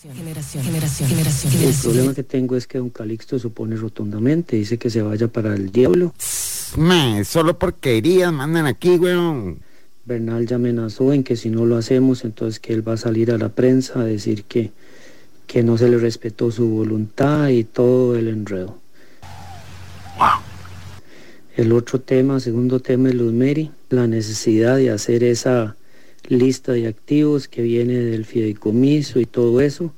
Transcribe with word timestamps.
Generación, 0.00 0.62
generación, 0.62 1.08
generación. 1.08 1.52
El 1.60 1.74
problema 1.74 2.14
que 2.14 2.22
tengo 2.22 2.54
es 2.54 2.68
que 2.68 2.78
don 2.78 2.88
Calixto 2.88 3.36
supone 3.36 3.74
rotundamente, 3.74 4.54
dice 4.54 4.78
que 4.78 4.90
se 4.90 5.02
vaya 5.02 5.26
para 5.26 5.56
el 5.56 5.72
diablo. 5.72 6.14
Me, 6.76 7.24
solo 7.24 7.58
porquerías 7.58 8.32
mandan 8.32 8.66
aquí, 8.66 8.90
weón. 8.90 9.58
Bernal 10.04 10.46
ya 10.46 10.54
amenazó 10.54 11.12
en 11.12 11.24
que 11.24 11.34
si 11.34 11.50
no 11.50 11.66
lo 11.66 11.76
hacemos, 11.76 12.24
entonces 12.24 12.60
que 12.60 12.74
él 12.74 12.86
va 12.86 12.92
a 12.92 12.96
salir 12.96 13.32
a 13.32 13.38
la 13.38 13.48
prensa 13.48 13.98
a 13.98 14.04
decir 14.04 14.44
que, 14.44 14.70
que 15.48 15.64
no 15.64 15.76
se 15.76 15.88
le 15.88 15.98
respetó 15.98 16.52
su 16.52 16.68
voluntad 16.68 17.48
y 17.48 17.64
todo 17.64 18.16
el 18.16 18.28
enredo. 18.28 18.78
Wow. 20.16 20.28
El 21.56 21.72
otro 21.72 22.00
tema, 22.00 22.38
segundo 22.38 22.78
tema 22.78 23.08
es 23.08 23.16
Luz 23.16 23.32
Mary, 23.32 23.72
la 23.90 24.06
necesidad 24.06 24.76
de 24.76 24.92
hacer 24.92 25.24
esa 25.24 25.74
lista 26.28 26.72
de 26.72 26.86
activos 26.86 27.48
que 27.48 27.62
viene 27.62 27.94
del 27.94 28.24
fideicomiso 28.24 29.20
y 29.20 29.26
todo 29.26 29.60
eso. 29.60 29.92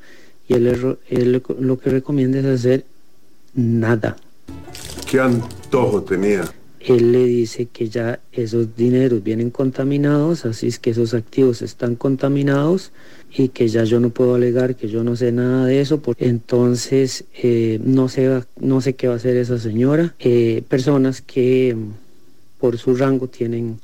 Y 0.48 0.54
él, 0.54 0.98
él 1.08 1.42
lo 1.58 1.78
que 1.78 1.90
recomienda 1.90 2.40
es 2.40 2.46
hacer 2.46 2.84
nada. 3.54 4.16
¿Qué 5.08 5.20
antojo 5.20 6.02
tenía? 6.02 6.44
Él 6.80 7.12
le 7.12 7.26
dice 7.26 7.66
que 7.66 7.90
ya 7.90 8.20
esos 8.32 8.74
dineros 8.74 9.22
vienen 9.22 9.50
contaminados, 9.50 10.46
así 10.46 10.66
es 10.66 10.78
que 10.78 10.90
esos 10.90 11.12
activos 11.12 11.60
están 11.60 11.94
contaminados 11.94 12.90
y 13.30 13.48
que 13.48 13.68
ya 13.68 13.84
yo 13.84 14.00
no 14.00 14.08
puedo 14.10 14.34
alegar 14.34 14.76
que 14.76 14.88
yo 14.88 15.04
no 15.04 15.14
sé 15.14 15.30
nada 15.30 15.66
de 15.66 15.80
eso. 15.82 16.00
Porque 16.00 16.26
entonces 16.26 17.24
eh, 17.42 17.78
no, 17.84 18.08
sé, 18.08 18.42
no 18.58 18.80
sé 18.80 18.94
qué 18.94 19.08
va 19.08 19.14
a 19.14 19.16
hacer 19.16 19.36
esa 19.36 19.58
señora. 19.58 20.14
Eh, 20.20 20.62
personas 20.68 21.20
que 21.20 21.76
por 22.58 22.78
su 22.78 22.94
rango 22.94 23.28
tienen 23.28 23.78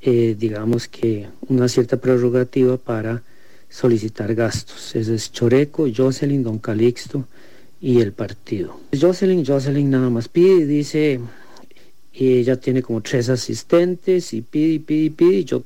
eh, 0.00 0.36
digamos 0.38 0.88
que 0.88 1.26
una 1.48 1.68
cierta 1.68 1.96
prerrogativa 1.96 2.76
para 2.76 3.22
solicitar 3.68 4.34
gastos. 4.34 4.94
Ese 4.94 5.14
es 5.14 5.32
Choreco, 5.32 5.86
Jocelyn, 5.94 6.42
Don 6.42 6.58
Calixto 6.58 7.26
y 7.80 8.00
el 8.00 8.12
partido. 8.12 8.80
Jocelyn, 8.98 9.44
Jocelyn 9.44 9.90
nada 9.90 10.10
más 10.10 10.28
pide 10.28 10.66
dice, 10.66 11.20
y 12.12 12.38
ella 12.38 12.56
tiene 12.56 12.82
como 12.82 13.00
tres 13.00 13.28
asistentes 13.28 14.32
y 14.32 14.42
pide 14.42 14.80
pide 14.80 15.10
pide, 15.10 15.44
yo, 15.44 15.62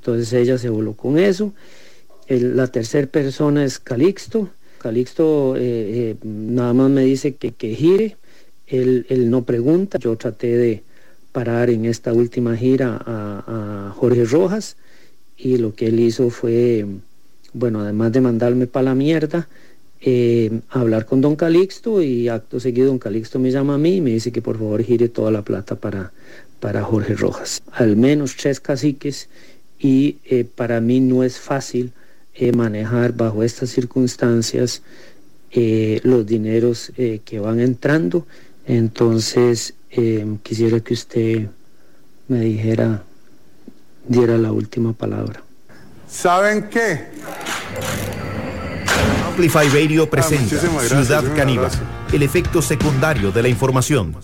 entonces 0.00 0.32
ella 0.32 0.58
se 0.58 0.68
voló 0.68 0.94
con 0.94 1.18
eso. 1.18 1.52
la 2.28 2.66
tercera 2.68 3.06
persona 3.06 3.64
es 3.64 3.78
Calixto. 3.78 4.50
Calixto 4.78 5.56
eh, 5.56 5.60
eh, 5.60 6.16
nada 6.22 6.72
más 6.72 6.90
me 6.90 7.02
dice 7.02 7.34
que, 7.34 7.52
que 7.52 7.74
gire, 7.74 8.16
él, 8.66 9.06
él 9.08 9.30
no 9.30 9.44
pregunta, 9.44 9.98
yo 9.98 10.16
traté 10.16 10.56
de 10.56 10.82
parar 11.38 11.70
en 11.70 11.84
esta 11.84 12.12
última 12.12 12.56
gira 12.56 13.00
a, 13.06 13.92
Jorge 13.94 14.24
Rojas 14.24 14.76
y 15.36 15.56
lo 15.58 15.72
que 15.72 15.86
él 15.86 16.00
hizo 16.00 16.30
fue, 16.30 16.84
bueno, 17.52 17.78
además 17.80 18.10
de 18.10 18.20
mandarme 18.20 18.66
para 18.66 18.86
la 18.86 18.96
mierda, 18.96 19.48
eh, 20.00 20.50
hablar 20.68 21.06
con 21.06 21.20
don 21.20 21.36
Calixto 21.36 22.02
y 22.02 22.28
acto 22.28 22.58
seguido 22.58 22.88
don 22.88 22.98
Calixto 22.98 23.38
me 23.38 23.52
llama 23.52 23.74
a 23.74 23.78
mí 23.78 23.98
y 23.98 24.00
me 24.00 24.10
dice 24.10 24.32
que 24.32 24.42
por 24.42 24.58
favor 24.58 24.82
gire 24.82 25.08
toda 25.08 25.30
la 25.30 25.42
plata 25.42 25.76
para, 25.76 26.10
para 26.58 26.82
Jorge 26.82 27.14
Rojas. 27.14 27.62
Al 27.70 27.94
menos 27.96 28.34
tres 28.34 28.58
caciques 28.58 29.28
y 29.78 30.16
eh, 30.24 30.44
para 30.44 30.80
mí 30.80 30.98
no 30.98 31.22
es 31.22 31.38
fácil 31.38 31.92
eh, 32.34 32.50
manejar 32.50 33.12
bajo 33.12 33.44
estas 33.44 33.70
circunstancias 33.70 34.82
los 36.02 36.26
dineros 36.26 36.92
que 37.24 37.38
van 37.40 37.60
entrando. 37.60 38.26
Entonces 38.66 39.74
eh, 39.90 40.38
quisiera 40.42 40.80
que 40.80 40.94
usted 40.94 41.48
me 42.28 42.40
dijera, 42.40 43.02
diera 44.06 44.36
la 44.36 44.52
última 44.52 44.92
palabra. 44.92 45.42
¿Saben 46.08 46.68
qué? 46.68 47.06
Amplify 49.26 49.68
Radio 49.68 50.04
ah, 50.04 50.10
presenta 50.10 50.56
Ciudad 50.80 51.24
Caníbal, 51.36 51.70
el 52.12 52.22
efecto 52.22 52.60
secundario 52.60 53.30
de 53.30 53.42
la 53.42 53.48
información. 53.48 54.16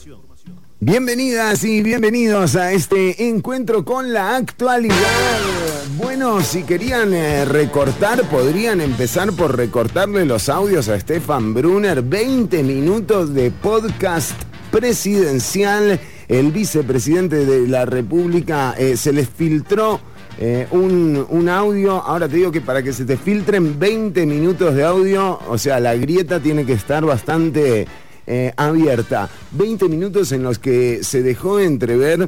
Bienvenidas 0.80 1.64
y 1.64 1.82
bienvenidos 1.82 2.56
a 2.56 2.72
este 2.72 3.28
encuentro 3.28 3.84
con 3.84 4.12
la 4.12 4.36
actualidad. 4.36 5.40
Bueno, 5.96 6.42
si 6.42 6.64
querían 6.64 7.14
eh, 7.14 7.44
recortar, 7.44 8.28
podrían 8.28 8.80
empezar 8.80 9.33
por 9.33 9.56
recortarle 9.56 10.27
los 10.27 10.48
audios 10.48 10.89
a 10.89 10.98
Stefan 11.00 11.55
Brunner. 11.55 12.02
20 12.02 12.62
minutos 12.64 13.33
de 13.33 13.50
podcast 13.50 14.34
presidencial. 14.74 16.01
El 16.27 16.51
vicepresidente 16.51 17.46
de 17.46 17.68
la 17.68 17.85
República 17.85 18.74
eh, 18.77 18.96
se 18.96 19.12
les 19.12 19.29
filtró 19.29 20.01
eh, 20.39 20.67
un, 20.73 21.48
audio. 21.48 22.02
Ahora 22.02 22.29
te 22.29 22.36
digo 22.36 22.51
que 22.51 22.61
para 22.61 22.83
que 22.83 22.92
se 22.92 23.05
te 23.05 23.17
filtren 23.17 23.79
20 23.79 24.27
minutos 24.27 24.74
de 24.74 24.84
audio, 24.84 25.39
o 25.48 25.58
sea, 25.58 25.79
la 25.79 25.95
grieta 25.95 26.40
tiene 26.40 26.67
que 26.67 26.73
estar 26.73 27.05
bastante 27.05 27.86
eh, 28.27 28.52
abierta. 28.57 29.29
20 29.52 29.89
minutos 29.89 30.33
en 30.33 30.42
los 30.42 30.58
que 30.58 31.05
se 31.05 31.23
dejó 31.23 31.61
entrever, 31.61 32.27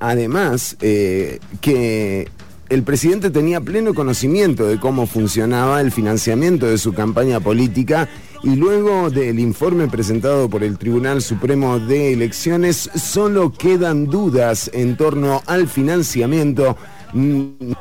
además, 0.00 0.76
que 0.80 2.28
el 2.68 2.82
presidente 2.82 3.30
tenía 3.30 3.60
pleno 3.60 3.94
conocimiento 3.94 4.66
de 4.66 4.80
cómo 4.80 5.06
funcionaba 5.06 5.80
el 5.80 5.92
financiamiento 5.92 6.66
de 6.66 6.78
su 6.78 6.94
campaña 6.94 7.38
política 7.38 8.08
y 8.42 8.56
luego 8.56 9.10
del 9.10 9.38
informe 9.38 9.88
presentado 9.88 10.48
por 10.48 10.62
el 10.62 10.78
Tribunal 10.78 11.20
Supremo 11.22 11.78
de 11.78 12.12
Elecciones, 12.12 12.90
solo 12.94 13.52
quedan 13.52 14.06
dudas 14.06 14.70
en 14.72 14.96
torno 14.96 15.42
al 15.46 15.68
financiamiento. 15.68 16.76
Mm, 17.12 17.72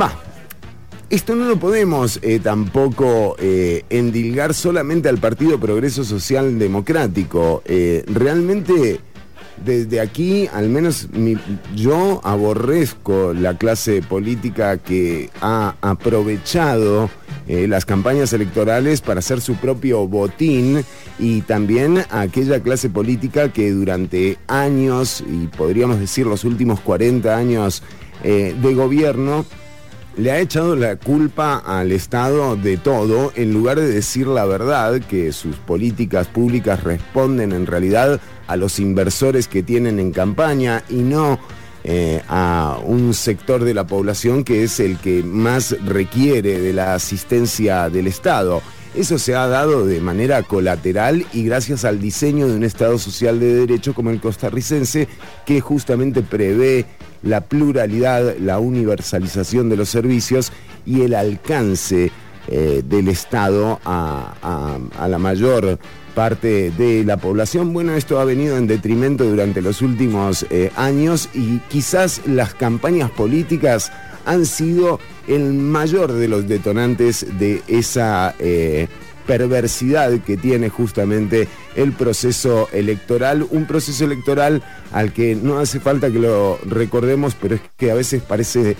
va, 0.00 0.12
esto 1.08 1.36
no 1.36 1.44
lo 1.44 1.56
podemos 1.56 2.18
eh, 2.22 2.40
tampoco 2.40 3.36
eh, 3.38 3.84
endilgar 3.90 4.54
solamente 4.54 5.08
al 5.08 5.18
Partido 5.18 5.60
Progreso 5.60 6.02
Social 6.02 6.58
Democrático. 6.58 7.62
Eh, 7.64 8.04
realmente 8.08 9.00
desde 9.64 10.00
aquí, 10.00 10.48
al 10.52 10.68
menos 10.68 11.08
yo 11.74 12.20
aborrezco 12.24 13.32
la 13.32 13.56
clase 13.56 14.02
política 14.02 14.78
que 14.78 15.30
ha 15.40 15.76
aprovechado 15.80 17.10
eh, 17.48 17.66
las 17.68 17.84
campañas 17.84 18.32
electorales 18.32 19.00
para 19.00 19.20
hacer 19.20 19.40
su 19.40 19.54
propio 19.56 20.06
botín 20.08 20.84
y 21.18 21.42
también 21.42 22.04
aquella 22.10 22.60
clase 22.60 22.90
política 22.90 23.52
que 23.52 23.70
durante 23.70 24.36
años, 24.48 25.22
y 25.26 25.46
podríamos 25.46 26.00
decir 26.00 26.26
los 26.26 26.44
últimos 26.44 26.80
40 26.80 27.36
años 27.36 27.82
eh, 28.24 28.54
de 28.60 28.74
gobierno, 28.74 29.46
le 30.16 30.30
ha 30.30 30.40
echado 30.40 30.76
la 30.76 30.96
culpa 30.96 31.58
al 31.58 31.92
Estado 31.92 32.56
de 32.56 32.78
todo 32.78 33.32
en 33.36 33.52
lugar 33.52 33.78
de 33.78 33.88
decir 33.88 34.26
la 34.26 34.46
verdad, 34.46 35.00
que 35.00 35.32
sus 35.32 35.56
políticas 35.56 36.26
públicas 36.26 36.82
responden 36.84 37.52
en 37.52 37.66
realidad 37.66 38.20
a 38.46 38.56
los 38.56 38.78
inversores 38.78 39.46
que 39.48 39.62
tienen 39.62 39.98
en 39.98 40.12
campaña 40.12 40.82
y 40.88 40.96
no 40.96 41.38
eh, 41.84 42.22
a 42.28 42.78
un 42.84 43.14
sector 43.14 43.62
de 43.62 43.74
la 43.74 43.86
población 43.86 44.42
que 44.42 44.64
es 44.64 44.80
el 44.80 44.96
que 44.98 45.22
más 45.22 45.76
requiere 45.84 46.60
de 46.60 46.72
la 46.72 46.94
asistencia 46.94 47.90
del 47.90 48.06
Estado. 48.06 48.62
Eso 48.94 49.18
se 49.18 49.34
ha 49.34 49.46
dado 49.46 49.86
de 49.86 50.00
manera 50.00 50.42
colateral 50.42 51.26
y 51.34 51.44
gracias 51.44 51.84
al 51.84 52.00
diseño 52.00 52.48
de 52.48 52.56
un 52.56 52.64
Estado 52.64 52.98
social 52.98 53.38
de 53.38 53.54
derecho 53.54 53.92
como 53.92 54.10
el 54.10 54.20
costarricense, 54.20 55.06
que 55.44 55.60
justamente 55.60 56.22
prevé 56.22 56.86
la 57.22 57.42
pluralidad, 57.42 58.36
la 58.38 58.58
universalización 58.58 59.68
de 59.68 59.76
los 59.76 59.88
servicios 59.88 60.52
y 60.84 61.02
el 61.02 61.14
alcance 61.14 62.10
eh, 62.48 62.82
del 62.84 63.08
Estado 63.08 63.80
a, 63.84 64.78
la 65.08 65.18
mayor 65.18 65.78
parte 66.14 66.70
de 66.70 67.04
la 67.04 67.16
población. 67.16 67.72
Bueno, 67.72 67.94
esto 67.94 68.20
ha 68.20 68.24
venido 68.24 68.56
en 68.56 68.66
detrimento 68.66 69.24
durante 69.24 69.60
los 69.60 69.82
últimos 69.82 70.46
eh, 70.50 70.70
años 70.76 71.28
y 71.34 71.58
quizás 71.68 72.22
las 72.26 72.54
campañas 72.54 73.10
políticas 73.10 73.90
han 74.24 74.46
sido 74.46 75.00
el 75.26 75.54
mayor 75.54 76.12
de 76.12 76.28
los 76.28 76.46
detonantes 76.48 77.26
de 77.38 77.62
esa 77.66 78.34
eh, 78.38 78.88
perversidad 79.26 80.12
que 80.20 80.36
tiene 80.36 80.68
justamente 80.68 81.48
el 81.74 81.92
proceso 81.92 82.68
electoral, 82.72 83.46
un 83.50 83.66
proceso 83.66 84.04
electoral 84.04 84.62
al 84.92 85.12
que 85.12 85.34
no 85.34 85.58
hace 85.58 85.80
falta 85.80 86.10
que 86.10 86.18
lo 86.18 86.58
recordemos, 86.64 87.36
pero 87.40 87.56
es 87.56 87.60
que 87.76 87.90
a 87.90 87.94
veces 87.94 88.22
parece 88.22 88.76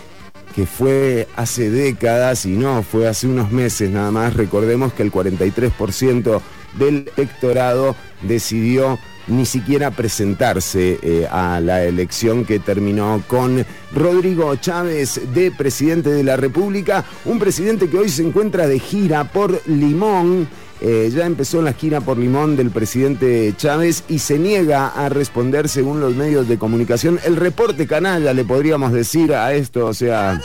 que 0.54 0.64
fue 0.64 1.28
hace 1.36 1.70
décadas 1.70 2.46
y 2.46 2.52
no, 2.56 2.82
fue 2.82 3.08
hace 3.08 3.26
unos 3.26 3.52
meses 3.52 3.90
nada 3.90 4.10
más. 4.10 4.34
Recordemos 4.34 4.92
que 4.92 5.02
el 5.02 5.12
43% 5.12 6.40
del 6.78 7.10
electorado 7.16 7.94
decidió 8.22 8.98
ni 9.28 9.46
siquiera 9.46 9.90
presentarse 9.90 10.98
eh, 11.02 11.26
a 11.30 11.60
la 11.60 11.84
elección 11.84 12.44
que 12.44 12.58
terminó 12.58 13.22
con 13.26 13.64
Rodrigo 13.94 14.54
Chávez 14.56 15.20
de 15.34 15.50
presidente 15.50 16.10
de 16.10 16.24
la 16.24 16.36
República, 16.36 17.04
un 17.24 17.38
presidente 17.38 17.88
que 17.88 17.98
hoy 17.98 18.08
se 18.08 18.22
encuentra 18.22 18.66
de 18.66 18.78
gira 18.78 19.24
por 19.24 19.60
Limón. 19.66 20.48
Eh, 20.80 21.10
ya 21.10 21.24
empezó 21.24 21.62
la 21.62 21.72
gira 21.72 22.02
por 22.02 22.18
Limón 22.18 22.54
del 22.54 22.70
presidente 22.70 23.54
Chávez 23.56 24.04
y 24.08 24.18
se 24.18 24.38
niega 24.38 24.88
a 24.88 25.08
responder 25.08 25.70
según 25.70 26.00
los 26.00 26.14
medios 26.14 26.48
de 26.48 26.58
comunicación. 26.58 27.18
El 27.24 27.36
reporte 27.36 27.86
canalla, 27.86 28.34
le 28.34 28.44
podríamos 28.44 28.92
decir 28.92 29.32
a 29.32 29.54
esto, 29.54 29.86
o 29.86 29.94
sea... 29.94 30.40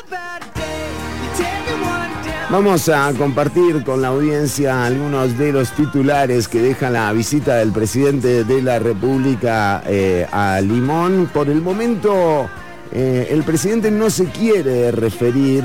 Vamos 2.51 2.89
a 2.89 3.13
compartir 3.13 3.81
con 3.85 4.01
la 4.01 4.09
audiencia 4.09 4.85
algunos 4.85 5.37
de 5.37 5.53
los 5.53 5.71
titulares 5.71 6.49
que 6.49 6.61
deja 6.61 6.89
la 6.89 7.13
visita 7.13 7.55
del 7.55 7.71
presidente 7.71 8.43
de 8.43 8.61
la 8.61 8.77
República 8.77 9.81
eh, 9.87 10.27
a 10.29 10.59
Limón. 10.59 11.29
Por 11.33 11.47
el 11.47 11.61
momento, 11.61 12.49
eh, 12.91 13.29
el 13.31 13.43
presidente 13.43 13.89
no 13.89 14.09
se 14.09 14.25
quiere 14.25 14.91
referir, 14.91 15.63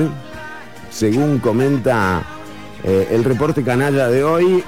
según 0.88 1.40
comenta 1.40 2.22
eh, 2.84 3.08
el 3.10 3.24
reporte 3.24 3.64
canalla 3.64 4.08
de 4.08 4.22
hoy. 4.22 4.62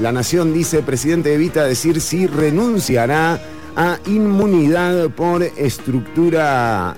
la 0.00 0.12
Nación 0.12 0.54
dice, 0.54 0.82
presidente 0.82 1.34
evita 1.34 1.64
decir 1.64 2.00
si 2.00 2.28
renunciará 2.28 3.40
a 3.74 3.98
inmunidad 4.06 5.10
por 5.10 5.42
estructura 5.42 6.96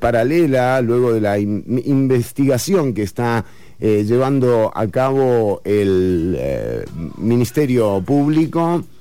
paralela 0.00 0.80
luego 0.80 1.12
de 1.12 1.20
la 1.20 1.38
investigación 1.38 2.94
que 2.94 3.02
está 3.02 3.44
eh, 3.80 4.04
llevando 4.04 4.70
a 4.74 4.86
cabo 4.88 5.62
el 5.64 6.36
eh, 6.38 6.84
Ministerio 7.16 8.02
Público. 8.04 8.84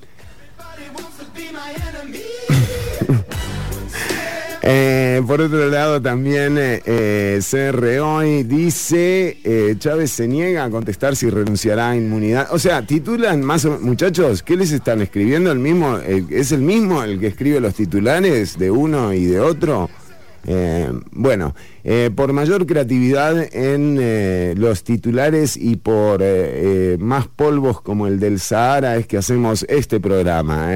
Eh, 4.62 5.24
por 5.26 5.40
otro 5.40 5.70
lado, 5.70 6.02
también 6.02 6.58
eh, 6.60 7.40
CR 7.42 8.00
hoy 8.02 8.44
dice, 8.44 9.78
Chávez 9.80 10.12
se 10.12 10.28
niega 10.28 10.66
a 10.66 10.70
contestar 10.70 11.16
si 11.16 11.30
renunciará 11.30 11.92
a 11.92 11.96
inmunidad. 11.96 12.50
O 12.52 12.60
sea, 12.60 12.86
titulan 12.86 13.42
más 13.42 13.66
muchachos, 13.66 14.44
¿qué 14.44 14.58
les 14.58 14.72
están 14.72 15.02
escribiendo? 15.02 15.52
¿El 15.54 15.60
mismo, 15.60 15.98
¿Es 15.98 16.52
el 16.52 16.62
mismo 16.62 17.02
el 17.02 17.20
que 17.20 17.28
escribe 17.28 17.62
los 17.62 17.74
titulares 17.74 18.60
de 18.60 18.70
uno 18.70 19.14
y 19.14 19.26
de 19.26 19.40
otro? 19.40 19.90
Eh, 20.48 20.90
bueno, 21.12 21.56
eh, 21.84 22.10
por 22.16 22.34
mayor 22.34 22.66
creatividad 22.66 23.38
en 23.54 23.98
eh, 24.00 24.54
los 24.58 24.84
titulares 24.84 25.58
y 25.58 25.76
por 25.76 26.24
más 27.00 27.28
polvos 27.28 27.82
como 27.82 28.08
el 28.08 28.20
del 28.20 28.40
Sahara 28.40 28.98
es 28.98 29.08
que 29.08 29.18
hacemos 29.18 29.66
este 29.70 30.00
programa. 30.00 30.70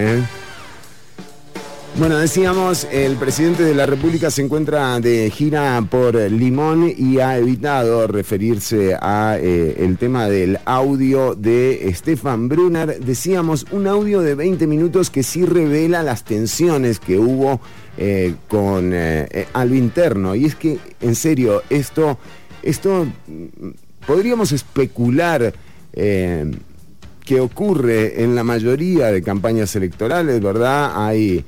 Bueno, 1.95 2.18
decíamos, 2.18 2.88
el 2.92 3.18
presidente 3.18 3.63
de 3.63 3.75
la 3.75 3.86
República 3.86 4.31
se 4.31 4.42
encuentra 4.42 5.00
de 5.00 5.30
gira 5.30 5.80
por 5.89 6.16
Limón 6.16 6.92
y 6.95 7.19
ha 7.19 7.38
evitado 7.38 8.07
referirse 8.07 8.98
a 9.00 9.38
el 9.38 9.98
tema 9.98 10.27
del 10.27 10.59
audio 10.66 11.36
de 11.36 11.92
Stefan 11.95 12.50
Brunner. 12.50 13.00
Decíamos, 13.00 13.68
un 13.71 13.86
audio 13.86 14.21
de 14.21 14.33
20 14.33 14.66
minutos 14.66 15.12
que 15.12 15.21
sí 15.21 15.45
revela 15.45 16.01
las 16.01 16.24
tensiones 16.24 17.00
que 17.00 17.19
hubo 17.19 17.62
eh, 17.95 18.34
con 18.48 18.92
eh, 18.92 19.28
eh, 19.31 19.45
interno. 19.72 20.34
Y 20.34 20.45
es 20.45 20.56
que, 20.56 20.80
en 21.00 21.13
serio, 21.13 21.62
esto, 21.69 22.18
esto 22.63 23.06
mm, 23.06 23.68
podríamos 24.07 24.51
especular 24.51 25.54
que 25.94 27.40
ocurre 27.40 28.24
en 28.24 28.34
la 28.34 28.44
mayoría 28.44 29.12
de 29.12 29.22
campañas 29.22 29.75
electorales, 29.75 30.42
¿verdad? 30.42 31.06
Hay 31.06 31.45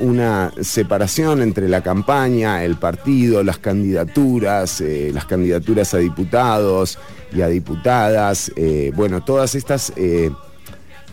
una 0.00 0.52
separación 0.60 1.40
entre 1.40 1.66
la 1.66 1.82
campaña, 1.82 2.62
el 2.62 2.76
partido, 2.76 3.42
las 3.42 3.56
candidaturas, 3.56 4.82
las 4.82 5.24
candidaturas 5.24 5.94
a 5.94 5.98
diputados 5.98 6.98
y 7.32 7.40
a 7.40 7.48
diputadas, 7.48 8.52
bueno, 8.94 9.24
todas 9.24 9.54
estas 9.54 9.94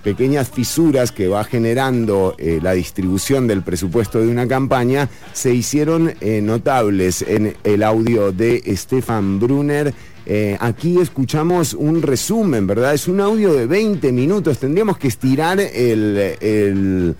pequeñas 0.07 0.50
fisuras 0.50 1.12
que 1.12 1.27
va 1.27 1.44
generando 1.44 2.33
eh, 2.38 2.59
la 2.63 2.71
distribución 2.71 3.45
del 3.45 3.62
presupuesto 3.62 4.21
de 4.21 4.30
una 4.30 4.48
campaña 4.48 5.09
se 5.33 5.54
hicieron 5.54 6.13
eh, 6.21 6.39
notables 6.42 7.24
en 7.24 7.57
el 7.65 7.83
audio 7.83 8.31
de 8.31 8.63
Stefan 8.77 9.38
Brunner. 9.38 9.94
Eh, 10.25 10.56
aquí 10.62 10.98
escuchamos 11.01 11.74
un 11.74 12.01
resumen, 12.01 12.65
¿verdad? 12.65 12.94
Es 12.94 13.09
un 13.09 13.19
audio 13.19 13.51
de 13.51 13.65
20 13.65 14.13
minutos, 14.13 14.59
tendríamos 14.59 14.98
que 14.98 15.09
estirar 15.09 15.59
el, 15.59 17.13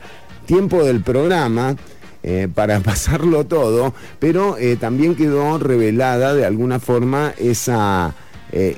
tiempo 0.46 0.82
del 0.82 1.02
programa. 1.02 1.76
para 2.56 2.80
pasarlo 2.92 3.46
todo, 3.46 3.94
pero 4.18 4.56
también 4.80 5.16
quedó 5.16 5.58
revelada 5.60 6.34
de 6.34 6.46
alguna 6.46 6.80
forma 6.80 7.34
esa 7.38 8.16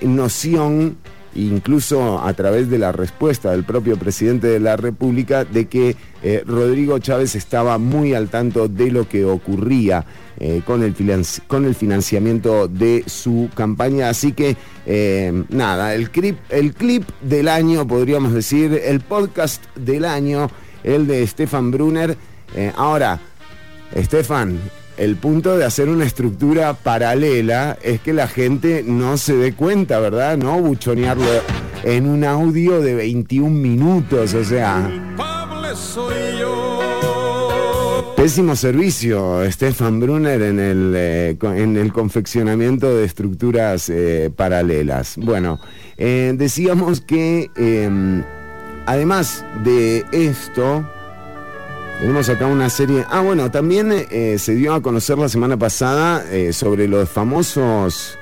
noción 0.02 0.98
incluso 1.36 2.20
a 2.20 2.34
través 2.34 2.70
de 2.70 2.78
la 2.78 2.92
respuesta 2.92 3.52
del 3.52 3.64
propio 3.64 3.98
presidente 3.98 4.48
de 4.48 4.60
la 4.60 4.78
República, 4.78 5.46
de 5.46 5.68
que 5.68 5.96
eh, 6.24 6.44
Rodrigo 6.46 7.00
Chávez 7.00 7.36
estaba 7.36 7.78
muy 7.78 8.14
al 8.14 8.30
tanto 8.30 8.68
de 8.68 8.92
lo 8.92 9.08
que 9.08 9.26
ocurría 9.26 10.06
eh, 10.40 10.62
con, 10.66 10.84
el 10.84 10.96
con, 11.48 11.66
el 11.66 11.76
financiamiento 11.76 12.68
de 12.68 13.04
su 13.08 13.50
campaña. 13.56 14.10
Así 14.10 14.34
que, 14.34 14.58
eh, 14.86 15.44
nada, 15.50 15.94
el 15.96 16.10
clip, 16.10 16.38
el 16.50 16.74
clip 16.74 17.08
del 17.22 17.48
año, 17.48 17.88
podríamos 17.88 18.34
decir, 18.34 18.82
el 18.84 19.00
podcast 19.02 19.64
del 19.76 20.06
año, 20.06 20.50
el 20.84 21.08
de 21.08 21.26
Stefan 21.28 21.72
Brunner. 21.72 22.18
ahora, 22.76 23.20
Stefan, 23.96 24.60
el 25.00 25.16
punto 25.16 25.58
de 25.58 25.64
hacer 25.64 25.88
una 25.88 26.04
estructura 26.04 26.74
paralela 26.74 27.78
es 27.82 28.02
que 28.02 28.12
la 28.12 28.28
gente 28.28 28.84
no 28.86 29.16
se 29.18 29.34
dé 29.36 29.54
cuenta, 29.54 30.00
¿verdad? 30.00 30.38
No 30.38 30.60
buchonearlo 30.60 31.26
en 31.84 32.06
un 32.06 32.26
audio 32.26 32.82
de 32.82 32.96
21 32.96 33.50
minutos, 33.50 34.34
o 34.34 34.44
sea. 34.44 34.92
Pésimo 38.18 38.58
servicio, 38.58 39.50
Stefan 39.50 40.02
Brunner, 40.02 40.42
en 40.42 40.60
el, 40.60 40.94
eh, 40.98 41.38
en 41.42 41.78
el 41.78 41.94
confeccionamiento 41.94 42.94
de 42.94 43.06
estructuras 43.06 43.88
eh, 43.88 44.30
paralelas. 44.36 45.16
Bueno, 45.16 45.62
eh, 45.98 46.34
decíamos 46.36 47.00
que 47.00 47.50
em, 47.56 48.22
además 48.86 49.46
de 49.64 50.04
esto, 50.12 50.86
tenemos 52.00 52.30
acá 52.30 52.48
una 52.48 52.70
serie. 52.70 53.06
Ah, 53.10 53.20
bueno, 53.20 53.52
también 53.52 53.92
eh, 53.92 54.38
se 54.40 54.56
dio 54.56 54.74
a 54.74 54.82
conocer 54.82 55.18
la 55.18 55.28
semana 55.28 55.58
pasada 55.58 56.26
eh, 56.32 56.54
sobre 56.54 56.88
los 56.88 57.10
famosos. 57.10 58.18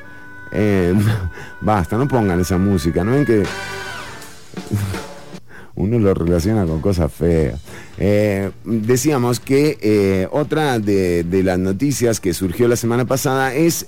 Eh, 0.51 0.93
basta, 1.61 1.95
no 1.97 2.07
pongan 2.07 2.39
esa 2.39 2.57
música, 2.57 3.03
¿no 3.03 3.11
ven 3.11 3.25
que.? 3.25 3.43
Uno 5.75 5.99
lo 5.99 6.11
relaciona 6.15 6.65
con 6.65 6.81
cosas 6.81 7.13
feas. 7.13 7.61
decíamos 8.65 9.39
que 9.39 10.27
otra 10.31 10.79
de, 10.79 11.23
las 11.43 11.59
noticias 11.59 12.19
que 12.19 12.33
surgió 12.33 12.67
la 12.67 12.75
semana 12.75 13.05
pasada 13.05 13.53
es 13.53 13.85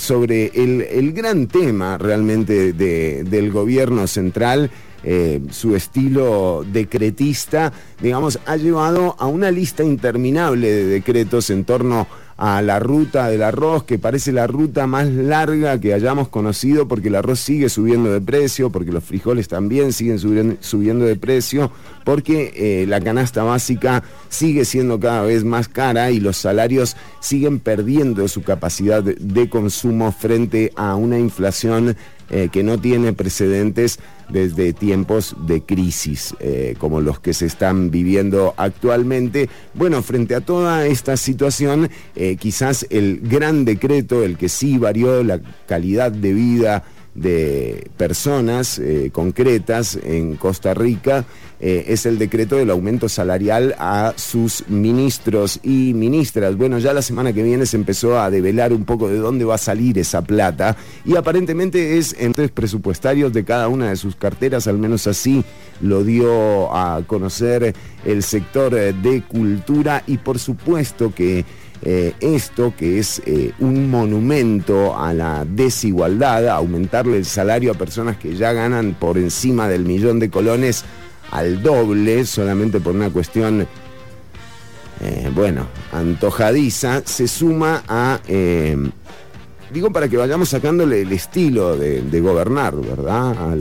sobre 0.00 0.52
el, 0.54 1.12
gran 1.12 1.48
tema 1.48 1.98
realmente 1.98 2.72
del 2.72 3.50
gobierno 3.50 4.06
central 4.06 4.70
eh, 5.04 5.42
su 5.50 5.76
estilo 5.76 6.64
decretista, 6.72 7.72
digamos, 8.00 8.38
ha 8.46 8.56
llevado 8.56 9.16
a 9.18 9.26
una 9.26 9.50
lista 9.50 9.84
interminable 9.84 10.70
de 10.70 10.86
decretos 10.86 11.50
en 11.50 11.64
torno 11.64 12.06
a 12.36 12.62
la 12.62 12.78
ruta 12.80 13.28
del 13.28 13.42
arroz, 13.42 13.84
que 13.84 13.98
parece 13.98 14.32
la 14.32 14.46
ruta 14.46 14.86
más 14.86 15.08
larga 15.08 15.78
que 15.78 15.94
hayamos 15.94 16.28
conocido, 16.28 16.88
porque 16.88 17.08
el 17.08 17.14
arroz 17.14 17.38
sigue 17.38 17.68
subiendo 17.68 18.12
de 18.12 18.20
precio, 18.20 18.70
porque 18.70 18.92
los 18.92 19.04
frijoles 19.04 19.46
también 19.46 19.92
siguen 19.92 20.18
subiendo, 20.18 21.04
de 21.04 21.16
precio, 21.16 21.70
porque 22.04 22.52
eh, 22.56 22.86
la 22.86 23.00
canasta 23.00 23.44
básica 23.44 24.02
sigue 24.28 24.64
siendo 24.64 24.98
cada 24.98 25.22
vez 25.22 25.44
más 25.44 25.68
cara 25.68 26.10
y 26.10 26.18
los 26.18 26.36
salarios 26.36 26.96
siguen 27.20 27.60
perdiendo 27.60 28.26
su 28.26 28.42
capacidad 28.42 29.02
de 29.02 29.48
consumo 29.48 30.12
frente 30.12 30.72
a 30.76 30.96
una 30.96 31.18
inflación 31.18 31.96
eh, 32.30 32.48
que 32.50 32.62
no 32.62 32.78
tiene 32.78 33.12
precedentes 33.12 34.00
desde 34.34 34.72
tiempos 34.72 35.36
de 35.46 35.62
crisis 35.62 36.34
eh, 36.40 36.74
como 36.78 37.00
los 37.00 37.20
que 37.20 37.32
se 37.32 37.46
están 37.46 37.92
viviendo 37.92 38.52
actualmente. 38.56 39.48
Bueno, 39.74 40.02
frente 40.02 40.34
a 40.34 40.40
toda 40.40 40.86
esta 40.86 41.16
situación, 41.16 41.88
eh, 42.16 42.34
quizás 42.36 42.84
el 42.90 43.20
gran 43.22 43.64
decreto, 43.64 44.24
el 44.24 44.36
que 44.36 44.48
sí 44.48 44.76
varió 44.76 45.22
la 45.22 45.40
calidad 45.66 46.10
de 46.10 46.32
vida, 46.32 46.82
de 47.14 47.90
personas 47.96 48.78
eh, 48.78 49.10
concretas 49.12 49.98
en 50.02 50.36
Costa 50.36 50.74
Rica 50.74 51.24
eh, 51.60 51.86
es 51.88 52.04
el 52.04 52.18
decreto 52.18 52.56
del 52.56 52.70
aumento 52.70 53.08
salarial 53.08 53.74
a 53.78 54.12
sus 54.16 54.68
ministros 54.68 55.60
y 55.62 55.94
ministras. 55.94 56.56
Bueno, 56.56 56.78
ya 56.78 56.92
la 56.92 57.00
semana 57.00 57.32
que 57.32 57.42
viene 57.42 57.64
se 57.66 57.76
empezó 57.76 58.18
a 58.20 58.30
develar 58.30 58.72
un 58.72 58.84
poco 58.84 59.08
de 59.08 59.18
dónde 59.18 59.44
va 59.44 59.54
a 59.54 59.58
salir 59.58 59.98
esa 59.98 60.22
plata 60.22 60.76
y 61.04 61.16
aparentemente 61.16 61.96
es 61.96 62.16
entre 62.18 62.48
presupuestarios 62.48 63.32
de 63.32 63.44
cada 63.44 63.68
una 63.68 63.88
de 63.88 63.96
sus 63.96 64.16
carteras, 64.16 64.66
al 64.66 64.78
menos 64.78 65.06
así 65.06 65.44
lo 65.80 66.02
dio 66.02 66.74
a 66.74 67.02
conocer 67.06 67.74
el 68.04 68.22
sector 68.22 68.72
de 68.74 69.22
cultura 69.22 70.02
y 70.06 70.18
por 70.18 70.38
supuesto 70.38 71.14
que 71.14 71.44
eh, 71.86 72.14
esto 72.20 72.72
que 72.76 72.98
es 72.98 73.20
eh, 73.26 73.52
un 73.58 73.90
monumento 73.90 74.98
a 74.98 75.12
la 75.12 75.44
desigualdad, 75.44 76.48
aumentarle 76.48 77.18
el 77.18 77.26
salario 77.26 77.72
a 77.72 77.74
personas 77.74 78.16
que 78.16 78.34
ya 78.36 78.54
ganan 78.54 78.96
por 78.98 79.18
encima 79.18 79.68
del 79.68 79.84
millón 79.84 80.18
de 80.18 80.30
colones 80.30 80.84
al 81.30 81.62
doble, 81.62 82.24
solamente 82.24 82.80
por 82.80 82.94
una 82.94 83.10
cuestión, 83.10 83.66
eh, 85.02 85.30
bueno, 85.34 85.66
antojadiza, 85.92 87.02
se 87.04 87.28
suma 87.28 87.82
a 87.86 88.18
digo 89.74 89.90
para 89.90 90.08
que 90.08 90.16
vayamos 90.16 90.48
sacándole 90.48 91.02
el 91.02 91.12
estilo 91.12 91.76
de, 91.76 92.20
gobernar, 92.20 92.76
¿verdad? 92.76 93.52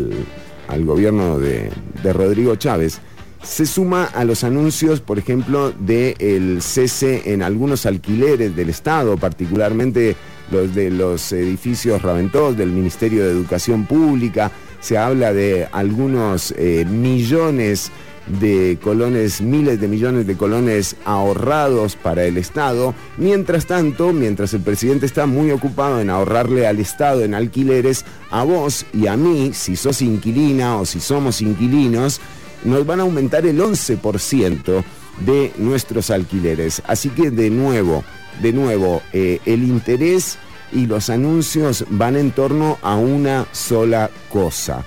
Al, 0.68 0.86
gobierno 0.86 1.40
de, 1.40 1.72
Rodrigo 2.14 2.56
Chávez. 2.56 3.00
Se 3.44 3.66
suma 3.66 4.06
a 4.06 4.24
los 4.24 4.44
anuncios, 4.46 5.02
por 5.02 5.20
ejemplo, 5.20 5.72
del 5.72 6.62
cese 6.62 7.34
en 7.34 7.44
algunos 7.44 7.86
alquileres 7.86 8.56
del 8.56 8.70
Estado, 8.70 9.18
particularmente 9.18 10.16
los 10.50 10.74
de 10.74 10.90
los 10.90 11.32
edificios 11.34 12.02
Raventós, 12.02 12.56
del 12.58 12.72
Ministerio 12.72 13.26
de 13.26 13.32
Educación 13.32 13.86
Pública. 13.86 14.52
Se 14.80 14.98
habla 14.98 15.34
de 15.34 15.68
algunos 15.74 16.54
eh, 16.58 16.86
millones 16.90 17.92
de 18.28 18.78
colones, 18.82 19.42
miles 19.42 19.82
de 19.82 19.88
millones 19.90 20.26
de 20.26 20.38
colones 20.38 20.96
ahorrados 21.04 21.98
para 21.98 22.24
el 22.24 22.38
Estado. 22.38 22.96
Mientras 23.18 23.66
tanto, 23.66 24.14
mientras 24.14 24.54
el 24.54 24.62
presidente 24.62 25.06
está 25.06 25.26
muy 25.26 25.52
ocupado 25.52 26.00
en 26.00 26.10
ahorrarle 26.10 26.66
al 26.66 26.80
Estado 26.80 27.24
en 27.24 27.34
alquileres, 27.34 28.06
a 28.32 28.44
vos 28.44 28.86
y 28.94 29.08
a 29.08 29.18
mí, 29.18 29.52
si 29.54 29.76
sos 29.76 30.02
inquilina 30.02 30.78
o 30.78 30.86
si 30.86 31.02
somos 31.02 31.42
inquilinos, 31.42 32.22
nos 32.64 32.86
van 32.86 33.00
a 33.00 33.04
aumentar 33.04 33.46
el 33.46 33.60
11% 33.60 34.84
de 35.26 35.54
nuestros 35.58 36.10
alquileres. 36.10 36.82
Así 36.86 37.10
que 37.10 37.32
de 37.32 37.50
nuevo, 37.50 38.04
de 38.42 38.54
nuevo, 38.54 39.02
eh, 39.14 39.40
el 39.46 39.64
interés 39.64 40.38
y 40.72 40.88
los 40.88 41.10
anuncios 41.10 41.86
van 41.90 42.16
en 42.16 42.32
torno 42.32 42.78
a 42.82 42.96
una 42.96 43.46
sola 43.52 44.10
cosa 44.30 44.84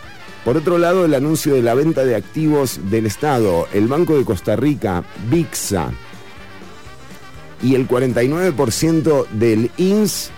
por 0.46 0.56
otro 0.56 0.78
lado, 0.78 1.04
el 1.04 1.14
anuncio 1.14 1.54
de 1.54 1.62
la 1.62 1.74
venta 1.74 2.04
de 2.04 2.14
activos 2.14 2.78
del 2.88 3.04
Estado, 3.04 3.66
el 3.72 3.88
Banco 3.88 4.16
de 4.16 4.24
Costa 4.24 4.54
Rica, 4.54 5.02
VIXA, 5.28 5.90
y 7.64 7.74
el 7.74 7.88
49% 7.88 9.26
del 9.30 9.72
INS, 9.76 10.30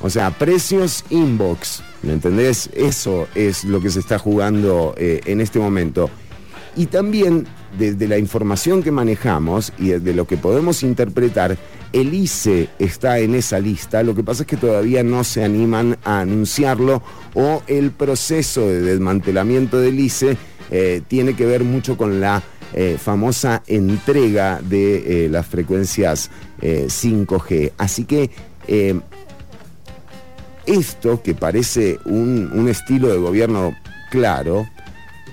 o 0.00 0.08
sea, 0.08 0.30
precios 0.30 1.04
inbox, 1.10 1.82
¿me 2.02 2.14
entendés? 2.14 2.70
Eso 2.72 3.28
es 3.34 3.64
lo 3.64 3.82
que 3.82 3.90
se 3.90 4.00
está 4.00 4.18
jugando 4.18 4.94
eh, 4.96 5.20
en 5.26 5.42
este 5.42 5.58
momento. 5.58 6.08
Y 6.76 6.86
también 6.86 7.46
desde 7.78 8.08
la 8.08 8.18
información 8.18 8.82
que 8.82 8.90
manejamos 8.90 9.72
y 9.78 9.88
desde 9.88 10.14
lo 10.14 10.26
que 10.26 10.36
podemos 10.36 10.82
interpretar, 10.82 11.58
el 11.92 12.14
ICE 12.14 12.70
está 12.78 13.18
en 13.18 13.34
esa 13.34 13.58
lista, 13.58 14.02
lo 14.02 14.14
que 14.14 14.22
pasa 14.22 14.42
es 14.42 14.46
que 14.46 14.56
todavía 14.56 15.02
no 15.02 15.24
se 15.24 15.44
animan 15.44 15.98
a 16.04 16.20
anunciarlo 16.20 17.02
o 17.34 17.62
el 17.66 17.90
proceso 17.90 18.66
de 18.66 18.80
desmantelamiento 18.80 19.78
del 19.78 20.00
ICE 20.00 20.36
eh, 20.70 21.02
tiene 21.06 21.34
que 21.34 21.44
ver 21.44 21.64
mucho 21.64 21.98
con 21.98 22.18
la 22.20 22.42
eh, 22.72 22.96
famosa 22.98 23.62
entrega 23.66 24.60
de 24.62 25.26
eh, 25.26 25.28
las 25.28 25.46
frecuencias 25.46 26.30
5G. 26.62 27.72
Así 27.76 28.04
que 28.04 28.30
esto 30.64 31.20
que 31.20 31.34
parece 31.34 31.98
un 32.04 32.68
estilo 32.68 33.08
de 33.08 33.18
gobierno 33.18 33.74
claro, 34.12 34.68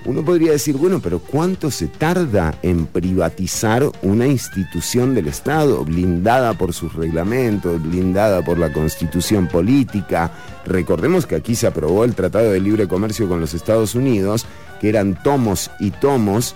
uno 0.04 0.24
podría 0.24 0.52
decir, 0.52 0.76
bueno, 0.76 1.00
pero 1.00 1.18
¿cuánto 1.18 1.70
se 1.70 1.86
tarda 1.86 2.54
en 2.62 2.86
privatizar 2.86 3.84
una 4.02 4.26
institución 4.26 5.14
del 5.14 5.28
Estado, 5.28 5.84
blindada 5.84 6.54
por 6.54 6.72
sus 6.72 6.94
reglamentos, 6.94 7.82
blindada 7.82 8.42
por 8.42 8.58
la 8.58 8.72
constitución 8.72 9.46
política? 9.46 10.32
Recordemos 10.64 11.26
que 11.26 11.36
aquí 11.36 11.54
se 11.54 11.66
aprobó 11.66 12.04
el 12.04 12.14
Tratado 12.14 12.50
de 12.50 12.60
Libre 12.60 12.88
Comercio 12.88 13.28
con 13.28 13.40
los 13.40 13.54
Estados 13.54 13.94
Unidos, 13.94 14.46
que 14.80 14.88
eran 14.88 15.22
tomos 15.22 15.70
y 15.78 15.90
tomos 15.90 16.54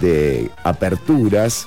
de 0.00 0.50
aperturas 0.62 1.66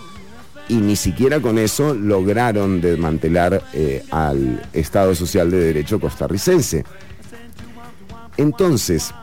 y 0.70 0.76
ni 0.76 0.96
siquiera 0.96 1.40
con 1.40 1.58
eso 1.58 1.94
lograron 1.94 2.82
desmantelar 2.82 3.64
eh, 3.74 4.04
al 4.12 4.62
Estado 4.74 5.16
Social 5.16 5.50
de 5.52 5.60
Derecho 5.60 6.00
costarricense. 6.00 6.84
Entonces, 8.38 9.14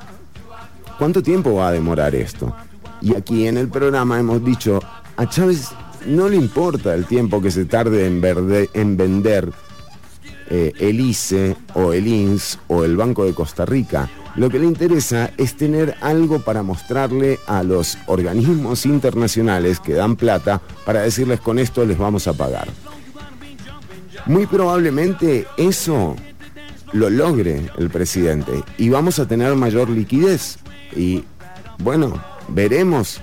¿Cuánto 0.99 1.23
tiempo 1.23 1.55
va 1.55 1.69
a 1.69 1.73
demorar 1.73 2.15
esto? 2.15 2.55
Y 3.01 3.15
aquí 3.15 3.47
en 3.47 3.57
el 3.57 3.69
programa 3.69 4.19
hemos 4.19 4.45
dicho, 4.45 4.81
a 5.17 5.29
Chávez 5.29 5.71
no 6.07 6.29
le 6.29 6.37
importa 6.37 6.95
el 6.95 7.07
tiempo 7.07 7.41
que 7.43 7.51
se 7.51 7.65
tarde 7.65 8.07
en, 8.07 8.21
vender 8.97 9.51
eh, 10.51 10.73
el 10.79 11.01
ICE 11.01 11.57
o 11.75 11.93
el 11.93 12.07
INS 12.07 12.59
o 12.69 12.85
el 12.85 12.97
Banco 12.97 13.25
de 13.25 13.35
Costa 13.35 13.65
Rica. 13.65 14.09
Lo 14.37 14.51
que 14.51 14.59
le 14.59 14.67
interesa 14.67 15.31
es 15.37 15.57
tener 15.57 15.97
algo 16.01 16.41
para 16.41 16.63
mostrarle 16.63 17.39
a 17.47 17.63
los 17.63 17.97
organismos 18.07 18.85
internacionales 18.85 19.81
que 19.81 19.95
dan 19.95 20.17
plata 20.17 20.61
para 20.85 21.03
decirles 21.03 21.41
con 21.41 21.59
esto 21.59 21.85
les 21.85 21.99
vamos 21.99 22.27
a 22.27 22.33
pagar. 22.33 22.69
Muy 24.27 24.47
probablemente 24.47 25.47
eso 25.57 26.17
lo 26.93 27.11
logre 27.11 27.71
el 27.77 27.91
presidente 27.91 28.53
y 28.79 28.89
vamos 28.89 29.19
a 29.19 29.29
tener 29.29 29.55
mayor 29.55 29.89
liquidez. 29.91 30.59
Y 30.95 31.25
bueno, 31.79 32.23
veremos 32.49 33.21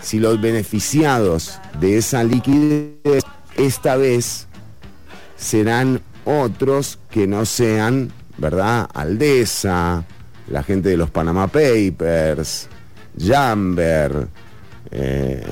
si 0.00 0.20
los 0.20 0.40
beneficiados 0.40 1.58
de 1.80 1.98
esa 1.98 2.24
liquidez 2.24 3.24
esta 3.56 3.96
vez 3.96 4.46
serán 5.36 6.00
otros 6.24 6.98
que 7.10 7.26
no 7.26 7.44
sean, 7.44 8.12
¿verdad? 8.38 8.88
Aldesa, 8.92 10.04
la 10.48 10.62
gente 10.62 10.90
de 10.90 10.96
los 10.96 11.10
Panama 11.10 11.46
Papers, 11.46 12.68
Jamber, 13.18 14.28
eh, 14.90 15.42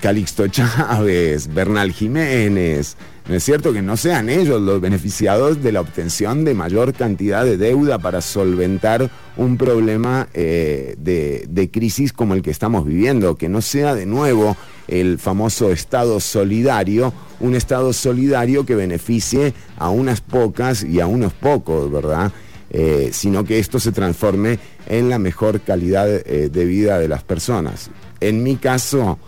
Calixto 0.00 0.48
Chávez, 0.48 1.52
Bernal 1.52 1.92
Jiménez, 1.92 2.96
¿No 3.28 3.34
es 3.34 3.42
cierto 3.42 3.72
que 3.72 3.82
no 3.82 3.96
sean 3.96 4.28
ellos 4.28 4.62
los 4.62 4.80
beneficiados 4.80 5.60
de 5.60 5.72
la 5.72 5.80
obtención 5.80 6.44
de 6.44 6.54
mayor 6.54 6.94
cantidad 6.94 7.44
de 7.44 7.56
deuda 7.56 7.98
para 7.98 8.20
solventar 8.20 9.10
un 9.36 9.56
problema 9.56 10.28
eh, 10.32 10.94
de, 10.96 11.70
crisis 11.72 12.12
como 12.12 12.34
el 12.34 12.42
que 12.42 12.52
estamos 12.52 12.86
viviendo? 12.86 13.34
Que 13.34 13.48
no 13.48 13.62
sea 13.62 13.96
de 13.96 14.06
nuevo 14.06 14.56
el 14.86 15.18
famoso 15.18 15.72
Estado 15.72 16.20
solidario, 16.20 17.12
un 17.40 17.56
Estado 17.56 17.92
solidario 17.92 18.64
que 18.64 18.76
beneficie 18.76 19.54
a 19.76 19.90
unas 19.90 20.20
pocas 20.20 20.84
y 20.84 21.00
a 21.00 21.08
unos 21.08 21.32
pocos, 21.32 21.90
¿verdad? 21.90 22.30
Eh, 22.70 23.10
sino 23.12 23.42
que 23.42 23.58
esto 23.58 23.80
se 23.80 23.90
transforme 23.90 24.60
en 24.86 25.08
la 25.08 25.18
mejor 25.18 25.62
calidad 25.62 26.08
eh, 26.08 26.48
de 26.48 26.64
vida 26.64 27.00
de 27.00 27.08
las 27.08 27.24
personas. 27.24 27.90
En 28.20 28.44
mi 28.44 28.54
caso, 28.54 29.18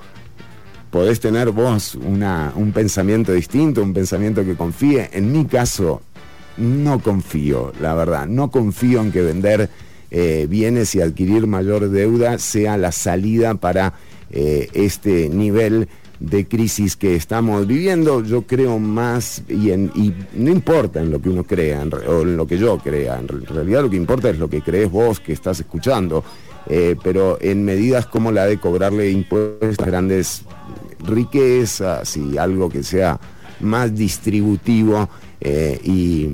podés 0.91 1.21
tener 1.21 1.51
vos 1.51 1.95
un 1.95 2.73
pensamiento 2.73 3.33
distinto, 3.33 3.83
un 3.83 3.93
pensamiento 3.93 4.45
que 4.45 4.55
confíe. 4.55 5.11
En 5.13 5.33
mi 5.33 5.45
caso, 5.45 6.03
no 6.57 7.01
confío, 7.01 7.73
la 7.81 7.95
verdad, 7.95 8.27
no 8.27 8.51
confío 8.51 9.01
en 9.01 9.13
que 9.13 9.23
vender 9.23 9.71
eh, 10.11 10.47
bienes 10.49 10.95
y 10.95 11.01
adquirir 11.01 11.47
mayor 11.47 11.91
deuda 11.91 12.39
sea 12.39 12.79
la 12.79 12.93
salida 12.93 13.55
para 13.55 13.93
eh, 14.31 14.69
este 14.73 15.29
nivel 15.29 15.89
de 16.19 16.49
crisis 16.49 16.97
que 16.97 17.15
estamos 17.15 17.67
viviendo. 17.67 18.25
Yo 18.25 18.43
creo 18.43 18.79
más, 18.79 19.43
y, 19.49 19.71
no 20.35 20.51
importa 20.51 21.01
en 21.01 21.11
lo 21.11 21.21
que 21.21 21.29
uno 21.29 21.45
crea, 21.45 21.85
o 22.09 22.23
en 22.23 22.37
lo 22.37 22.47
que 22.47 22.59
yo 22.59 22.79
crea, 22.79 23.19
en 23.19 23.29
realidad 23.29 23.83
lo 23.83 23.91
que 23.91 23.97
importa 23.97 24.31
es 24.31 24.39
lo 24.39 24.49
que 24.49 24.63
crees 24.63 24.91
vos 24.91 25.21
que 25.21 25.33
estás 25.33 25.61
escuchando. 25.61 26.25
Eh, 26.71 26.97
pero 27.03 27.39
en 27.41 27.65
medidas 27.65 28.07
como 28.07 28.31
la 28.31 28.45
de 28.45 28.59
cobrarle 28.59 29.11
impuestos 29.11 29.79
a 29.79 29.87
grandes 29.87 30.43
riquezas 31.05 32.17
y 32.17 32.39
algo 32.39 32.69
que 32.69 32.83
sea 32.83 33.19
más 33.61 33.95
distributivo 33.95 35.09
eh, 35.41 35.81
y, 35.85 36.31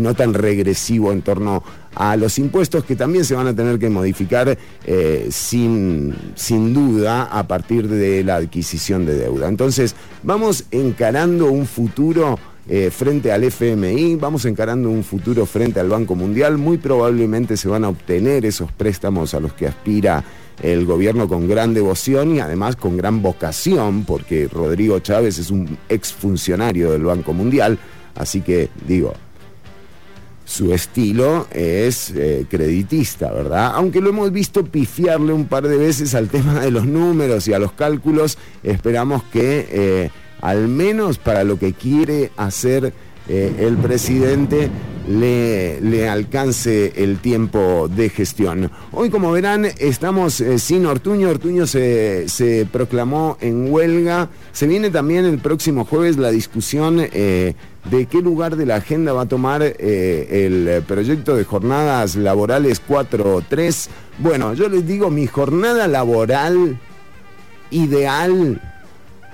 no 0.00 0.14
tan 0.14 0.32
regresivo 0.32 1.12
en 1.12 1.22
torno 1.22 1.64
a 1.96 2.16
los 2.16 2.38
impuestos 2.38 2.84
que 2.84 2.94
también 2.94 3.24
se 3.24 3.34
van 3.34 3.48
a 3.48 3.56
tener 3.56 3.78
que 3.78 3.90
modificar 3.90 4.56
eh, 4.86 5.26
sin, 5.30 6.14
sin 6.36 6.72
duda 6.72 7.24
a 7.24 7.46
partir 7.48 7.88
de 7.88 8.22
la 8.22 8.36
adquisición 8.36 9.04
de 9.04 9.16
deuda. 9.16 9.48
Entonces, 9.48 9.96
vamos 10.22 10.64
encarando 10.70 11.46
un 11.46 11.66
futuro 11.66 12.38
eh, 12.70 12.90
frente 12.90 13.32
al 13.32 13.44
FMI, 13.44 14.16
vamos 14.16 14.44
encarando 14.44 14.90
un 14.90 15.02
futuro 15.02 15.46
frente 15.46 15.80
al 15.80 15.88
Banco 15.88 16.14
Mundial, 16.14 16.58
muy 16.58 16.76
probablemente 16.76 17.56
se 17.56 17.66
van 17.66 17.82
a 17.82 17.88
obtener 17.88 18.44
esos 18.44 18.70
préstamos 18.70 19.32
a 19.32 19.40
los 19.40 19.54
que 19.54 19.66
aspira 19.66 20.22
el 20.62 20.86
gobierno 20.86 21.28
con 21.28 21.48
gran 21.48 21.74
devoción 21.74 22.34
y 22.34 22.40
además 22.40 22.76
con 22.76 22.96
gran 22.96 23.22
vocación, 23.22 24.04
porque 24.04 24.48
Rodrigo 24.48 24.98
Chávez 25.00 25.38
es 25.38 25.50
un 25.50 25.78
exfuncionario 25.88 26.92
del 26.92 27.04
Banco 27.04 27.32
Mundial, 27.32 27.78
así 28.14 28.40
que 28.40 28.68
digo, 28.86 29.14
su 30.44 30.72
estilo 30.72 31.46
es 31.52 32.10
eh, 32.10 32.46
creditista, 32.48 33.30
¿verdad? 33.32 33.72
Aunque 33.74 34.00
lo 34.00 34.10
hemos 34.10 34.32
visto 34.32 34.64
pifiarle 34.64 35.32
un 35.32 35.46
par 35.46 35.68
de 35.68 35.76
veces 35.76 36.14
al 36.14 36.28
tema 36.30 36.60
de 36.60 36.70
los 36.70 36.86
números 36.86 37.46
y 37.48 37.52
a 37.52 37.58
los 37.58 37.72
cálculos, 37.72 38.38
esperamos 38.62 39.22
que... 39.24 39.68
Eh, 39.70 40.10
al 40.40 40.68
menos 40.68 41.18
para 41.18 41.44
lo 41.44 41.58
que 41.58 41.72
quiere 41.72 42.30
hacer 42.36 42.92
eh, 43.28 43.54
el 43.60 43.76
presidente, 43.76 44.70
le, 45.08 45.80
le, 45.80 46.08
alcance 46.08 46.92
el 46.96 47.18
tiempo 47.18 47.88
de 47.88 48.10
gestión. 48.10 48.70
Hoy, 48.92 49.10
como 49.10 49.32
verán, 49.32 49.66
estamos 49.78 50.40
eh, 50.40 50.58
sin 50.58 50.86
Ortuño. 50.86 51.30
Ortuño 51.30 51.66
se, 51.66 52.28
se, 52.28 52.66
proclamó 52.70 53.38
en 53.40 53.72
huelga. 53.72 54.28
Se 54.52 54.66
viene 54.66 54.90
también 54.90 55.24
el 55.24 55.38
próximo 55.38 55.84
jueves 55.84 56.18
la 56.18 56.30
discusión 56.30 57.00
eh, 57.00 57.54
de 57.90 58.06
qué 58.06 58.20
lugar 58.20 58.56
de 58.56 58.66
la 58.66 58.76
agenda 58.76 59.12
va 59.12 59.22
a 59.22 59.28
tomar 59.28 59.62
eh, 59.62 60.46
el 60.46 60.82
proyecto 60.82 61.36
de 61.36 61.44
jornadas 61.44 62.14
laborales 62.14 62.82
4.3. 62.86 63.88
Bueno, 64.18 64.52
yo 64.52 64.68
les 64.68 64.86
digo, 64.86 65.10
mi 65.10 65.26
jornada 65.26 65.88
laboral 65.88 66.78
ideal 67.70 68.60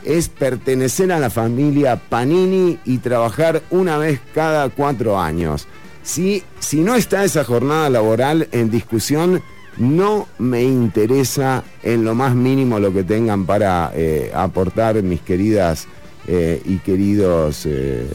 es 0.05 0.29
pertenecer 0.29 1.13
a 1.13 1.19
la 1.19 1.31
familia 1.31 1.97
Panini 1.97 2.79
y 2.85 2.99
trabajar 2.99 3.63
una 3.71 3.99
vez 3.99 4.21
cada 4.35 4.69
cuatro 4.69 5.19
años. 5.19 5.67
Si, 6.03 6.43
si 6.59 6.81
no 6.81 6.95
está 6.95 7.25
esa 7.25 7.45
jornada 7.45 7.89
laboral 7.89 8.49
en 8.53 8.71
discusión, 8.71 9.43
no 9.79 10.29
me 10.39 10.63
interesa 10.63 11.65
en 11.83 12.05
lo 12.05 12.15
más 12.15 12.35
mínimo 12.35 12.79
lo 12.79 12.93
que 12.93 13.05
tengan 13.05 13.47
para 13.47 13.91
eh, 13.95 14.31
aportar 14.35 15.03
mis 15.03 15.21
queridas 15.21 15.89
eh, 16.27 16.63
y 16.65 16.79
queridos 16.79 17.67
eh, 17.67 18.07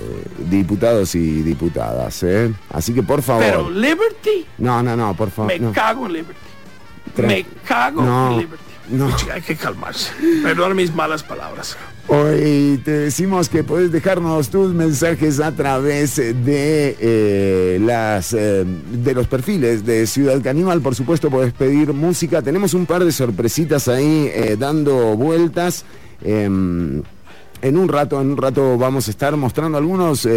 diputados 0.49 1.15
y 1.15 1.41
diputadas. 1.41 2.25
Así 2.71 2.93
que 2.93 3.03
por 3.03 3.21
favor. 3.21 3.43
Pero 3.43 3.69
Liberty. 3.69 4.45
No, 4.59 4.81
no, 4.81 4.95
no, 4.95 5.15
por 5.15 5.31
favor. 5.31 5.59
Me 5.59 5.71
cago 5.71 6.05
en 6.05 6.13
Liberty. 6.13 6.39
me 7.17 7.45
cago 7.65 8.01
en 8.01 8.37
Liberty. 8.37 8.68
No. 8.91 9.09
hay 9.31 9.41
que 9.41 9.55
calmarse. 9.55 10.11
Perdón 10.43 10.75
mis 10.75 10.93
malas 10.93 11.23
palabras. 11.23 11.77
Hoy 12.07 12.81
te 12.83 12.91
decimos 12.91 13.49
que 13.49 13.63
puedes 13.63 13.91
dejarnos 13.91 14.49
tus 14.49 14.73
mensajes 14.73 15.39
a 15.39 15.51
través 15.51 16.15
de 16.15 16.97
eh, 16.99 17.77
las 17.79 18.33
eh, 18.33 18.65
de 18.65 19.13
los 19.13 19.27
perfiles 19.27 19.85
de 19.85 20.07
Ciudad 20.07 20.41
Caníbal. 20.41 20.81
Por 20.81 20.95
supuesto, 20.95 21.29
puedes 21.29 21.53
pedir 21.53 21.93
música. 21.93 22.41
Tenemos 22.41 22.73
un 22.73 22.87
par 22.87 23.05
de 23.05 23.11
sorpresitas 23.11 23.87
ahí 23.87 24.31
eh, 24.33 24.55
dando 24.57 25.15
vueltas. 25.15 25.85
Em, 26.23 27.03
en 27.61 27.77
un 27.77 27.89
rato, 27.89 28.19
en 28.21 28.31
un 28.31 28.37
rato 28.37 28.77
vamos 28.77 29.07
a 29.07 29.11
estar 29.11 29.35
mostrando 29.35 29.77
algunos 29.77 30.27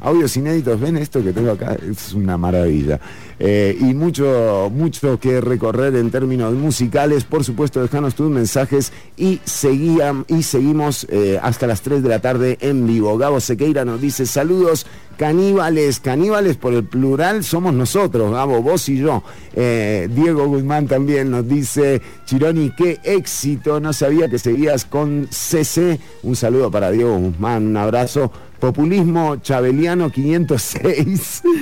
audios 0.00 0.36
inéditos. 0.36 0.80
¿Ven 0.80 0.96
esto 0.98 1.22
que 1.22 1.32
tengo 1.32 1.52
acá? 1.52 1.76
Es 1.88 2.12
una 2.12 2.36
maravilla. 2.36 3.00
Eh, 3.44 3.76
y 3.80 3.92
mucho, 3.92 4.70
mucho 4.72 5.18
que 5.18 5.40
recorrer 5.40 5.96
en 5.96 6.12
términos 6.12 6.54
musicales. 6.54 7.24
Por 7.24 7.42
supuesto, 7.42 7.82
dejanos 7.82 8.14
tus 8.14 8.30
mensajes 8.30 8.92
y, 9.16 9.40
seguían, 9.44 10.24
y 10.28 10.44
seguimos 10.44 11.08
eh, 11.10 11.40
hasta 11.42 11.66
las 11.66 11.82
3 11.82 12.04
de 12.04 12.08
la 12.08 12.20
tarde 12.20 12.56
en 12.60 12.86
vivo. 12.86 13.18
Gabo 13.18 13.40
Sequeira 13.40 13.84
nos 13.84 14.00
dice 14.00 14.26
saludos. 14.26 14.86
Caníbales, 15.16 15.98
caníbales 15.98 16.56
por 16.56 16.72
el 16.72 16.84
plural 16.84 17.42
somos 17.44 17.74
nosotros, 17.74 18.32
Gabo, 18.32 18.62
vos 18.62 18.88
y 18.88 18.98
yo. 18.98 19.24
Eh, 19.54 20.08
Diego 20.14 20.46
Guzmán 20.46 20.86
también 20.86 21.30
nos 21.30 21.46
dice, 21.46 22.00
Chironi, 22.24 22.70
qué 22.70 23.00
éxito, 23.02 23.80
no 23.80 23.92
sabía 23.92 24.28
que 24.28 24.38
seguías 24.38 24.84
con 24.84 25.26
CC. 25.30 25.98
Un 26.22 26.36
saludo 26.36 26.70
para 26.70 26.92
Diego 26.92 27.18
Guzmán, 27.18 27.66
un 27.66 27.76
abrazo. 27.76 28.30
Populismo 28.62 29.38
Chabeliano 29.42 30.08
506. 30.10 31.42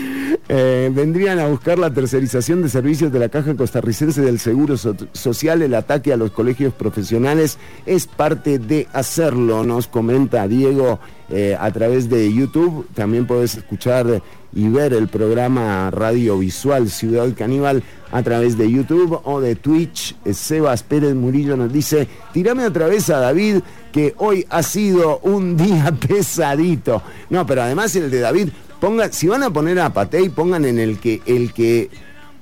Eh, 0.52 0.90
vendrían 0.92 1.38
a 1.38 1.46
buscar 1.46 1.78
la 1.78 1.92
tercerización 1.92 2.60
de 2.60 2.68
servicios 2.68 3.12
de 3.12 3.20
la 3.20 3.28
Caja 3.28 3.54
Costarricense 3.54 4.20
del 4.20 4.40
Seguro 4.40 4.76
Social. 4.76 5.62
El 5.62 5.74
ataque 5.74 6.12
a 6.12 6.16
los 6.16 6.32
colegios 6.32 6.72
profesionales 6.72 7.56
es 7.86 8.08
parte 8.08 8.58
de 8.58 8.88
hacerlo, 8.92 9.62
nos 9.62 9.86
comenta 9.86 10.48
Diego 10.48 10.98
eh, 11.28 11.56
a 11.58 11.70
través 11.70 12.08
de 12.10 12.32
YouTube. 12.32 12.86
También 12.94 13.26
puedes 13.26 13.56
escuchar 13.56 14.22
y 14.52 14.68
ver 14.68 14.92
el 14.92 15.08
programa 15.08 15.90
radiovisual 15.90 16.90
Ciudad 16.90 17.28
Caníbal 17.36 17.82
a 18.10 18.22
través 18.22 18.58
de 18.58 18.70
YouTube 18.70 19.20
o 19.24 19.40
de 19.40 19.56
Twitch. 19.56 20.16
Sebas 20.32 20.82
Pérez 20.82 21.14
Murillo 21.14 21.56
nos 21.56 21.72
dice, 21.72 22.08
tirame 22.32 22.66
otra 22.66 22.86
vez 22.86 23.10
a 23.10 23.20
David, 23.20 23.58
que 23.92 24.14
hoy 24.18 24.46
ha 24.50 24.62
sido 24.62 25.18
un 25.20 25.56
día 25.56 25.92
pesadito. 25.92 27.02
No, 27.28 27.46
pero 27.46 27.62
además 27.62 27.94
el 27.96 28.10
de 28.10 28.20
David, 28.20 28.48
pongan, 28.80 29.12
si 29.12 29.28
van 29.28 29.42
a 29.42 29.50
poner 29.50 29.78
a 29.80 29.92
Patey, 29.92 30.28
pongan 30.28 30.64
en 30.64 30.78
el 30.78 30.98
que, 30.98 31.22
el 31.26 31.52
que, 31.52 31.90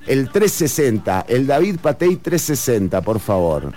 el 0.07 0.29
360, 0.29 1.25
el 1.27 1.45
David 1.45 1.77
Patey 1.81 2.15
360, 2.15 3.01
por 3.01 3.19
favor. 3.19 3.71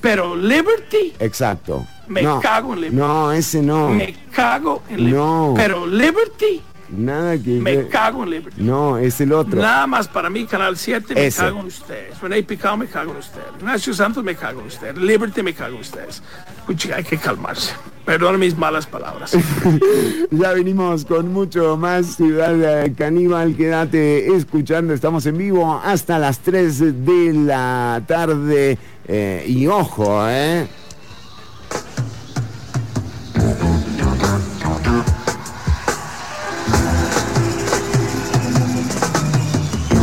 Pero 0.00 0.36
Liberty. 0.36 1.14
Exacto. 1.18 1.86
Me 2.08 2.22
cago 2.42 2.74
en 2.74 2.80
Liberty. 2.82 2.96
No, 2.96 3.32
ese 3.32 3.62
no. 3.62 3.88
Me 3.88 4.14
cago 4.30 4.82
en 4.90 4.98
Liberty. 4.98 5.16
No. 5.16 5.54
Pero 5.56 5.86
Liberty. 5.86 6.60
Nada 6.96 7.36
que 7.38 7.50
Me 7.50 7.88
cago 7.88 8.24
en 8.24 8.30
Liberty. 8.30 8.62
No, 8.62 8.98
es 8.98 9.20
el 9.20 9.32
otro. 9.32 9.60
Nada 9.60 9.86
más 9.86 10.08
para 10.08 10.30
mí, 10.30 10.44
Canal 10.46 10.76
7, 10.76 11.14
me 11.14 11.30
cago 11.30 11.60
en 11.60 11.66
ustedes. 11.66 12.20
René 12.20 12.42
Picado, 12.42 12.76
me 12.76 12.86
cago 12.86 13.12
en 13.12 13.18
ustedes. 13.18 13.46
Ignacio 13.58 13.94
Santos, 13.94 14.24
me 14.24 14.34
cago 14.34 14.60
en 14.60 14.66
ustedes. 14.66 14.96
Liberty, 14.96 15.42
me 15.42 15.54
cago 15.54 15.74
en 15.74 15.80
ustedes. 15.80 16.22
Pucha, 16.66 16.96
hay 16.96 17.04
que 17.04 17.18
calmarse. 17.18 17.72
Perdón 18.04 18.38
mis 18.38 18.56
malas 18.56 18.86
palabras. 18.86 19.36
ya 20.30 20.52
venimos 20.52 21.04
con 21.04 21.32
mucho 21.32 21.76
más 21.76 22.16
Ciudad 22.16 22.86
Caníbal. 22.96 23.56
Quédate 23.56 24.34
escuchando. 24.34 24.92
Estamos 24.92 25.24
en 25.26 25.38
vivo 25.38 25.80
hasta 25.82 26.18
las 26.18 26.40
3 26.40 27.06
de 27.06 27.32
la 27.32 28.02
tarde. 28.06 28.78
Eh, 29.06 29.44
y 29.46 29.66
ojo, 29.66 30.26
¿eh? 30.28 30.66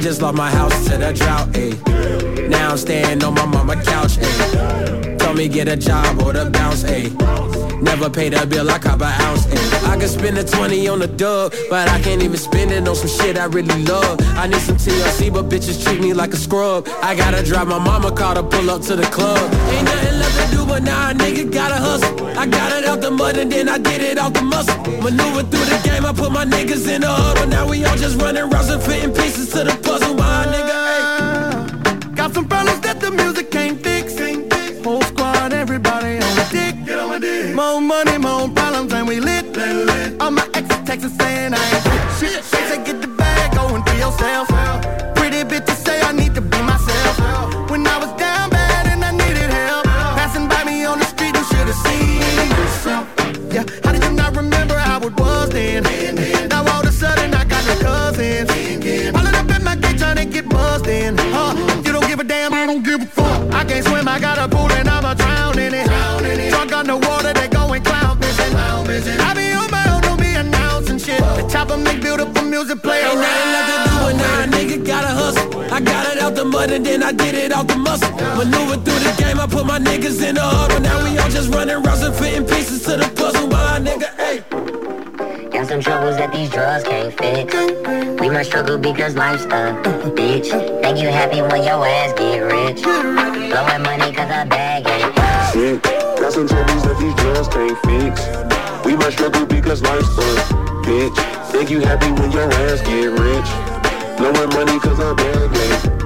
I 0.00 0.02
just 0.02 0.22
lost 0.22 0.34
my 0.34 0.50
house 0.50 0.84
to 0.86 0.96
the 0.96 1.12
drought, 1.12 1.48
ayy. 1.48 2.29
Now 2.50 2.72
I'm 2.72 2.78
staying 2.78 3.22
on 3.22 3.34
my 3.34 3.46
mama 3.46 3.76
couch, 3.82 4.18
ayy. 4.18 4.90
Me 5.36 5.48
get 5.48 5.68
a 5.68 5.76
job 5.76 6.20
or 6.22 6.34
the 6.34 6.50
bounce, 6.50 6.82
ayy. 6.82 7.08
Never 7.80 8.10
paid 8.10 8.34
a 8.34 8.44
bill, 8.44 8.68
I 8.68 8.78
cop 8.78 9.00
an 9.00 9.14
ounce, 9.22 9.46
ayy. 9.46 9.88
I 9.88 9.96
could 9.96 10.10
spend 10.10 10.36
a 10.36 10.44
20 10.44 10.88
on 10.88 11.00
a 11.00 11.06
dub, 11.06 11.54
but 11.70 11.88
I 11.88 11.98
can't 12.02 12.22
even 12.22 12.36
spend 12.36 12.72
it 12.72 12.86
on 12.86 12.94
some 12.94 13.08
shit 13.08 13.38
I 13.38 13.44
really 13.44 13.84
love. 13.84 14.20
I 14.36 14.48
need 14.48 14.60
some 14.60 14.76
TLC, 14.76 15.32
but 15.32 15.48
bitches 15.48 15.82
treat 15.82 16.00
me 16.00 16.12
like 16.12 16.34
a 16.34 16.36
scrub. 16.36 16.88
I 17.00 17.14
gotta 17.14 17.42
drive 17.42 17.68
my 17.68 17.78
mama 17.78 18.10
car 18.12 18.34
to 18.34 18.42
pull 18.42 18.68
up 18.68 18.82
to 18.82 18.96
the 18.96 19.04
club. 19.04 19.38
Ain't 19.70 19.84
nothing 19.84 20.18
left 20.18 20.36
to 20.40 20.56
do, 20.56 20.66
but 20.66 20.82
now 20.82 21.10
a 21.10 21.14
nigga 21.14 21.50
gotta 21.50 21.76
hustle. 21.76 22.26
I 22.36 22.46
got 22.46 22.72
it 22.72 22.84
out 22.84 23.00
the 23.00 23.10
mud 23.10 23.38
and 23.38 23.50
then 23.50 23.68
I 23.68 23.78
did 23.78 24.02
it 24.02 24.18
off 24.18 24.34
the 24.34 24.42
muscle. 24.42 24.76
Maneuver 25.00 25.44
through 25.44 25.66
the 25.72 25.80
game, 25.84 26.04
I 26.04 26.12
put 26.12 26.32
my 26.32 26.44
niggas 26.44 26.86
in 26.92 27.00
the 27.00 27.08
huddle. 27.08 27.46
Now 27.46 27.66
we 27.66 27.84
all 27.84 27.96
just 27.96 28.20
running 28.20 28.50
rounds 28.50 28.68
and 28.68 28.82
fitting 28.82 29.14
pieces 29.14 29.50
to 29.52 29.64
the 29.64 29.74
puzzle. 29.82 30.14
My 30.14 30.44
nigga, 30.52 30.76
ayy. 30.96 31.09
Got 32.30 32.34
some 32.36 32.48
problems 32.48 32.80
that 32.82 33.00
the 33.00 33.10
music 33.10 33.50
can't 33.50 33.82
fix. 33.82 34.16
Whole 34.84 35.02
squad, 35.02 35.52
everybody 35.52 36.14
on 36.14 36.34
the 36.36 36.46
dick. 36.52 36.86
Get 36.86 36.96
on 36.96 37.08
my 37.08 37.18
dick. 37.18 37.56
More 37.56 37.80
money, 37.80 38.18
more 38.18 38.48
problems, 38.48 38.92
and 38.92 39.08
we 39.08 39.18
lit. 39.18 39.46
lit. 39.56 40.22
All 40.22 40.30
my 40.30 40.48
exes 40.54 40.78
texting 40.86 41.10
saying 41.20 41.54
I 41.54 41.64
ain't 41.74 42.18
shit. 42.20 42.44
They 42.52 42.62
say 42.68 42.84
get 42.84 43.00
the 43.02 43.08
bag, 43.08 43.52
go 43.56 43.74
and 43.74 43.84
be 43.84 43.96
yourself. 43.98 44.46
Pretty 45.16 45.42
bitches 45.42 45.79
shit. 71.70 71.76
The 71.76 71.76
chopper 71.76 71.76
make 71.76 72.02
beautiful 72.02 72.44
music 72.44 72.82
play 72.82 73.02
Ain't 73.02 73.14
nothing 73.14 73.52
left 73.52 73.68
to 73.70 73.90
do, 73.90 73.96
but 74.00 74.16
now 74.16 74.42
a 74.42 74.46
nigga 74.46 74.86
gotta 74.86 75.08
hustle. 75.08 75.60
I 75.72 75.80
got 75.80 76.16
it 76.16 76.22
out 76.22 76.34
the 76.34 76.44
mud 76.44 76.70
and 76.70 76.84
then 76.84 77.02
I 77.02 77.12
did 77.12 77.34
it 77.34 77.52
out 77.52 77.68
the 77.68 77.76
muscle. 77.76 78.10
Maneuver 78.36 78.76
through 78.82 79.00
the 79.00 79.14
game, 79.18 79.40
I 79.40 79.46
put 79.46 79.66
my 79.66 79.78
niggas 79.78 80.22
in 80.26 80.34
the 80.34 80.42
huddle. 80.42 80.80
Now 80.80 81.02
we 81.04 81.18
all 81.18 81.30
just 81.30 81.52
running 81.54 81.82
rounds 81.82 82.02
and 82.02 82.14
fitting 82.14 82.46
pieces 82.46 82.82
to 82.84 82.96
the 82.96 83.08
puzzle. 83.16 83.46
My 83.48 83.78
nigga, 83.80 84.08
ayy. 84.18 85.52
Got 85.52 85.66
some 85.66 85.80
troubles 85.80 86.16
that 86.16 86.32
these 86.32 86.50
drugs 86.50 86.84
can't 86.84 87.12
fix. 87.16 87.54
We 88.20 88.30
must 88.30 88.50
struggle 88.50 88.78
because 88.78 89.14
life's 89.16 89.44
a 89.44 89.74
bitch. 90.14 90.50
Think 90.82 90.98
you 90.98 91.08
happy 91.08 91.42
when 91.42 91.62
your 91.64 91.86
ass 91.86 92.12
get 92.18 92.40
rich. 92.40 92.82
Blowing 92.82 93.82
money 93.82 94.12
cause 94.12 94.30
I 94.30 94.44
bag 94.44 94.84
it. 94.86 95.52
Shit. 95.52 95.82
Got 95.82 96.32
some 96.32 96.46
troubles 96.46 96.82
that 96.84 96.98
these 96.98 97.14
drugs 97.14 97.48
can't 97.48 97.78
fix. 97.86 98.84
We 98.84 98.96
must 98.96 99.12
struggle 99.12 99.46
because 99.46 99.82
life's 99.82 100.18
a 100.18 100.69
bitch. 100.82 101.16
Think 101.50 101.70
you 101.70 101.80
happy 101.80 102.10
when 102.12 102.30
your 102.32 102.50
ass 102.52 102.80
get 102.82 103.10
rich. 103.18 103.50
Blowing 104.18 104.50
money 104.50 104.78
cause 104.80 105.00
I 105.00 105.14
bag 105.14 105.56
it. 105.56 106.00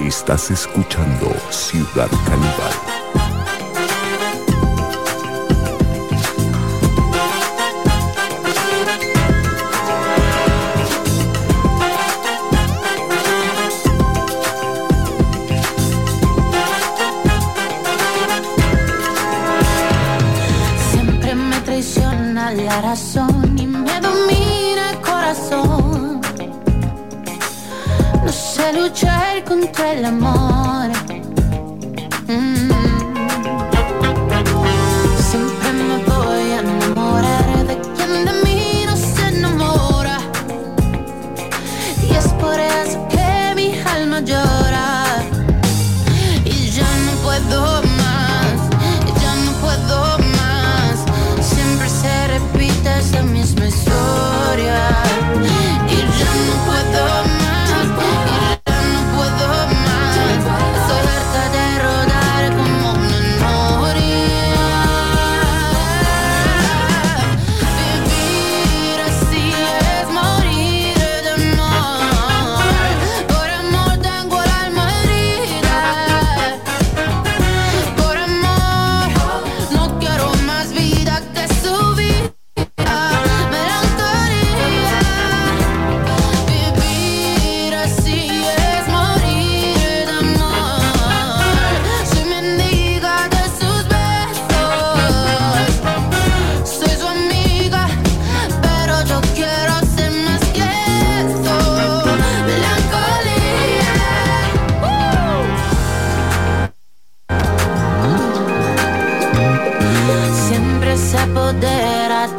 Estás 0.00 0.50
escuchando 0.50 1.34
Ciudad 1.50 2.10
Caníbal. 2.26 2.91
El 30.02 30.06
amor. 30.06 30.61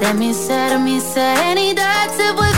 De 0.03 0.13
mi 0.15 0.33
ser, 0.33 0.79
mi 0.79 0.99
serenidad 0.99 2.09
se 2.17 2.31
vuelve 2.33 2.43
locura. 2.43 2.52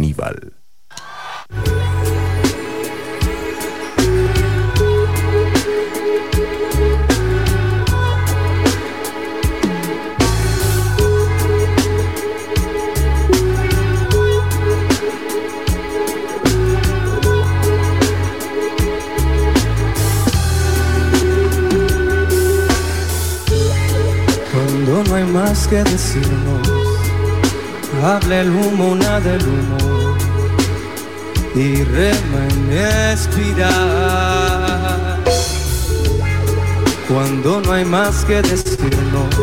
Caníbal. 0.00 0.54
No 24.86 25.14
hay 25.16 25.24
más 25.24 25.66
que 25.68 25.82
decirnos 25.84 26.68
Hable 28.02 28.40
el 28.40 28.50
humo, 28.50 28.94
nada 28.94 29.20
del 29.20 29.42
humo 29.42 29.79
y 31.60 31.84
rema 31.84 32.48
en 32.48 32.72
espiral. 33.12 33.70
Cuando 37.06 37.60
no 37.60 37.72
hay 37.72 37.84
más 37.84 38.24
que 38.24 38.40
decirnos, 38.40 39.34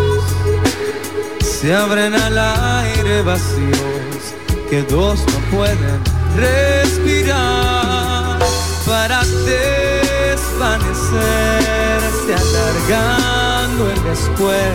se 1.43 1.75
abren 1.75 2.15
al 2.15 2.39
aire 2.39 3.21
vacíos 3.21 4.33
que 4.69 4.83
dos 4.83 5.19
no 5.19 5.39
pueden 5.57 6.01
respirar. 6.35 8.39
Para 8.85 9.23
desvanecerse 9.45 12.33
alargando 12.33 13.89
el 13.91 14.03
después. 14.05 14.73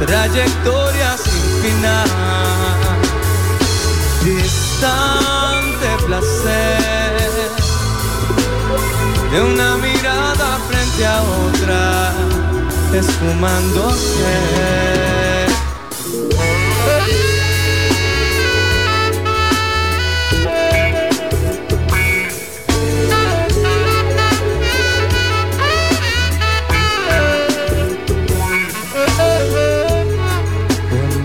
Trayectoria 0.00 1.16
sin 1.18 1.62
final, 1.62 2.73
distante 4.74 6.04
placer 6.06 7.14
de 9.30 9.42
una 9.42 9.76
mirada 9.76 10.58
frente 10.68 11.06
a 11.06 11.22
otra, 11.22 12.12
esfumándose. 12.92 14.74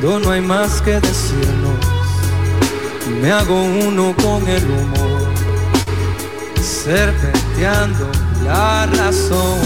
no 0.01 0.31
hay 0.31 0.41
más 0.41 0.81
que 0.81 0.99
decirnos. 0.99 1.68
Me 3.21 3.31
hago 3.31 3.63
uno 3.63 4.15
con 4.21 4.47
el 4.47 4.63
humor, 4.63 5.27
serpenteando 6.61 8.09
la 8.45 8.85
razón 8.85 9.59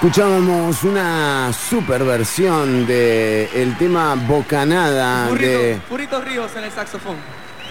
Escuchábamos 0.00 0.84
una 0.84 1.52
super 1.52 2.04
versión 2.04 2.86
del 2.86 3.48
el 3.52 3.76
tema 3.78 4.14
Bocanada 4.14 5.28
de 5.34 5.80
Purito 5.88 6.22
Ríos 6.22 6.52
en 6.56 6.62
el 6.62 6.70
saxofón. 6.70 7.16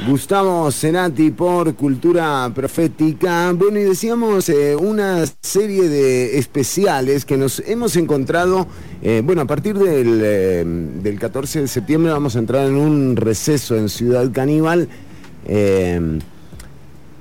Gustavo 0.06 0.70
Cerati 0.70 1.32
por 1.32 1.74
Cultura 1.76 2.52
Profética. 2.54 3.54
Bueno, 3.54 3.80
y 3.80 3.84
decíamos 3.84 4.50
eh, 4.50 4.76
una 4.76 5.24
serie 5.42 5.88
de 5.88 6.38
especiales 6.38 7.24
que 7.24 7.38
nos 7.38 7.64
hemos 7.66 7.96
encontrado. 7.96 8.68
eh, 9.02 9.22
bueno, 9.24 9.44
a 9.44 9.46
partir 9.46 9.78
del, 9.78 10.20
eh, 10.22 10.66
del 10.66 11.18
14 11.18 11.62
de 11.62 11.68
septiembre 11.70 12.12
vamos 12.12 12.36
a 12.36 12.40
entrar 12.40 12.68
en 12.68 12.76
un 12.76 13.16
receso 13.16 13.78
en 13.78 13.88
Ciudad 13.88 14.30
Caníbal. 14.34 14.90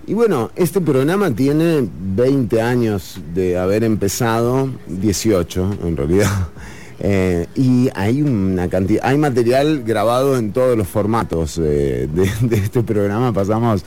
y 0.09 0.15
bueno, 0.15 0.51
este 0.57 0.81
programa 0.81 1.31
tiene 1.31 1.89
20 2.17 2.63
años 2.63 3.21
de 3.35 3.59
haber 3.59 3.85
empezado, 3.85 4.71
18 4.87 5.79
en 5.85 5.97
realidad. 5.97 6.31
Eh, 6.99 7.47
y 7.55 7.91
hay 7.95 8.23
una 8.23 8.71
cantidad, 8.71 9.05
hay 9.05 9.19
material 9.19 9.83
grabado 9.85 10.39
en 10.39 10.55
todos 10.55 10.79
los 10.79 10.89
formatos 10.89 11.61
eh, 11.63 12.09
de, 12.41 12.57
este 12.57 12.83
programa. 12.83 13.35
Pasamos, 13.35 13.85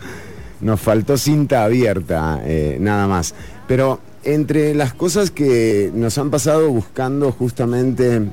nos 0.61 0.79
faltó 0.79 1.17
cinta 1.17 1.63
abierta, 1.63 2.39
eh, 2.45 2.77
nada 2.79 3.07
más. 3.07 3.33
Pero 3.67 3.99
entre 4.23 4.75
las 4.75 4.93
cosas 4.93 5.31
que 5.31 5.91
nos 5.91 6.19
han 6.19 6.29
pasado 6.29 6.69
buscando 6.69 7.31
justamente 7.31 8.27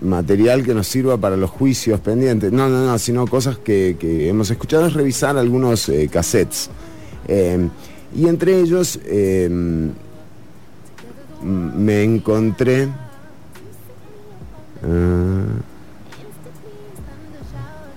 material 0.00 0.64
que 0.64 0.74
nos 0.74 0.86
sirva 0.86 1.16
para 1.16 1.36
los 1.36 1.50
juicios 1.50 2.00
pendientes, 2.00 2.52
no, 2.52 2.68
no, 2.68 2.86
no, 2.86 2.98
sino 2.98 3.26
cosas 3.26 3.58
que, 3.58 3.96
que 3.98 4.28
hemos 4.28 4.50
escuchado 4.50 4.86
es 4.86 4.94
revisar 4.94 5.36
algunos 5.36 5.88
eh, 5.88 6.08
cassettes. 6.10 6.70
Eh, 7.28 7.68
y 8.14 8.26
entre 8.26 8.58
ellos 8.60 8.98
mm, 8.98 9.88
me 11.42 12.02
encontré... 12.02 12.88
ah, 14.82 15.44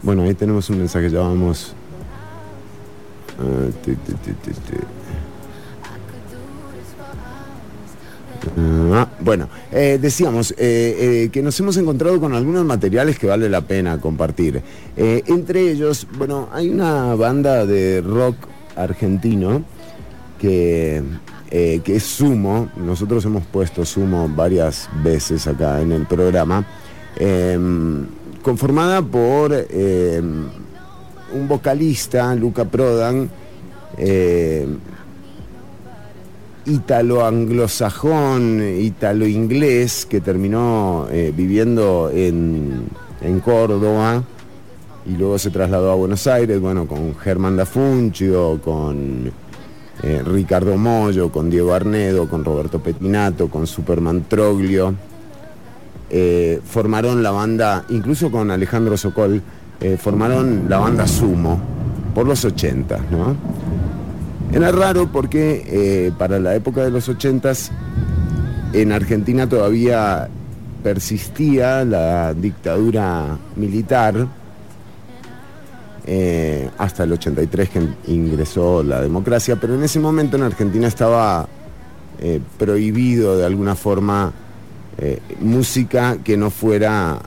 bueno, 0.02 0.24
ahí 0.24 0.34
tenemos 0.34 0.70
un 0.70 0.80
mensaje, 0.80 1.10
ya 1.10 1.20
vamos... 1.20 1.74
ah, 3.40 3.70
Ah, 8.94 9.08
bueno, 9.20 9.48
eh, 9.72 9.98
decíamos 10.02 10.52
eh, 10.52 10.56
eh, 10.60 11.30
que 11.32 11.42
nos 11.42 11.60
hemos 11.60 11.78
encontrado 11.78 12.20
con 12.20 12.34
algunos 12.34 12.66
materiales 12.66 13.18
que 13.18 13.28
vale 13.28 13.50
la 13.50 13.62
pena 13.62 14.00
compartir. 14.00 14.62
Entre 14.96 15.72
ellos, 15.72 16.08
bueno, 16.18 16.50
hay 16.52 16.70
una 16.70 17.16
banda 17.16 17.66
de 17.66 18.02
rock 18.02 18.36
argentino 18.76 19.64
que, 20.40 21.02
que 21.50 21.96
es 21.96 22.04
Sumo. 22.04 22.70
Nosotros 22.76 23.26
hemos 23.26 23.46
puesto 23.46 23.86
Sumo 23.86 24.30
varias 24.30 24.90
veces 25.04 25.48
acá 25.48 25.82
en 25.82 25.92
el 25.92 26.06
programa. 26.06 26.66
eh, 27.16 27.58
conformada 28.42 29.02
por 29.02 29.52
eh, 29.54 30.22
un 31.34 31.48
vocalista, 31.48 32.36
Luca 32.36 32.66
Prodan, 32.66 33.30
ítalo-anglosajón, 36.66 38.62
ítalo-inglés, 38.80 40.06
que 40.06 40.22
terminó 40.22 41.08
eh, 41.12 41.34
viviendo 41.36 42.10
en, 42.14 42.86
en 43.22 43.40
Córdoba 43.40 44.24
y 45.06 45.18
luego 45.18 45.38
se 45.38 45.50
trasladó 45.50 45.92
a 45.92 45.96
Buenos 45.96 46.26
Aires, 46.28 46.62
bueno, 46.62 46.88
con 46.88 47.16
Germán 47.16 47.58
Dafuncio, 47.58 48.62
con 48.64 49.32
eh, 50.02 50.24
Ricardo 50.26 50.78
Mollo, 50.78 51.30
con 51.32 51.50
Diego 51.50 51.74
Arnedo, 51.74 52.30
con 52.30 52.46
Roberto 52.46 52.80
Petinato, 52.80 53.50
con 53.50 53.68
Superman 53.68 54.26
Troglio. 54.30 54.94
Eh, 56.10 56.62
formaron 56.64 57.22
la 57.24 57.32
banda, 57.32 57.86
incluso 57.90 58.32
con 58.32 58.52
Alejandro 58.52 58.96
Sokol, 58.98 59.42
formaron 60.00 60.68
la 60.70 60.78
banda 60.78 61.06
Sumo 61.06 61.60
por 62.16 62.26
los 62.26 62.46
80, 62.46 63.00
¿no? 63.12 63.36
Era 64.54 64.72
raro 64.72 65.12
porque 65.12 65.64
eh, 65.66 66.12
para 66.16 66.40
la 66.40 66.54
época 66.54 66.84
de 66.84 66.92
los 66.92 67.10
80 67.10 67.54
en 68.74 68.92
Argentina 68.92 69.50
todavía 69.50 70.30
persistía 70.84 71.84
la 71.84 72.36
dictadura 72.36 73.36
militar 73.56 74.28
eh, 76.06 76.70
hasta 76.78 77.04
el 77.04 77.14
83 77.14 77.70
que 77.70 77.88
ingresó 78.08 78.84
la 78.84 79.02
democracia, 79.02 79.56
pero 79.56 79.74
en 79.74 79.84
ese 79.84 80.00
momento 80.00 80.38
en 80.38 80.44
Argentina 80.44 80.88
estaba 80.88 81.48
eh, 82.22 82.40
prohibido 82.60 83.36
de 83.36 83.46
alguna 83.46 83.76
forma 83.76 84.32
música 85.40 86.18
que 86.24 86.38
no 86.38 86.52
fuera 86.52 87.18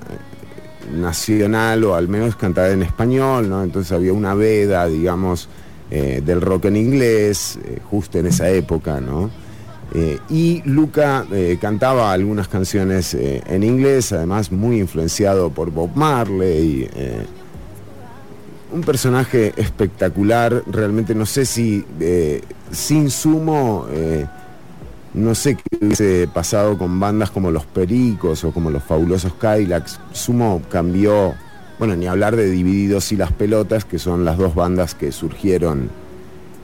nacional 0.95 1.83
o 1.83 1.97
al 1.97 2.07
menos 2.07 2.37
cantada 2.37 2.71
en 2.71 2.85
español, 2.85 3.49
¿no? 3.49 3.65
Entonces 3.65 3.91
había 3.91 4.13
una 4.13 4.35
veda, 4.35 4.87
digamos, 4.87 5.49
eh, 5.89 6.21
del 6.25 6.41
rock 6.41 6.65
en 6.65 6.77
inglés, 6.77 7.61
eh, 7.65 7.79
justo 7.89 8.19
en 8.19 8.27
esa 8.27 8.51
época, 8.51 9.01
¿no? 9.01 9.31
Eh, 9.95 10.19
y 10.29 10.61
Luca 10.65 11.25
cantaba 11.61 12.13
algunas 12.13 12.49
canciones 12.49 13.15
en 13.15 13.63
inglés, 13.63 14.13
además 14.13 14.51
muy 14.51 14.81
influenciado 14.81 15.51
por 15.51 15.71
Bob 15.71 15.91
Marley. 15.95 16.91
un 18.73 18.81
personaje 18.83 19.55
espectacular, 19.57 20.65
realmente 20.67 21.15
no 21.15 21.25
sé 21.25 21.47
si 21.47 21.85
sin 22.73 23.09
sumo, 23.09 23.87
no 25.15 25.35
sé 25.37 25.55
qué 25.55 25.87
hubiese 25.87 26.29
pasado 26.35 26.77
con 26.77 26.99
bandas 26.99 27.31
como 27.31 27.53
Los 27.53 27.65
Pericos 27.65 28.43
o 28.43 28.51
como 28.51 28.71
Los 28.71 28.83
Fabulosos 28.83 29.35
Cadillacs. 29.35 30.01
Sumo 30.13 30.63
cambió, 30.69 31.35
bueno, 31.79 31.97
ni 31.97 32.07
hablar 32.07 32.37
de 32.37 32.51
Divididos 32.51 33.13
y 33.13 33.17
Las 33.17 33.33
Pelotas, 33.33 33.85
que 33.85 33.99
son 33.99 34.25
las 34.25 34.39
dos 34.39 34.55
bandas 34.55 34.95
que 34.95 35.13
surgieron 35.13 35.91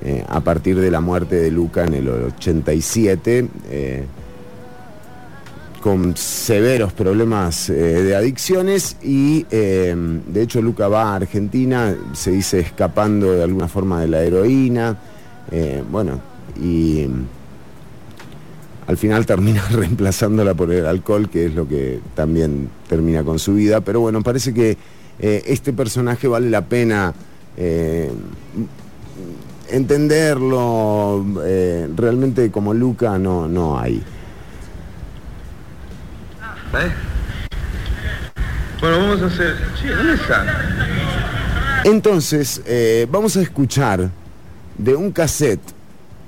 eh, 0.04 0.24
a 0.28 0.40
partir 0.40 0.80
de 0.80 0.90
la 0.90 1.00
muerte 1.00 1.36
de 1.36 1.50
Luca 1.50 1.84
en 1.84 1.94
el 1.94 2.08
87. 2.08 3.48
eh, 3.70 4.04
con 5.80 6.16
severos 6.16 6.92
problemas 6.92 7.68
eh, 7.68 7.72
de 7.74 8.14
adicciones 8.14 8.96
y 9.02 9.42
de 9.42 10.42
hecho 10.42 10.62
Luca 10.62 10.86
va 10.86 11.10
a 11.10 11.16
Argentina, 11.16 11.96
se 12.12 12.30
dice 12.30 12.60
escapando 12.60 13.32
de 13.32 13.42
alguna 13.42 13.66
forma 13.66 14.00
de 14.00 14.06
la 14.06 14.22
heroína, 14.22 14.96
bueno, 15.90 16.20
y 16.56 17.04
mm, 17.08 17.26
al 18.86 18.96
final 18.96 19.26
termina 19.26 19.66
reemplazándola 19.70 20.54
por 20.54 20.72
el 20.72 20.86
alcohol, 20.86 21.28
que 21.28 21.46
es 21.46 21.54
lo 21.54 21.66
que 21.66 21.98
también 22.14 22.68
termina 22.88 23.24
con 23.24 23.40
su 23.40 23.54
vida, 23.54 23.80
pero 23.80 23.98
bueno, 23.98 24.22
parece 24.22 24.54
que 24.54 24.76
eh, 25.18 25.42
este 25.46 25.72
personaje 25.72 26.26
vale 26.26 26.50
la 26.50 26.62
pena 26.62 27.12
eh, 27.56 28.10
entenderlo, 29.68 31.24
eh, 31.44 31.88
realmente 31.94 32.50
como 32.50 32.74
Luca 32.74 33.18
no, 33.18 33.46
no 33.46 33.78
hay. 33.78 34.02
Bueno, 38.80 38.98
vamos 38.98 39.22
a 39.22 39.26
hacer. 39.26 39.54
Sí, 39.80 39.88
¿dónde 39.88 40.14
están? 40.14 40.46
Entonces, 41.84 42.62
vamos 43.10 43.36
a 43.36 43.42
escuchar 43.42 44.08
de 44.78 44.94
un 44.94 45.12
cassette 45.12 45.60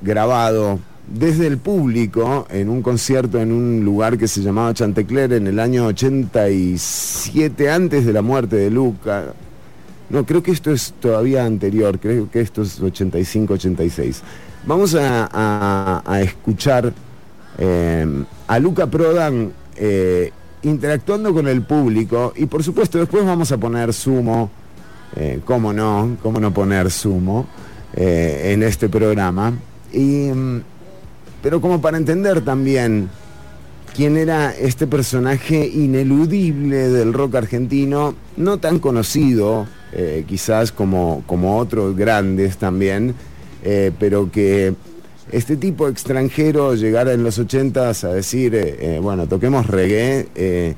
grabado 0.03 0.79
desde 1.07 1.47
el 1.47 1.59
público 1.59 2.47
en 2.51 2.69
un 2.69 2.81
concierto 2.83 3.39
en 3.41 3.53
un 3.53 3.85
lugar 3.85 4.17
que 4.19 4.27
se 4.29 4.41
llamaba 4.41 4.73
Chantecler 4.75 5.33
en 5.35 5.47
el 5.47 5.59
año 5.61 5.87
87, 5.87 7.71
antes 7.71 8.07
de 8.07 8.13
la 8.13 8.23
muerte 8.23 8.57
de 8.57 8.71
Luca. 8.71 9.35
No, 10.11 10.25
creo 10.25 10.43
que 10.43 10.51
esto 10.53 10.71
es 10.73 10.95
todavía 11.01 11.45
anterior, 11.45 11.99
creo 11.99 12.31
que 12.31 12.41
esto 12.41 12.63
es 12.63 12.81
85-86. 12.81 14.17
Vamos 14.67 14.95
a, 14.95 15.29
a- 15.33 16.03
a 16.07 16.21
escuchar 16.23 16.93
eh, 17.59 18.25
a 18.47 18.59
Luca 18.59 18.87
Prodan 18.87 19.53
eh, 19.77 20.33
interactuando 20.63 21.33
con 21.35 21.47
el 21.49 21.63
público 21.63 22.33
y 22.37 22.47
por 22.47 22.63
supuesto 22.63 22.99
después 22.99 23.25
vamos 23.25 23.53
a 23.53 23.59
poner 23.59 23.93
sumo, 23.93 24.51
eh, 25.17 25.41
cómo 25.45 25.73
no, 25.73 26.17
cómo 26.23 26.41
no 26.41 26.53
poner 26.53 26.91
sumo 26.91 27.47
en 27.97 28.63
este 28.65 28.89
programa. 28.89 29.53
Y, 29.93 30.29
mm, 30.33 30.61
pero 31.45 31.61
como 31.61 31.83
para 31.83 31.99
entender 31.99 32.41
también 32.41 33.11
quién 33.95 34.17
era 34.17 34.51
este 34.51 34.87
personaje 34.87 35.67
ineludible 35.67 36.89
del 36.89 37.13
rock 37.13 37.35
argentino, 37.35 38.15
no 38.39 38.57
tan 38.57 38.79
conocido 38.79 39.67
eh, 39.93 40.25
quizás 40.27 40.73
como, 40.73 41.23
como 41.27 41.59
otros 41.59 41.95
grandes 41.95 42.57
también, 42.57 43.15
eh, 43.63 43.93
pero 44.01 44.33
que 44.33 44.73
este 45.33 45.59
tipo 45.59 45.87
extranjero 45.87 46.77
llegara 46.77 47.13
en 47.13 47.23
los 47.23 47.39
80 47.39 47.91
a 47.91 47.93
decir, 47.93 48.55
eh, 48.55 48.99
bueno, 49.03 49.27
toquemos 49.27 49.67
reggae, 49.67 50.75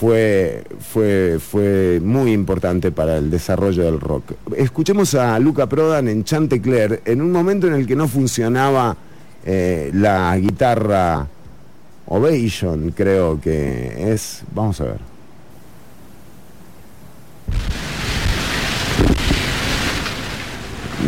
fue, 0.00 0.64
fue, 0.80 1.38
fue 1.38 2.00
muy 2.02 2.32
importante 2.32 2.90
para 2.90 3.18
el 3.18 3.30
desarrollo 3.30 3.84
del 3.84 4.00
rock. 4.00 4.32
Escuchemos 4.56 5.14
a 5.14 5.38
Luca 5.38 5.68
Prodan 5.68 6.08
en 6.08 6.24
Chantecler 6.24 7.02
en 7.04 7.22
un 7.22 7.30
momento 7.30 7.68
en 7.68 7.74
el 7.74 7.86
que 7.86 7.94
no 7.94 8.08
funcionaba 8.08 8.96
eh, 9.44 9.90
la 9.94 10.36
guitarra 10.36 11.26
Ovation, 12.06 12.90
creo 12.90 13.40
que 13.40 14.12
es. 14.12 14.42
Vamos 14.52 14.80
a 14.80 14.84
ver. 14.84 14.98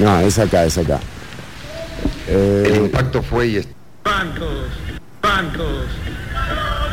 No, 0.00 0.20
es 0.20 0.38
acá, 0.38 0.64
es 0.64 0.78
acá. 0.78 0.98
Eh, 2.26 2.64
el 2.66 2.76
impacto 2.86 3.22
fue 3.22 3.46
y... 3.48 3.68
Bancos, 4.02 4.68
bancos. 5.20 5.86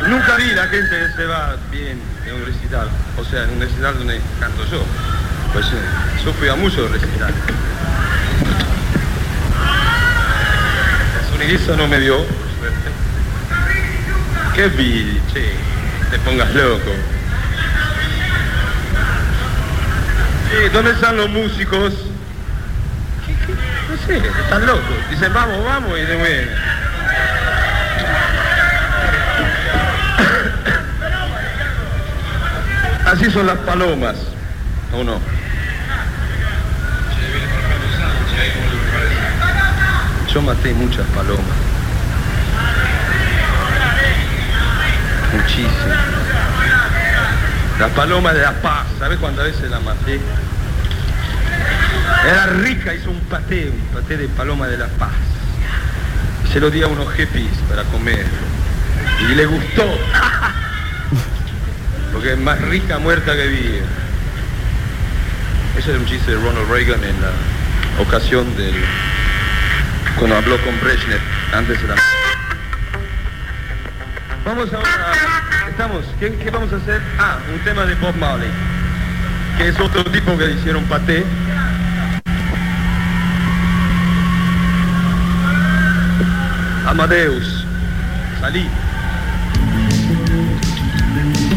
Nunca 0.07 0.35
vi 0.35 0.51
la 0.53 0.67
gente 0.67 0.89
que 0.89 1.13
se 1.15 1.25
va 1.25 1.55
bien 1.71 1.99
en 2.27 2.35
un 2.35 2.45
recital. 2.45 2.89
O 3.17 3.23
sea, 3.23 3.43
en 3.43 3.51
un 3.51 3.61
recital 3.61 3.97
donde 3.97 4.19
canto 4.39 4.65
yo. 4.65 4.83
Pues 5.53 5.65
eh, 5.67 6.23
yo 6.25 6.33
fui 6.33 6.47
a 6.47 6.55
muchos 6.55 6.91
recitales. 6.91 7.35
El 11.41 11.47
sonidista 11.47 11.75
no 11.75 11.87
me 11.87 11.99
dio, 11.99 12.17
por 12.17 12.27
suerte. 12.59 12.91
Qué 14.53 14.67
vi, 14.67 15.19
che, 15.33 15.53
te 16.11 16.19
pongas 16.19 16.53
loco. 16.53 16.91
Sí, 20.49 20.57
¿dónde 20.71 20.91
están 20.91 21.17
los 21.17 21.29
músicos? 21.29 21.93
No 23.89 23.97
sé, 24.05 24.17
están 24.17 24.67
locos. 24.67 24.83
Dicen, 25.09 25.33
vamos, 25.33 25.65
vamos, 25.65 25.97
y 25.97 26.03
de 26.03 26.15
bueno. 26.15 26.51
Así 33.11 33.31
son 33.31 33.47
las 33.47 33.57
palomas, 33.57 34.15
¿o 34.93 35.03
no? 35.03 35.19
Yo 40.33 40.41
maté 40.41 40.73
muchas 40.73 41.05
palomas. 41.07 41.43
Muchísimas. 45.33 45.99
La 47.77 47.89
paloma 47.89 48.31
de 48.31 48.41
la 48.41 48.53
paz, 48.61 48.87
¿sabes 48.97 49.19
cuántas 49.19 49.43
veces 49.43 49.69
la 49.69 49.81
maté? 49.81 50.21
Era 52.29 52.45
rica, 52.45 52.93
hizo 52.93 53.11
un 53.11 53.19
paté, 53.21 53.71
un 53.71 53.93
paté 53.93 54.15
de 54.15 54.29
paloma 54.29 54.67
de 54.67 54.77
la 54.77 54.87
paz. 54.87 55.11
Se 56.53 56.61
lo 56.61 56.69
di 56.69 56.81
a 56.81 56.87
unos 56.87 57.13
jefes 57.13 57.51
para 57.67 57.83
comer. 57.83 58.25
Y 59.29 59.35
le 59.35 59.45
gustó. 59.45 59.83
Porque 62.13 62.33
es 62.33 62.39
más 62.39 62.61
rica 62.61 62.99
muerta 62.99 63.35
que 63.35 63.47
viva. 63.47 63.85
Ese 65.77 65.91
es 65.91 65.97
un 65.97 66.05
chiste 66.05 66.31
de 66.31 66.37
Ronald 66.37 66.69
Reagan 66.69 67.03
en 67.03 67.21
la 67.21 68.01
ocasión 68.01 68.55
del... 68.55 68.75
cuando 70.17 70.35
habló 70.37 70.57
con 70.63 70.79
Brezhnev 70.81 71.19
antes 71.53 71.81
de 71.81 71.87
la... 71.87 71.95
Vamos 74.45 74.73
ahora, 74.73 75.13
estamos, 75.69 76.05
¿qué, 76.19 76.33
¿qué, 76.35 76.49
vamos 76.49 76.73
a 76.73 76.77
hacer? 76.77 77.01
Ah, 77.19 77.37
un 77.53 77.59
tema 77.63 77.85
de 77.85 77.93
Bob 77.95 78.15
Marley, 78.15 78.49
que 79.57 79.67
es 79.67 79.79
otro 79.79 80.03
tipo 80.05 80.37
que 80.37 80.47
le 80.47 80.53
hicieron 80.53 80.83
paté. 80.85 81.23
Amadeus, 86.87 87.65
salí. 88.39 88.67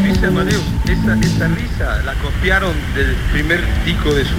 Dice 0.03 0.27
Amadeus, 0.27 0.63
esa, 0.85 1.19
esa 1.19 1.47
risa 1.47 2.03
la 2.05 2.13
copiaron 2.15 2.73
del 2.95 3.15
primer 3.31 3.61
disco 3.83 4.13
de 4.13 4.23
su... 4.23 4.35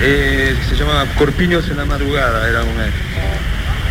Eh, 0.00 0.56
se 0.68 0.76
llamaba 0.76 1.06
Corpiños 1.16 1.68
en 1.70 1.76
la 1.76 1.84
madrugada, 1.84 2.48
era 2.48 2.62
una... 2.62 2.86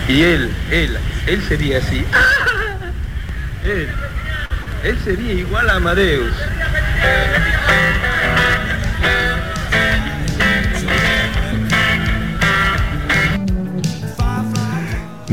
Y 0.08 0.22
él, 0.22 0.52
él, 0.70 0.98
él 1.28 1.44
sería 1.48 1.78
así. 1.78 2.06
Él, 3.64 3.88
él 4.84 5.00
sería 5.06 5.32
igual 5.32 5.70
a 5.70 5.76
Amadeus. 5.76 6.34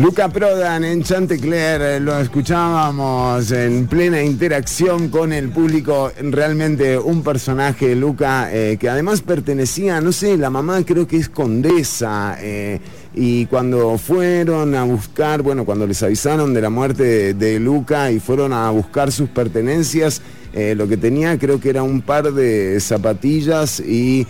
Luca 0.00 0.30
Prodan 0.30 0.82
en 0.82 1.02
Chantecler, 1.02 1.82
eh, 1.82 2.00
lo 2.00 2.18
escuchábamos 2.18 3.52
en 3.52 3.86
plena 3.86 4.22
interacción 4.22 5.10
con 5.10 5.30
el 5.30 5.50
público, 5.50 6.10
realmente 6.18 6.98
un 6.98 7.22
personaje, 7.22 7.94
Luca, 7.94 8.48
eh, 8.50 8.78
que 8.80 8.88
además 8.88 9.20
pertenecía, 9.20 10.00
no 10.00 10.10
sé, 10.10 10.38
la 10.38 10.48
mamá 10.48 10.82
creo 10.86 11.06
que 11.06 11.18
es 11.18 11.28
condesa, 11.28 12.38
eh, 12.40 12.80
y 13.14 13.44
cuando 13.44 13.98
fueron 13.98 14.74
a 14.74 14.84
buscar, 14.84 15.42
bueno, 15.42 15.66
cuando 15.66 15.86
les 15.86 16.02
avisaron 16.02 16.54
de 16.54 16.62
la 16.62 16.70
muerte 16.70 17.02
de, 17.02 17.34
de 17.34 17.60
Luca 17.60 18.10
y 18.10 18.20
fueron 18.20 18.54
a 18.54 18.70
buscar 18.70 19.12
sus 19.12 19.28
pertenencias, 19.28 20.22
lo 20.54 20.88
que 20.88 20.96
tenía 20.96 21.38
creo 21.38 21.60
que 21.60 21.70
era 21.70 21.82
un 21.82 22.00
par 22.00 22.32
de 22.32 22.80
zapatillas 22.80 23.78
y 23.78 24.26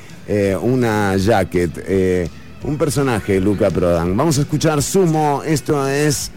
una 0.61 1.17
jacket 1.17 2.29
un 2.65 2.77
personaje, 2.77 3.41
Luca 3.41 3.71
Prodan. 3.71 4.17
Vamos 4.17 4.39
a 4.39 4.43
escuchar 4.43 4.83
Sumo, 4.83 5.43
esto 5.45 5.87
es 5.89 6.31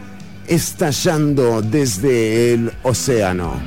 Estallando 0.48 1.62
desde 1.62 2.54
el 2.54 2.72
océano. 2.84 3.62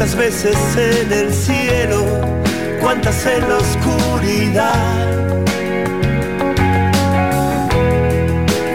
¿Cuántas 0.00 0.16
veces 0.16 0.56
en 0.78 1.12
el 1.12 1.30
cielo? 1.30 2.06
¿Cuántas 2.80 3.26
en 3.26 3.46
la 3.46 3.58
oscuridad? 3.58 5.28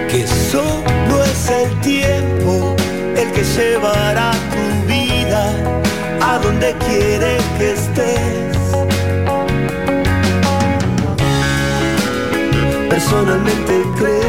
Que 0.08 0.28
solo 0.28 1.24
es 1.24 1.50
el 1.50 1.82
tiempo 1.82 2.76
el 3.18 3.32
que 3.32 3.44
llevará 3.44 4.34
tu 4.54 4.88
vida 4.88 5.52
a 6.22 6.38
donde 6.38 6.76
quiere 6.88 7.38
que 7.58 7.72
estés. 7.72 8.58
Personalmente 12.88 13.84
creo 13.98 14.25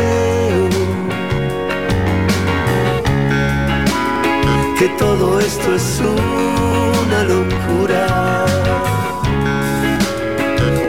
esto 5.47 5.75
es 5.77 6.01
una 6.01 7.23
locura. 7.23 8.45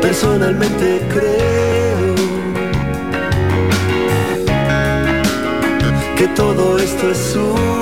Personalmente 0.02 1.02
creo 1.14 2.16
que 6.18 6.28
todo 6.30 6.80
esto 6.80 7.12
es 7.12 7.36
una 7.36 7.77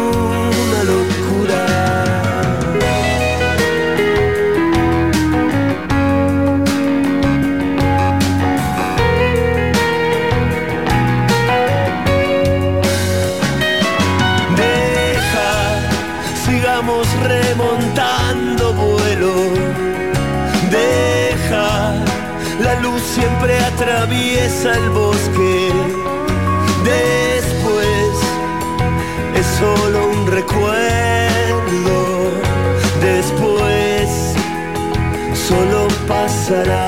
siempre 23.15 23.57
atraviesa 23.59 24.73
el 24.75 24.89
bosque. 24.89 25.71
Después 26.83 28.13
es 29.39 29.47
solo 29.61 30.07
un 30.09 30.27
recuerdo. 30.27 31.97
Después 33.01 34.07
solo 35.47 35.87
pasará. 36.07 36.84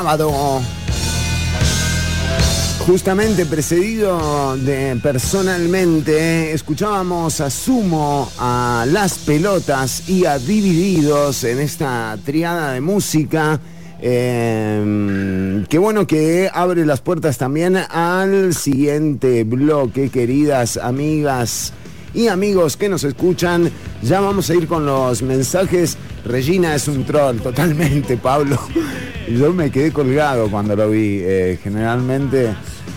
Sábado. 0.00 0.62
Justamente 2.86 3.44
precedido 3.44 4.56
de 4.56 4.98
personalmente, 5.02 6.52
escuchábamos 6.52 7.42
a 7.42 7.50
Sumo, 7.50 8.30
a 8.38 8.86
Las 8.88 9.18
Pelotas 9.18 10.08
y 10.08 10.24
a 10.24 10.38
Divididos 10.38 11.44
en 11.44 11.58
esta 11.58 12.16
triada 12.24 12.72
de 12.72 12.80
música. 12.80 13.60
Eh, 14.00 15.66
qué 15.68 15.78
bueno 15.78 16.06
que 16.06 16.50
abre 16.50 16.86
las 16.86 17.02
puertas 17.02 17.36
también 17.36 17.76
al 17.76 18.54
siguiente 18.54 19.44
bloque, 19.44 20.08
queridas 20.08 20.78
amigas 20.78 21.74
y 22.14 22.28
amigos 22.28 22.78
que 22.78 22.88
nos 22.88 23.04
escuchan. 23.04 23.70
Ya 24.02 24.20
vamos 24.20 24.48
a 24.48 24.54
ir 24.54 24.66
con 24.66 24.86
los 24.86 25.20
mensajes. 25.20 25.98
Regina 26.24 26.74
es 26.74 26.88
un 26.88 27.04
troll, 27.04 27.36
totalmente, 27.40 28.16
Pablo. 28.16 28.58
Yo 29.38 29.52
me 29.52 29.70
quedé 29.70 29.92
colgado 29.92 30.50
cuando 30.50 30.74
lo 30.74 30.90
vi. 30.90 31.20
Eh, 31.22 31.58
generalmente. 31.62 32.54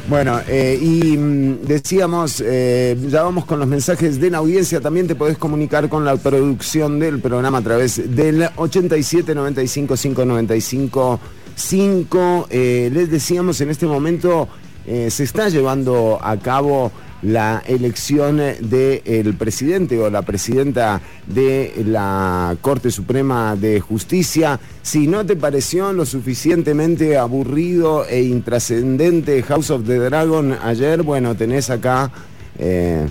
Bueno, 0.07 0.39
eh, 0.47 0.77
y 0.81 1.15
mm, 1.17 1.61
decíamos, 1.65 2.43
eh, 2.45 2.97
ya 3.07 3.23
vamos 3.23 3.45
con 3.45 3.59
los 3.59 3.67
mensajes 3.67 4.19
de 4.19 4.31
la 4.31 4.39
audiencia. 4.39 4.81
También 4.81 5.07
te 5.07 5.15
podés 5.15 5.37
comunicar 5.37 5.87
con 5.89 6.03
la 6.03 6.17
producción 6.17 6.99
del 6.99 7.19
programa 7.19 7.59
a 7.59 7.61
través 7.61 8.15
del 8.15 8.49
87 8.55 9.35
95 9.35 9.95
595 9.95 11.19
5. 11.55 12.47
les 12.49 13.11
decíamos 13.11 13.61
en 13.61 13.69
este 13.69 13.85
momento 13.85 14.47
se 14.85 15.23
está 15.23 15.49
llevando 15.49 16.19
a 16.21 16.35
cabo 16.37 16.91
la 17.23 17.63
elección 17.65 18.37
del 18.37 19.35
presidente 19.37 19.99
o 19.99 20.09
la 20.09 20.21
presidenta 20.21 21.01
de 21.25 21.83
la 21.85 22.55
Corte 22.61 22.91
Suprema 22.91 23.55
de 23.55 23.79
Justicia. 23.79 24.59
Si 24.81 25.07
no 25.07 25.25
te 25.25 25.35
pareció 25.35 25.93
lo 25.93 26.05
suficientemente 26.05 27.17
aburrido 27.17 28.05
e 28.05 28.23
intrascendente 28.23 29.41
House 29.43 29.69
of 29.71 29.85
the 29.85 29.97
Dragon 29.97 30.53
ayer, 30.63 31.01
bueno, 31.03 31.35
tenés 31.35 31.69
acá 31.69 32.11
eh, 32.59 33.07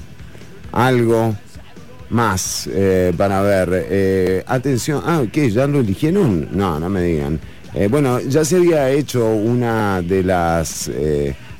algo 0.72 1.34
más 2.10 2.68
eh, 2.70 3.12
para 3.16 3.40
ver. 3.40 3.86
Eh, 3.90 4.44
atención, 4.46 5.02
ah, 5.06 5.22
¿qué? 5.32 5.50
¿Ya 5.50 5.66
lo 5.66 5.80
eligieron? 5.80 6.48
No, 6.52 6.78
no 6.78 6.88
me 6.88 7.02
digan. 7.02 7.40
bueno, 7.88 8.20
ya 8.20 8.44
se 8.44 8.56
había 8.56 8.90
hecho 8.90 9.26
una 9.34 10.02
de 10.02 10.22
las 10.22 10.90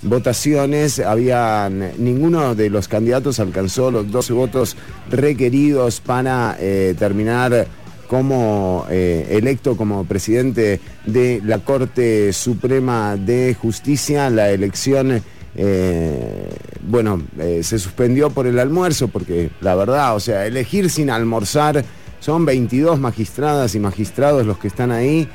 votaciones, 0.03 0.98
habían, 0.98 1.92
ninguno 1.98 2.55
de 2.55 2.70
los 2.70 2.88
candidatos 2.88 3.40
alcanzó 3.40 3.90
los 3.90 4.11
12 4.11 4.32
votos 4.32 4.76
requeridos 5.11 6.00
para 6.00 6.57
eh, 6.59 6.94
terminar 6.98 7.66
como 8.09 8.86
eh, 8.90 9.26
electo 9.30 9.76
como 9.76 10.05
presidente 10.05 10.80
de 11.07 11.40
la 11.44 11.61
Corte 11.61 12.32
Suprema 12.32 13.16
de 13.16 13.57
Justicia. 13.59 14.28
La 14.28 14.50
elección, 14.50 15.22
eh, 15.55 16.48
bueno, 16.82 17.22
se 17.62 17.78
suspendió 17.78 18.28
por 18.30 18.46
el 18.46 18.59
almuerzo, 18.59 19.09
porque 19.09 19.50
la 19.62 19.74
verdad, 19.74 20.14
o 20.14 20.20
sea, 20.20 20.46
elegir 20.46 20.90
sin 20.90 21.09
almorzar, 21.09 21.84
son 22.20 22.44
22 22.44 23.00
magistradas 23.00 23.74
y 23.74 23.80
magistrados 23.80 24.44
los 24.46 24.59
que 24.59 24.68
están 24.68 24.90
ahí, 24.90 25.28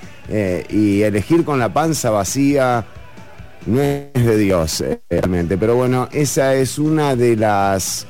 y 0.70 1.02
elegir 1.02 1.46
con 1.46 1.58
la 1.58 1.74
panza 1.74 2.12
vacía, 2.12 2.86
no 3.66 3.82
es 3.82 4.14
de 4.14 4.38
Dios 4.38 4.82
eh, 4.82 5.00
realmente. 5.10 5.58
Pero 5.58 5.76
bueno, 5.76 6.08
esa 6.12 6.56
es 6.56 6.80
una 6.80 7.16
de 7.16 7.36
las 7.36 8.06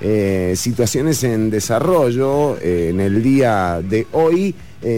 eh, 0.00 0.54
situaciones 0.56 1.24
en 1.24 1.50
desarrollo 1.50 2.56
eh, 2.58 2.90
en 2.90 3.00
el 3.00 3.22
día 3.22 3.80
de 3.82 4.06
hoy. 4.12 4.54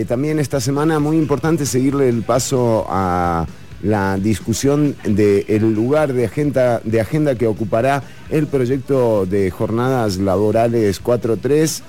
también 0.06 0.38
esta 0.38 0.60
semana 0.60 0.98
muy 0.98 1.16
importante 1.16 1.64
seguirle 1.64 2.08
el 2.08 2.22
paso 2.22 2.84
a 2.88 3.46
la 3.82 4.18
discusión 4.18 4.94
del 5.04 5.72
lugar 5.72 6.12
de 6.12 6.26
agenda, 6.26 6.80
de 6.84 7.00
agenda 7.00 7.34
que 7.34 7.46
ocupará 7.46 8.02
el 8.28 8.46
proyecto 8.46 9.24
de 9.24 9.50
jornadas 9.50 10.18
laborales 10.18 11.02
4.3, 11.02 11.80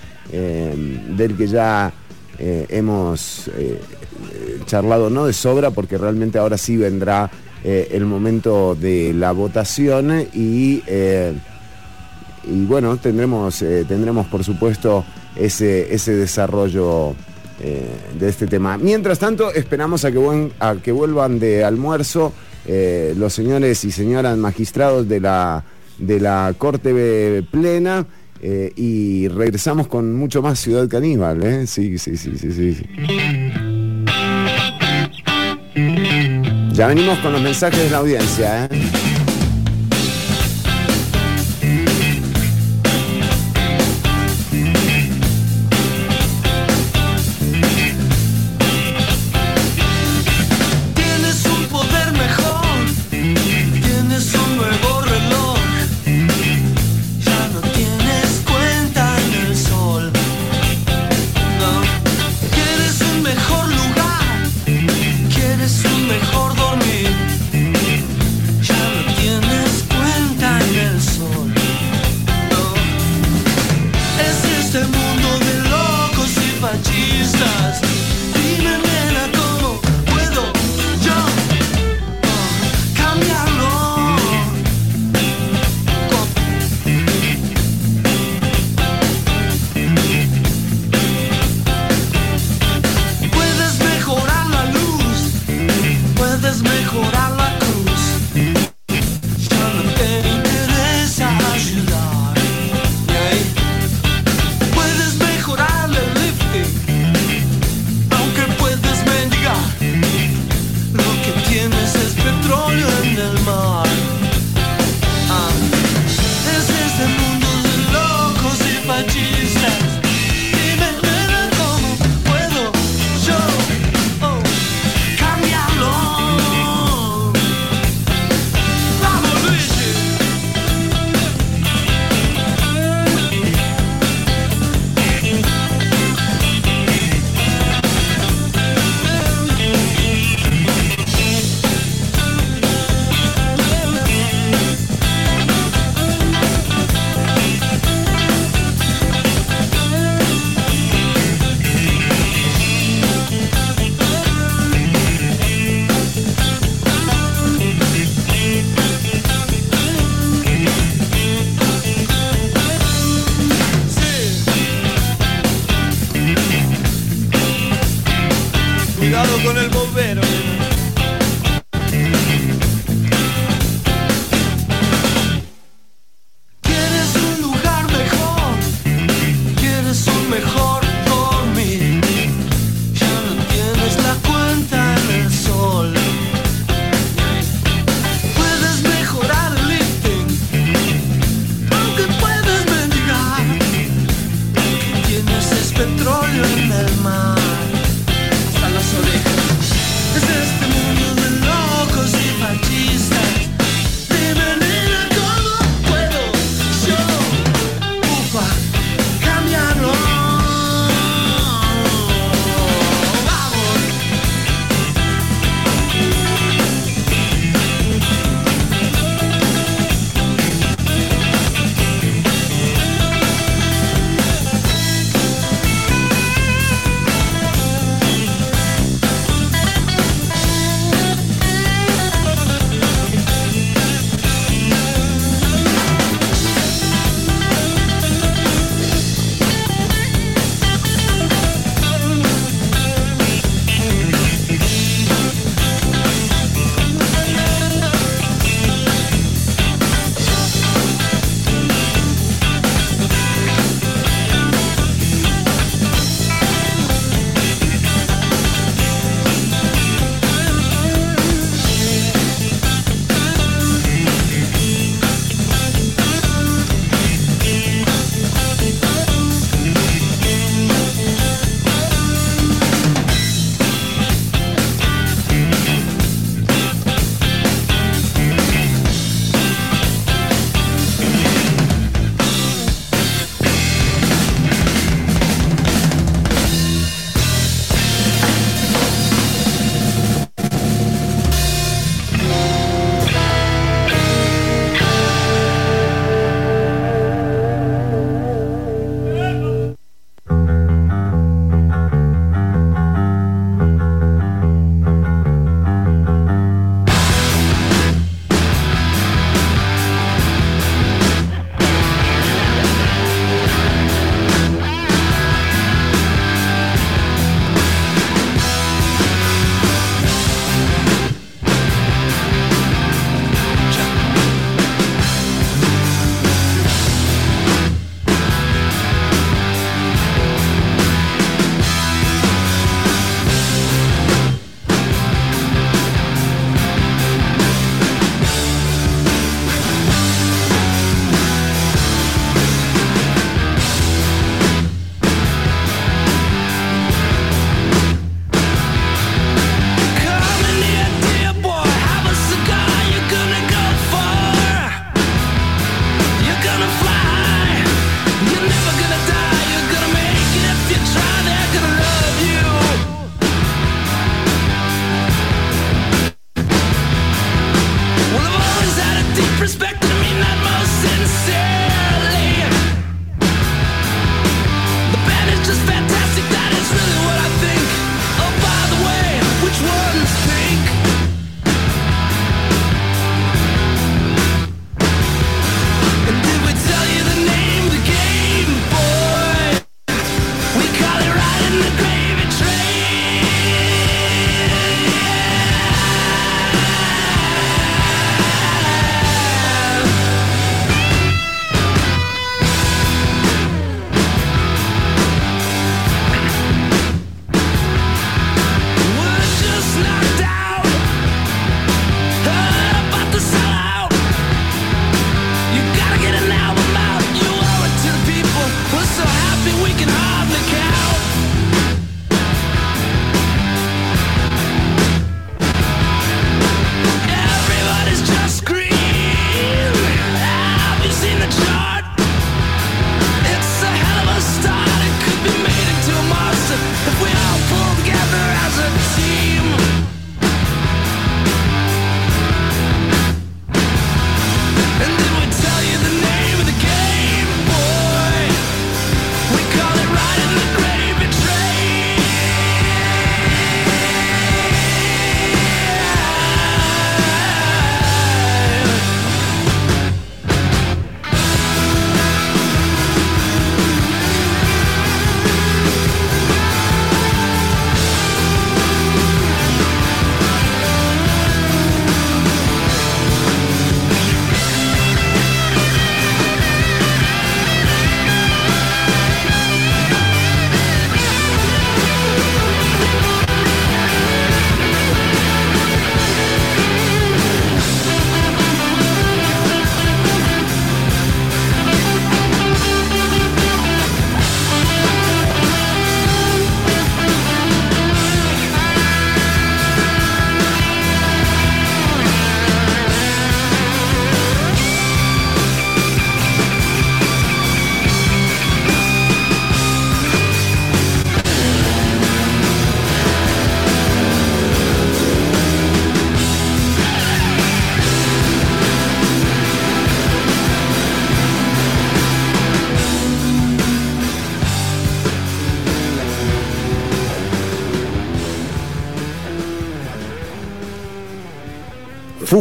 del 1.18 1.36
que 1.36 1.47
ya 1.47 1.91
hemos 2.39 3.51
charlado 4.66 5.09
no 5.09 5.26
de 5.26 5.34
sobra, 5.34 5.72
porque 5.72 5.97
realmente 5.97 6.39
ahora 6.39 6.57
sí 6.57 6.78
vendrá 6.78 7.30
eh, 7.64 7.89
el 7.91 8.05
momento 8.05 8.76
de 8.76 9.14
la 9.14 9.32
votación 9.34 10.28
y, 10.34 10.82
eh, 10.88 11.32
y 12.43 12.66
bueno, 12.66 12.97
tendremos, 12.97 13.62
eh, 13.62 13.86
tendremos 13.88 14.26
por 14.28 14.43
supuesto 14.43 15.05
ese, 15.36 15.93
ese 15.93 16.16
desarrollo 16.16 17.16
de 18.20 18.28
este 18.28 18.47
tema. 18.47 18.76
Mientras 18.80 19.20
tanto, 19.20 19.53
esperamos 19.53 20.03
a 20.03 20.12
que, 20.12 20.49
a 20.59 20.76
que 20.78 20.91
vuelvan 20.91 21.38
de 21.38 21.64
almuerzo 21.64 22.34
los 23.16 23.34
señores 23.34 23.86
y 23.86 23.91
señoras 23.91 24.36
magistrados 24.36 25.07
de 25.07 25.20
la, 25.20 25.64
de 25.99 26.20
la 26.20 26.55
Corte 26.57 27.43
Plena. 27.51 28.07
y 28.41 29.28
regresamos 29.28 29.86
con 29.86 30.16
mucho 30.16 30.41
más 30.41 30.57
Ciudad 30.59 30.88
Caníbal, 30.89 31.68
Sí, 31.68 31.99
sí, 31.99 32.18
sí, 32.18 32.36
sí, 32.36 32.51
sí. 32.51 33.70
Ya 36.74 36.88
venimos 36.88 37.19
con 37.19 37.34
los 37.34 37.41
mensajes 37.41 37.80
de 37.80 37.89
la 37.89 37.97
audiencia, 37.97 38.65
¿eh? 38.65 39.01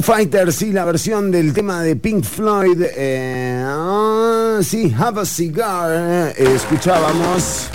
Fighters 0.03 0.63
y 0.63 0.73
la 0.73 0.85
versión 0.85 1.31
del 1.31 1.53
tema 1.53 1.83
de 1.83 1.97
Pink 1.97 2.25
Floyd. 2.25 2.81
Eh, 2.97 3.63
ah, 3.67 4.59
sí, 4.63 4.95
Have 4.99 5.21
a 5.23 5.25
Cigar. 5.25 6.33
eh, 6.37 6.55
escuchábamos. 6.55 7.69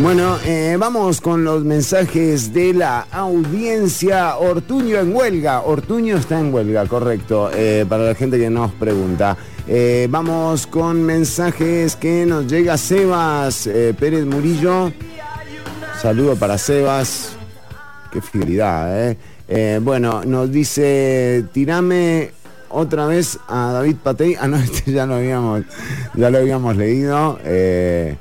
Bueno, 0.00 0.38
eh, 0.44 0.76
vamos 0.78 1.20
con 1.20 1.42
los 1.44 1.64
mensajes 1.64 2.52
de 2.52 2.72
la 2.74 3.00
audiencia. 3.10 4.36
Ortuño 4.36 4.98
en 4.98 5.14
huelga. 5.14 5.62
Ortuño 5.62 6.16
está 6.16 6.38
en 6.38 6.54
huelga, 6.54 6.86
correcto. 6.86 7.50
eh, 7.52 7.84
para 7.88 8.04
la 8.04 8.14
gente 8.14 8.38
que 8.38 8.48
nos 8.50 8.72
pregunta. 8.72 9.36
Vamos 10.08 10.66
con 10.66 11.02
mensajes 11.02 11.94
que 11.96 12.24
nos 12.24 12.46
llega 12.46 12.78
Sebas 12.78 13.68
Pérez 14.00 14.24
Murillo. 14.24 14.90
Saludo 16.00 16.36
para 16.36 16.56
Sebas. 16.56 17.30
Qué 18.10 18.22
fidelidad, 18.22 19.10
¿eh? 19.10 19.18
Eh, 19.48 19.80
Bueno, 19.82 20.22
nos 20.24 20.50
dice, 20.52 21.44
tirame 21.52 22.30
otra 22.68 23.06
vez 23.06 23.38
a 23.48 23.72
David 23.72 23.96
Patey. 24.02 24.36
Ah, 24.38 24.46
no, 24.46 24.56
este 24.62 24.92
ya 24.92 25.06
lo 25.06 25.14
habíamos, 25.14 25.62
ya 26.14 26.30
lo 26.30 26.38
habíamos 26.38 26.76
leído. 26.76 27.38
Eh, 27.44 28.16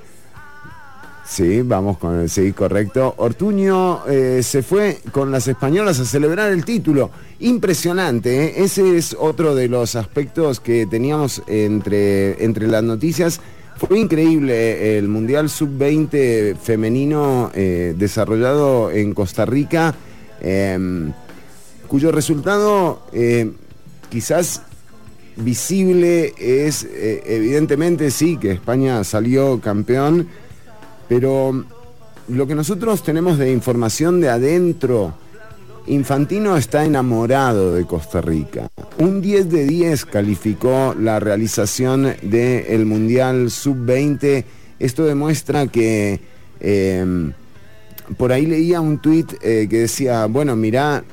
Sí, 1.29 1.61
vamos 1.61 1.97
con 1.97 2.21
el 2.21 2.29
sí, 2.29 2.53
correcto. 2.53 3.13
Ortuño 3.17 4.07
eh, 4.07 4.41
se 4.41 4.63
fue 4.63 4.99
con 5.11 5.29
las 5.29 5.45
españolas 5.49 5.99
a 5.99 6.05
celebrar 6.05 6.53
el 6.53 6.63
título. 6.63 7.11
Impresionante, 7.39 8.63
ese 8.63 8.97
es 8.97 9.13
otro 9.19 9.53
de 9.53 9.67
los 9.67 9.97
aspectos 9.97 10.61
que 10.61 10.85
teníamos 10.85 11.43
entre, 11.47 12.41
entre 12.45 12.67
las 12.67 12.81
noticias. 12.81 13.41
Fue 13.75 13.99
increíble 13.99 14.97
el 14.97 15.09
Mundial 15.09 15.49
Sub-20 15.49 16.55
femenino 16.55 17.51
desarrollado 17.53 18.89
en 18.89 19.13
Costa 19.13 19.45
Rica, 19.45 19.93
em, 20.41 21.13
cuyo 21.87 22.11
resultado 22.11 23.01
eh, 23.13 23.51
quizás 24.09 24.61
visible 25.37 26.33
es 26.37 26.83
eh, 26.83 27.23
evidentemente 27.25 28.11
sí 28.11 28.37
que 28.37 28.51
España 28.51 29.03
salió 29.03 29.59
campeón, 29.61 30.27
pero 31.07 31.65
lo 32.27 32.47
que 32.47 32.55
nosotros 32.55 33.03
tenemos 33.03 33.37
de 33.37 33.51
información 33.51 34.19
de 34.19 34.29
adentro, 34.29 35.13
Infantino 35.87 36.57
está 36.57 36.83
enamorado 36.83 37.73
de 37.73 37.85
Costa 37.85 38.19
Rica. 38.19 38.67
Un 38.97 39.21
10 39.21 39.49
de 39.49 39.65
10 39.65 40.05
calificó 40.05 40.93
la 40.99 41.19
realización 41.21 42.13
del 42.21 42.85
Mundial 42.85 43.49
Sub-20. 43.49 44.43
Esto 44.79 45.05
demuestra 45.05 45.67
que 45.67 46.19
eh, 46.59 47.31
por 48.15 48.31
ahí 48.31 48.45
leía 48.45 48.79
un 48.79 48.99
tuit 48.99 49.33
eh, 49.41 49.67
que 49.69 49.81
decía, 49.81 50.25
bueno, 50.27 50.55
mirá, 50.55 51.03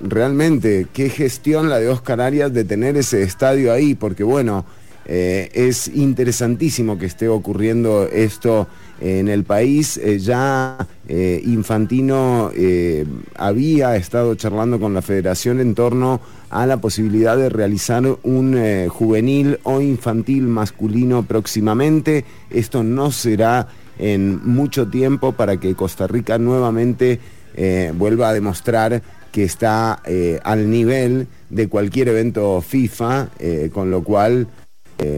realmente 0.00 0.86
qué 0.92 1.08
gestión 1.08 1.68
la 1.68 1.78
de 1.78 1.88
Oscar 1.88 2.20
Arias 2.20 2.52
de 2.52 2.64
tener 2.64 2.96
ese 2.96 3.22
estadio 3.22 3.72
ahí, 3.72 3.94
porque 3.94 4.24
bueno, 4.24 4.64
eh, 5.06 5.50
es 5.54 5.88
interesantísimo 5.88 6.98
que 6.98 7.06
esté 7.06 7.28
ocurriendo 7.28 8.08
esto 8.08 8.66
en 9.00 9.28
el 9.28 9.44
país. 9.44 9.96
Eh, 9.98 10.18
ya 10.18 10.86
eh, 11.08 11.40
Infantino 11.44 12.50
eh, 12.54 13.06
había 13.36 13.96
estado 13.96 14.34
charlando 14.34 14.80
con 14.80 14.94
la 14.94 15.02
federación 15.02 15.60
en 15.60 15.74
torno 15.74 16.20
a 16.50 16.66
la 16.66 16.78
posibilidad 16.78 17.36
de 17.36 17.48
realizar 17.48 18.02
un 18.22 18.56
eh, 18.56 18.88
juvenil 18.88 19.58
o 19.62 19.80
infantil 19.80 20.42
masculino 20.42 21.22
próximamente. 21.22 22.24
Esto 22.50 22.82
no 22.82 23.12
será 23.12 23.68
en 23.98 24.44
mucho 24.46 24.88
tiempo 24.88 25.32
para 25.32 25.58
que 25.58 25.74
Costa 25.74 26.06
Rica 26.06 26.38
nuevamente 26.38 27.20
eh, 27.54 27.92
vuelva 27.96 28.28
a 28.28 28.34
demostrar 28.34 29.02
que 29.32 29.44
está 29.44 30.00
eh, 30.04 30.40
al 30.44 30.70
nivel 30.70 31.26
de 31.48 31.68
cualquier 31.68 32.08
evento 32.08 32.60
FIFA, 32.60 33.28
eh, 33.38 33.70
con 33.72 33.90
lo 33.90 34.02
cual, 34.02 34.46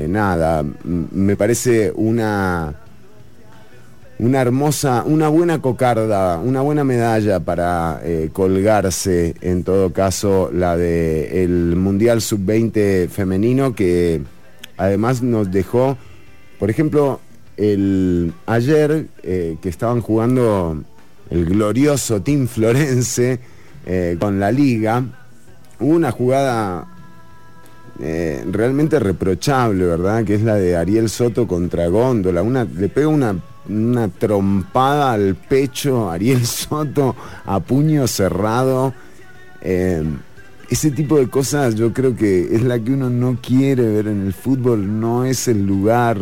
nada, 0.08 0.64
me 0.84 1.36
parece 1.36 1.92
una, 1.94 2.74
una 4.18 4.40
hermosa, 4.40 5.04
una 5.06 5.28
buena 5.28 5.62
cocarda, 5.62 6.38
una 6.38 6.62
buena 6.62 6.82
medalla 6.82 7.38
para 7.38 8.02
colgarse, 8.32 9.36
en 9.40 9.62
todo 9.62 9.92
caso, 9.92 10.50
la 10.52 10.76
de 10.76 11.44
el 11.44 11.76
Mundial 11.76 12.20
Sub-20 12.20 13.08
femenino, 13.08 13.76
que 13.76 14.20
además 14.76 15.22
nos 15.22 15.52
dejó, 15.52 15.96
por 16.58 16.70
ejemplo, 16.70 17.20
el, 17.58 18.32
ayer 18.46 19.08
eh, 19.22 19.58
que 19.60 19.68
estaban 19.68 20.00
jugando 20.00 20.82
el 21.28 21.44
glorioso 21.44 22.22
Team 22.22 22.46
Florense 22.46 23.40
eh, 23.84 24.16
con 24.18 24.38
la 24.38 24.52
liga, 24.52 25.02
hubo 25.80 25.94
una 25.94 26.12
jugada 26.12 26.86
eh, 28.00 28.44
realmente 28.50 29.00
reprochable, 29.00 29.84
¿verdad? 29.84 30.24
Que 30.24 30.36
es 30.36 30.42
la 30.42 30.54
de 30.54 30.76
Ariel 30.76 31.10
Soto 31.10 31.48
contra 31.48 31.88
Góndola. 31.88 32.42
Una, 32.42 32.64
le 32.64 32.88
pega 32.88 33.08
una, 33.08 33.34
una 33.68 34.08
trompada 34.08 35.12
al 35.12 35.34
pecho 35.34 36.08
Ariel 36.10 36.46
Soto 36.46 37.16
a 37.44 37.58
puño 37.60 38.06
cerrado. 38.06 38.94
Ese 40.70 40.90
tipo 40.90 41.18
de 41.18 41.28
cosas 41.28 41.76
yo 41.76 41.94
creo 41.94 42.14
que 42.14 42.54
es 42.54 42.62
la 42.62 42.78
que 42.78 42.92
uno 42.92 43.08
no 43.08 43.38
quiere 43.40 43.88
ver 43.88 44.06
en 44.06 44.26
el 44.26 44.34
fútbol, 44.34 45.00
no 45.00 45.24
es 45.24 45.48
el 45.48 45.66
lugar 45.66 46.18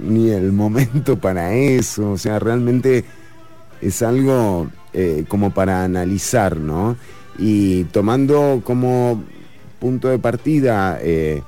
ni 0.00 0.30
el 0.30 0.52
momento 0.62 1.18
para 1.18 1.54
eso, 1.54 2.12
o 2.12 2.18
sea, 2.18 2.38
realmente 2.38 3.04
es 3.80 4.02
algo 4.02 4.68
eh, 4.92 5.24
como 5.26 5.52
para 5.52 5.82
analizar, 5.82 6.56
¿no? 6.56 6.96
Y 7.38 7.84
tomando 7.84 8.62
como 8.64 9.22
punto 9.80 10.08
de 10.08 10.18
partida 10.18 10.98
eh, 11.02 11.42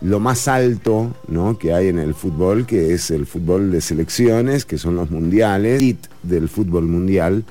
lo 0.00 0.20
más 0.20 0.48
alto 0.48 1.14
¿no? 1.28 1.58
que 1.58 1.72
hay 1.72 1.88
en 1.88 1.98
el 1.98 2.14
fútbol, 2.14 2.66
que 2.66 2.92
es 2.92 3.10
el 3.10 3.26
fútbol 3.26 3.70
de 3.70 3.80
selecciones, 3.80 4.64
que 4.64 4.78
son 4.78 4.96
los 4.96 5.10
mundiales, 5.10 5.82
del 6.22 6.48
fútbol 6.48 6.86
mundial. 6.86 7.44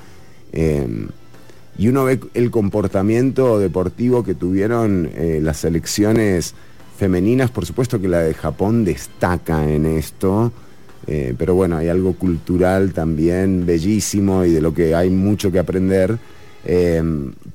eh, 0.52 1.08
y 1.78 1.88
uno 1.88 2.04
ve 2.04 2.20
el 2.34 2.50
comportamiento 2.50 3.58
deportivo 3.58 4.22
que 4.22 4.34
tuvieron 4.34 5.10
eh, 5.14 5.40
las 5.42 5.58
selecciones 5.58 6.54
femeninas, 6.98 7.50
por 7.50 7.64
supuesto 7.66 8.00
que 8.00 8.08
la 8.08 8.20
de 8.20 8.34
Japón 8.34 8.84
destaca 8.84 9.68
en 9.68 9.86
esto, 9.86 10.52
eh, 11.06 11.34
pero 11.36 11.54
bueno, 11.54 11.78
hay 11.78 11.88
algo 11.88 12.12
cultural 12.14 12.92
también 12.92 13.64
bellísimo 13.66 14.44
y 14.44 14.52
de 14.52 14.60
lo 14.60 14.74
que 14.74 14.94
hay 14.94 15.10
mucho 15.10 15.50
que 15.50 15.58
aprender. 15.58 16.18
Eh, 16.64 17.02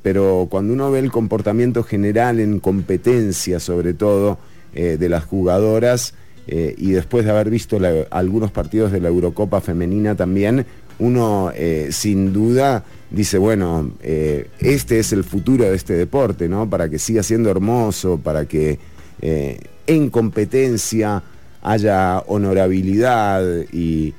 pero 0.01 0.47
cuando 0.49 0.73
uno 0.73 0.91
ve 0.91 0.99
el 0.99 1.11
comportamiento 1.11 1.83
general 1.83 2.39
en 2.39 2.59
competencia, 2.59 3.59
sobre 3.59 3.93
todo, 3.93 4.37
de 4.73 5.09
las 5.09 5.25
jugadoras, 5.25 6.13
y 6.45 6.91
después 6.91 7.25
de 7.25 7.31
haber 7.31 7.49
visto 7.49 7.79
algunos 8.11 8.51
partidos 8.51 8.91
de 8.91 9.01
la 9.01 9.07
Eurocopa 9.07 9.59
femenina 9.59 10.13
también, 10.13 10.67
uno 10.99 11.51
sin 11.89 12.31
duda 12.31 12.83
dice, 13.09 13.37
bueno, 13.37 13.91
eh, 14.01 14.49
este 14.59 14.99
es 14.99 15.13
el 15.13 15.23
futuro 15.23 15.65
de 15.65 15.75
este 15.75 15.93
deporte, 15.93 16.47
¿no? 16.47 16.69
Para 16.69 16.89
que 16.89 16.99
siga 16.99 17.23
siendo 17.23 17.49
hermoso, 17.49 18.17
para 18.17 18.45
que 18.45 18.79
eh, 19.21 19.59
en 19.87 20.09
competencia 20.09 21.23
haya 21.61 22.19
honorabilidad 22.19 23.43
y, 23.71 24.13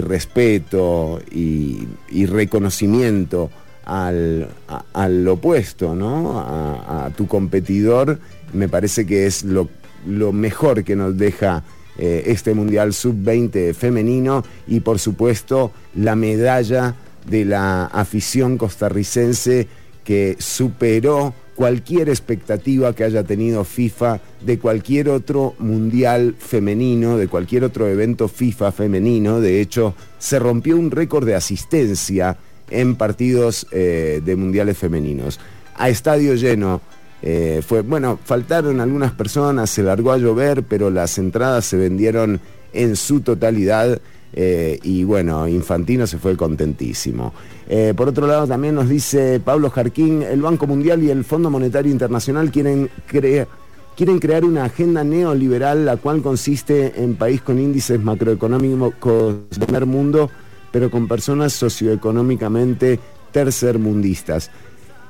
respeto 0.00 1.20
y, 1.30 2.26
reconocimiento 2.26 3.50
al, 3.84 4.48
al 4.92 5.28
opuesto, 5.28 5.94
¿no? 5.94 6.38
A, 6.40 7.06
a 7.06 7.10
tu 7.10 7.26
competidor, 7.26 8.18
me 8.52 8.68
parece 8.68 9.06
que 9.06 9.26
es 9.26 9.44
lo, 9.44 9.68
lo 10.06 10.32
mejor 10.32 10.84
que 10.84 10.96
nos 10.96 11.16
deja 11.16 11.62
eh, 11.96 12.24
este 12.26 12.54
Mundial 12.54 12.92
Sub-20 12.92 13.72
femenino 13.72 14.42
y 14.66 14.80
por 14.80 14.98
supuesto 14.98 15.70
la 15.94 16.16
medalla 16.16 16.96
de 17.24 17.44
la 17.44 17.86
afición 17.86 18.58
costarricense 18.58 19.68
que 20.04 20.36
superó 20.38 21.34
cualquier 21.54 22.08
expectativa 22.08 22.94
que 22.94 23.04
haya 23.04 23.22
tenido 23.22 23.64
FIFA 23.64 24.20
de 24.40 24.58
cualquier 24.58 25.08
otro 25.08 25.54
mundial 25.58 26.34
femenino, 26.38 27.16
de 27.16 27.28
cualquier 27.28 27.64
otro 27.64 27.88
evento 27.88 28.28
FIFA 28.28 28.72
femenino. 28.72 29.40
De 29.40 29.60
hecho, 29.60 29.94
se 30.18 30.38
rompió 30.38 30.76
un 30.76 30.90
récord 30.90 31.26
de 31.26 31.34
asistencia 31.34 32.36
en 32.70 32.96
partidos 32.96 33.66
eh, 33.70 34.20
de 34.24 34.36
mundiales 34.36 34.76
femeninos. 34.76 35.38
A 35.76 35.88
estadio 35.88 36.34
lleno. 36.34 36.80
eh, 37.22 37.62
fue, 37.66 37.80
bueno, 37.80 38.18
faltaron 38.22 38.80
algunas 38.80 39.12
personas, 39.12 39.70
se 39.70 39.82
largó 39.82 40.12
a 40.12 40.18
llover, 40.18 40.64
pero 40.64 40.90
las 40.90 41.18
entradas 41.18 41.64
se 41.64 41.76
vendieron 41.76 42.40
en 42.72 42.96
su 42.96 43.20
totalidad. 43.20 44.00
Eh, 44.36 44.78
y 44.82 45.04
bueno, 45.04 45.46
Infantino 45.46 46.06
se 46.06 46.18
fue 46.18 46.36
contentísimo. 46.36 47.32
Eh, 47.68 47.94
por 47.96 48.08
otro 48.08 48.26
lado, 48.26 48.46
también 48.48 48.74
nos 48.74 48.88
dice 48.88 49.40
Pablo 49.40 49.70
Jarquín, 49.70 50.22
el 50.22 50.42
Banco 50.42 50.66
Mundial 50.66 51.02
y 51.02 51.10
el 51.10 51.24
Fondo 51.24 51.50
Monetario 51.50 51.92
Internacional 51.92 52.50
quieren, 52.50 52.90
crea- 53.06 53.46
quieren 53.96 54.18
crear 54.18 54.44
una 54.44 54.64
agenda 54.64 55.04
neoliberal, 55.04 55.84
la 55.84 55.96
cual 55.96 56.20
consiste 56.20 57.00
en 57.02 57.14
país 57.14 57.40
con 57.42 57.60
índices 57.60 58.00
macroeconómicos 58.00 59.34
del 59.50 59.60
primer 59.60 59.86
mundo, 59.86 60.30
pero 60.72 60.90
con 60.90 61.06
personas 61.06 61.52
socioeconómicamente 61.52 62.98
tercermundistas. 63.30 64.50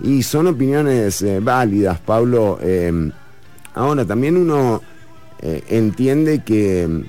Y 0.01 0.22
son 0.22 0.49
opiniones 0.49 1.22
eh, 1.22 1.41
válidas, 1.41 1.99
Pablo. 2.01 2.59
Ahora, 3.75 4.05
también 4.05 4.37
uno 4.37 4.81
entiende 5.41 6.43
que, 6.45 7.05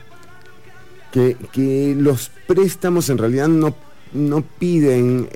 que, 1.52 1.96
los 1.98 2.30
préstamos 2.48 3.10
en 3.10 3.18
realidad 3.18 3.48
no, 3.48 3.74
no 4.14 4.44
piden 4.60 5.30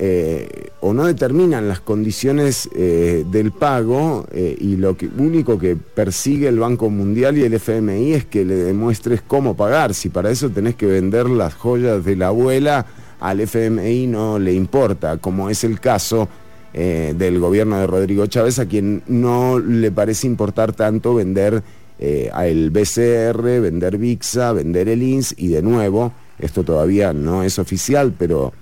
o 0.82 0.94
no 0.94 1.06
determinan 1.06 1.68
las 1.68 1.80
condiciones 1.80 2.70
del 2.74 3.52
pago 3.52 4.28
y 4.34 4.76
lo 4.76 4.96
único 5.18 5.58
que 5.58 5.76
persigue 5.76 6.48
el 6.48 6.60
Banco 6.60 6.90
Mundial 6.90 7.38
y 7.38 7.44
el 7.44 7.54
FMI 7.54 8.14
es 8.14 8.26
que 8.26 8.46
le 8.46 8.56
demuestres 8.56 9.22
cómo 9.22 9.56
pagar. 9.56 9.94
Si 9.94 10.10
para 10.10 10.30
eso 10.30 10.50
tenés 10.50 10.76
que 10.76 10.86
vender 10.86 11.30
las 11.30 11.54
joyas 11.56 12.04
de 12.04 12.16
la 12.16 12.28
abuela, 12.28 12.86
al 13.20 13.42
FMI 13.42 14.08
no 14.08 14.40
le 14.40 14.54
importa, 14.54 15.18
como 15.18 15.50
es 15.50 15.64
el 15.64 15.80
caso 15.80 16.28
eh, 16.74 17.14
del 17.18 17.40
gobierno 17.40 17.80
de 17.80 17.88
Rodrigo 17.88 18.26
Chávez, 18.28 18.60
a 18.60 18.68
quien 18.68 19.04
no 19.08 19.60
le 19.60 19.92
parece 19.92 20.28
importar 20.28 20.74
tanto 20.74 21.16
vender 21.16 21.64
eh, 22.00 22.30
al 22.32 22.70
BCR, 22.70 23.60
vender 23.60 23.98
VIXA, 23.98 24.54
vender 24.54 24.88
el 24.88 25.04
INS 25.04 25.36
y 25.38 25.50
de 25.50 25.62
nuevo, 25.62 26.14
esto 26.40 26.64
todavía 26.64 27.12
no 27.12 27.44
es 27.44 27.60
oficial, 27.60 28.14
pero 28.18 28.54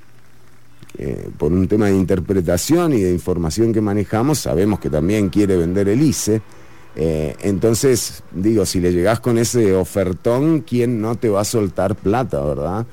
eh, 0.97 1.29
por 1.38 1.51
un 1.51 1.67
tema 1.67 1.85
de 1.85 1.95
interpretación 1.95 2.93
y 2.93 3.01
de 3.01 3.11
información 3.11 3.71
que 3.71 3.81
manejamos, 3.81 4.39
sabemos 4.39 4.79
que 4.79 4.89
también 4.89 5.29
quiere 5.29 5.55
vender 5.55 5.88
el 5.88 6.01
ICE. 6.01 6.41
entonces, 6.95 8.23
digo, 8.31 8.65
si 8.65 8.79
le 8.79 8.91
llegás 8.91 9.19
con 9.19 9.38
ese 9.38 9.75
ofertón, 9.75 10.61
¿quién 10.61 10.99
no 10.99 11.13
te 11.15 11.29
va 11.29 11.41
a 11.41 11.45
soltar 11.45 11.95
plata, 11.95 12.43
verdad? 12.43 12.88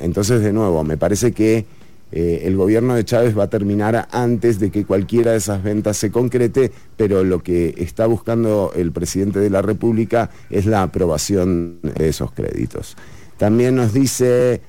entonces, 0.00 0.40
de 0.40 0.52
nuevo, 0.54 0.82
me 0.84 0.96
parece 0.96 1.32
que 1.32 1.66
eh, 2.10 2.42
el 2.44 2.56
gobierno 2.56 2.94
de 2.94 3.04
Chávez 3.04 3.36
va 3.36 3.44
a 3.44 3.50
terminar 3.50 4.08
antes 4.10 4.58
de 4.58 4.70
que 4.70 4.84
cualquiera 4.84 5.32
de 5.32 5.38
esas 5.38 5.62
ventas 5.62 5.96
se 5.96 6.10
concrete, 6.10 6.72
pero 6.96 7.22
lo 7.22 7.42
que 7.42 7.74
está 7.78 8.06
buscando 8.06 8.72
el 8.74 8.92
presidente 8.92 9.40
de 9.40 9.50
la 9.50 9.60
República 9.60 10.30
es 10.48 10.66
la 10.66 10.82
aprobación 10.82 11.80
de 11.82 12.08
esos 12.08 12.32
créditos. 12.32 12.96
También 13.36 13.76
nos 13.76 13.92
dice 13.92 14.62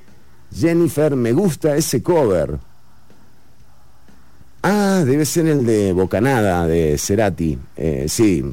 Jennifer, 0.53 1.15
me 1.15 1.31
gusta 1.31 1.75
ese 1.75 2.03
cover. 2.03 2.57
Ah, 4.61 5.03
debe 5.05 5.25
ser 5.25 5.47
el 5.47 5.65
de 5.65 5.93
Bocanada, 5.93 6.67
de 6.67 6.97
Cerati. 6.97 7.57
Eh, 7.77 8.05
sí, 8.09 8.43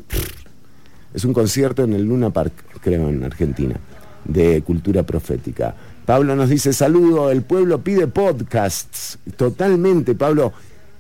es 1.13 1.25
un 1.25 1.33
concierto 1.33 1.83
en 1.83 1.95
el 1.95 2.05
Luna 2.05 2.31
Park, 2.31 2.53
creo, 2.81 3.09
en 3.09 3.25
Argentina, 3.25 3.75
de 4.25 4.63
cultura 4.63 5.03
profética. 5.03 5.75
Pablo 6.07 6.37
nos 6.37 6.49
dice, 6.49 6.73
saludo, 6.73 7.33
el 7.33 7.43
pueblo 7.43 7.83
pide 7.83 8.07
podcasts. 8.07 9.19
Totalmente, 9.37 10.15
Pablo. 10.15 10.53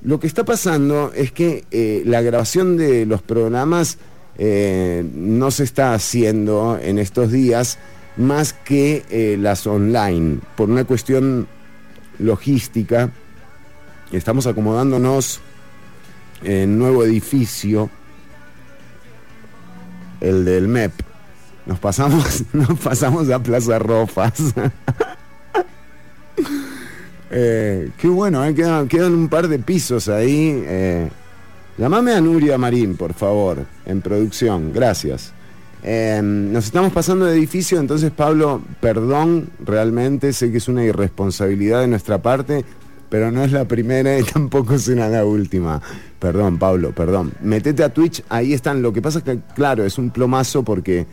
Lo 0.02 0.18
que 0.18 0.26
está 0.26 0.44
pasando 0.44 1.12
es 1.14 1.30
que 1.30 1.64
eh, 1.70 2.02
la 2.04 2.20
grabación 2.22 2.76
de 2.76 3.07
los 3.07 3.22
programas 3.22 3.98
eh, 4.36 5.09
no 5.14 5.50
se 5.52 5.62
está 5.64 5.94
haciendo 5.94 6.78
en 6.82 6.98
estos 6.98 7.30
días 7.30 7.78
más 8.16 8.52
que 8.52 9.04
eh, 9.09 9.36
las 9.38 9.66
online, 9.66 10.40
por 10.57 10.70
una 10.70 10.84
cuestión 10.84 11.46
logística. 12.18 13.11
Estamos 14.11 14.46
acomodándonos 14.46 15.40
en 16.42 16.78
nuevo 16.78 17.04
edificio, 17.04 17.90
el 20.20 20.44
del 20.44 20.66
MEP, 20.66 20.92
nos 21.67 21.79
pasamos, 21.79 22.45
nos 22.53 22.79
pasamos 22.79 23.29
a 23.31 23.43
Plaza 23.43 23.79
Rofas. 23.79 24.35
Eh, 27.29 27.91
qué 27.99 28.07
bueno, 28.07 28.45
eh, 28.45 28.55
quedan, 28.55 29.13
un 29.13 29.29
par 29.29 29.49
de 29.49 29.59
pisos 29.59 30.09
ahí. 30.09 30.63
Eh. 30.64 31.09
llamame 31.76 32.13
a 32.13 32.21
Nuria 32.21 32.57
Marín, 32.57 32.97
por 32.97 33.14
favor, 33.14 33.67
en 33.84 34.01
producción. 34.01 34.72
Gracias. 34.72 35.33
nos 35.83 36.64
estamos 36.64 36.93
pasando 36.93 37.25
de 37.25 37.37
edificio, 37.37 37.80
entonces 37.80 38.13
Pablo, 38.13 38.63
perdón, 38.80 39.51
realmente 39.59 40.33
sé 40.33 40.53
que 40.53 40.59
es 40.59 40.68
una 40.68 40.84
irresponsabilidad 40.84 41.80
de 41.80 41.88
nuestra 41.88 42.22
parte, 42.22 42.64
pero 43.09 43.33
no 43.33 43.43
es 43.43 43.51
la 43.51 43.64
primera 43.64 44.17
y 44.17 44.22
tampoco 44.33 44.79
será 44.79 45.09
la 45.09 45.25
última. 45.25 45.83
Perdón, 46.21 46.59
Pablo, 46.59 46.93
perdón. 46.93 47.33
Metete 47.43 47.83
a 47.83 47.93
Twitch, 47.93 48.22
ahí 48.29 48.53
están. 48.53 48.83
Lo 48.83 48.93
que 48.93 49.03
pasa 49.03 49.18
es 49.18 49.25
que, 49.25 49.41
claro, 49.57 49.84
es 49.84 49.99
un 49.99 50.11
plomazo 50.11 50.63
porque 50.63 51.07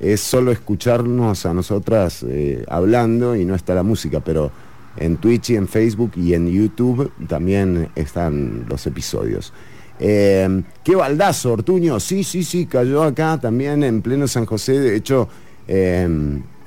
es 0.00 0.20
solo 0.20 0.52
escucharnos 0.52 1.46
a 1.46 1.54
nosotras 1.54 2.24
eh, 2.28 2.64
hablando 2.68 3.34
y 3.34 3.44
no 3.44 3.54
está 3.54 3.74
la 3.74 3.82
música, 3.82 4.20
pero 4.20 4.50
en 4.96 5.16
Twitch 5.16 5.50
y 5.50 5.56
en 5.56 5.68
Facebook 5.68 6.12
y 6.16 6.34
en 6.34 6.48
YouTube 6.48 7.10
también 7.26 7.88
están 7.94 8.66
los 8.68 8.86
episodios. 8.86 9.52
Eh, 9.98 10.62
qué 10.84 10.94
baldazo, 10.94 11.52
Ortuño. 11.52 11.98
Sí, 12.00 12.24
sí, 12.24 12.44
sí, 12.44 12.66
cayó 12.66 13.02
acá 13.02 13.38
también 13.40 13.82
en 13.84 14.02
pleno 14.02 14.28
San 14.28 14.44
José. 14.44 14.78
De 14.78 14.96
hecho, 14.96 15.28
eh, 15.66 16.08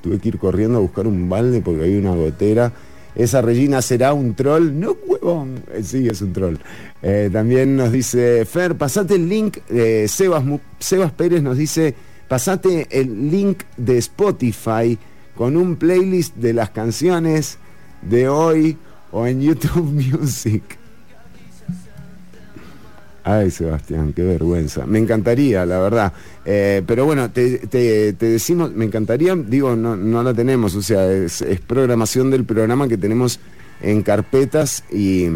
tuve 0.02 0.20
que 0.20 0.30
ir 0.30 0.40
corriendo 0.40 0.78
a 0.78 0.82
buscar 0.82 1.06
un 1.06 1.30
balde 1.30 1.62
porque 1.62 1.84
hay 1.84 1.96
una 1.96 2.16
gotera. 2.16 2.72
Esa 3.16 3.42
Regina 3.42 3.82
será 3.82 4.14
un 4.14 4.34
troll. 4.34 4.80
No, 4.80 4.96
huevón. 5.06 5.64
sí, 5.84 6.08
es 6.08 6.22
un 6.22 6.34
troll. 6.34 6.56
también 7.32 7.76
nos 7.76 7.92
dice 7.92 8.46
Fer, 8.46 8.76
pasate 8.76 9.16
el 9.16 9.28
link. 9.28 9.58
Sebas, 10.08 10.44
Sebas 10.80 11.12
Pérez 11.12 11.42
nos 11.44 11.58
dice 11.58 11.96
pasate 12.30 12.88
el 12.92 13.30
link 13.30 13.64
de 13.76 13.98
Spotify 13.98 14.98
con 15.36 15.58
un 15.58 15.76
playlist 15.76 16.36
de 16.36 16.54
las 16.54 16.70
canciones 16.70 17.58
de 18.02 18.30
hoy 18.30 18.78
o 19.12 19.28
en 19.28 19.42
YouTube 19.42 19.92
Music. 19.92 20.64
Ay, 23.24 23.52
Sebastián, 23.52 24.14
qué 24.14 24.24
vergüenza. 24.24 24.86
Me 24.86 24.98
encantaría, 24.98 25.66
la 25.66 25.80
verdad. 25.80 26.14
Eh, 26.46 26.82
pero 26.88 27.06
bueno, 27.06 27.30
te, 27.30 27.60
decimos, 28.14 28.74
me 28.74 28.86
encantaría, 28.86 29.36
digo, 29.36 29.76
no, 29.76 29.96
no 29.96 30.24
la 30.24 30.34
tenemos, 30.34 30.74
o 30.76 30.82
sea, 30.82 31.12
es, 31.12 31.44
programación 31.68 32.32
del 32.32 32.46
programa 32.46 32.88
que 32.88 32.98
tenemos 32.98 33.40
en 33.82 34.02
carpetas 34.04 34.84
y, 34.92 35.28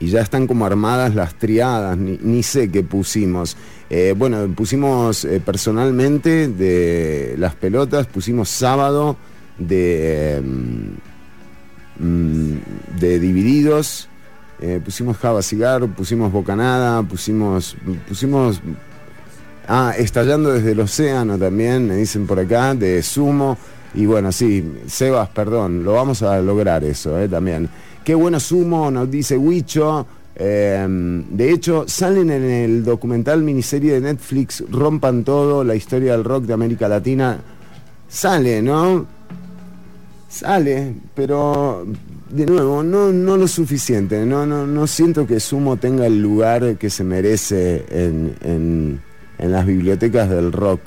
y 0.00 0.08
ya 0.08 0.20
están 0.20 0.46
como 0.46 0.64
armadas 0.64 1.14
las 1.14 1.34
triadas, 1.34 1.96
ni, 1.96 2.18
ni 2.22 2.42
sé 2.42 2.70
qué 2.70 2.82
pusimos. 2.82 3.56
Eh, 3.90 4.14
bueno, 4.16 4.46
pusimos 4.54 5.24
eh, 5.24 5.40
personalmente 5.44 6.48
de 6.48 7.34
las 7.38 7.54
pelotas, 7.54 8.06
pusimos 8.06 8.48
sábado 8.48 9.16
de, 9.58 10.42
mm, 10.44 12.04
mm, 12.04 12.58
de 13.00 13.18
divididos, 13.18 14.08
eh, 14.60 14.80
pusimos 14.84 15.16
Java 15.16 15.42
Cigar, 15.42 15.86
pusimos 15.88 16.30
Bocanada, 16.30 17.02
pusimos, 17.02 17.76
pusimos, 18.06 18.60
ah, 19.66 19.94
estallando 19.96 20.52
desde 20.52 20.72
el 20.72 20.80
océano 20.80 21.38
también, 21.38 21.88
me 21.88 21.96
dicen 21.96 22.26
por 22.26 22.38
acá, 22.38 22.74
de 22.74 23.02
Sumo. 23.02 23.56
Y 23.94 24.04
bueno, 24.04 24.32
sí, 24.32 24.80
Sebas, 24.86 25.30
perdón, 25.30 25.82
lo 25.82 25.94
vamos 25.94 26.22
a 26.22 26.40
lograr 26.42 26.84
eso 26.84 27.16
también. 27.30 27.70
Qué 28.08 28.14
bueno 28.14 28.40
Sumo, 28.40 28.90
nos 28.90 29.10
dice 29.10 29.36
Huicho. 29.36 30.06
Em, 30.34 31.26
de 31.28 31.52
hecho, 31.52 31.84
salen 31.86 32.30
en 32.30 32.42
el 32.42 32.82
documental 32.82 33.42
miniserie 33.42 33.92
de 33.92 34.00
Netflix 34.00 34.64
Rompan 34.70 35.24
Todo, 35.24 35.62
la 35.62 35.74
historia 35.74 36.12
del 36.12 36.24
rock 36.24 36.44
de 36.44 36.54
América 36.54 36.88
Latina. 36.88 37.38
Sale, 38.08 38.62
¿no? 38.62 39.04
Sale, 40.26 40.94
pero 41.14 41.86
de 42.30 42.46
nuevo, 42.46 42.82
no, 42.82 43.12
no 43.12 43.36
lo 43.36 43.46
suficiente. 43.46 44.24
No, 44.24 44.46
no, 44.46 44.66
no 44.66 44.86
siento 44.86 45.26
que 45.26 45.38
Sumo 45.38 45.76
tenga 45.76 46.06
el 46.06 46.22
lugar 46.22 46.78
que 46.78 46.88
se 46.88 47.04
merece 47.04 47.84
en, 47.90 49.02
las 49.38 49.66
bibliotecas 49.66 50.30
del 50.30 50.52
rock. 50.52 50.80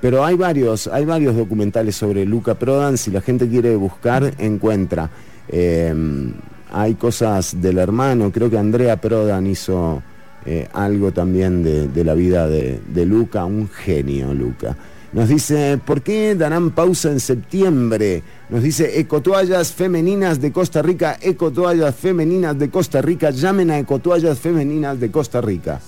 Pero 0.00 0.24
hay 0.24 0.36
varios, 0.36 0.86
hay 0.86 1.04
varios 1.04 1.34
documentales 1.34 1.96
sobre 1.96 2.24
Luca 2.24 2.54
Prodan. 2.54 2.96
Si 2.96 3.10
la 3.10 3.20
gente 3.20 3.48
quiere 3.48 3.74
buscar, 3.74 4.32
encuentra. 4.38 5.10
Em, 5.48 6.34
hay 6.70 6.94
cosas 6.94 7.60
del 7.60 7.78
hermano, 7.78 8.30
creo 8.32 8.50
que 8.50 8.58
Andrea 8.58 9.00
Prodan 9.00 9.46
hizo 9.46 10.02
eh, 10.46 10.68
algo 10.72 11.12
también 11.12 11.62
de, 11.62 12.04
la 12.04 12.14
vida 12.14 12.48
de, 12.48 13.06
Luca, 13.06 13.44
un 13.44 13.68
genio 13.68 14.32
Luca. 14.34 14.76
Nos 15.12 15.28
dice, 15.28 15.80
¿por 15.84 16.02
qué 16.02 16.34
darán 16.34 16.70
pausa 16.70 17.10
en 17.10 17.20
septiembre? 17.20 18.22
Nos 18.50 18.62
dice, 18.62 19.00
Ecotoallas 19.00 19.72
Femeninas 19.72 20.40
de 20.40 20.52
Costa 20.52 20.82
Rica, 20.82 21.18
Ecotoallas 21.20 21.94
Femeninas 21.94 22.58
de 22.58 22.68
Costa 22.68 23.00
Rica, 23.00 23.30
llamen 23.30 23.70
a 23.70 23.78
Ecotoallas 23.78 24.38
Femeninas 24.38 25.00
de 25.00 25.10
Costa 25.10 25.40
Rica. 25.40 25.80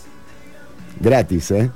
Gratis, 1.01 1.51
¿eh? 1.51 1.71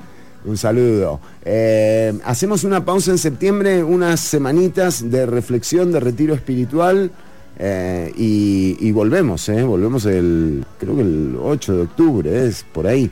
Un 0.44 0.58
saludo. 0.58 1.20
Eh, 1.44 2.12
hacemos 2.24 2.64
una 2.64 2.84
pausa 2.84 3.10
en 3.10 3.18
septiembre, 3.18 3.82
unas 3.82 4.20
semanitas 4.20 5.10
de 5.10 5.24
reflexión, 5.24 5.90
de 5.90 6.00
retiro 6.00 6.34
espiritual. 6.34 7.10
Eh, 7.58 8.12
y, 8.16 8.90
volvemos, 8.92 9.48
eh, 9.48 9.62
volvemos 9.62 10.04
el, 10.06 10.64
creo 10.78 10.96
que 10.96 11.02
el 11.02 11.36
8 11.40 11.76
de 11.76 11.82
octubre, 11.82 12.46
es 12.46 12.64
por 12.72 12.86
ahí. 12.86 13.10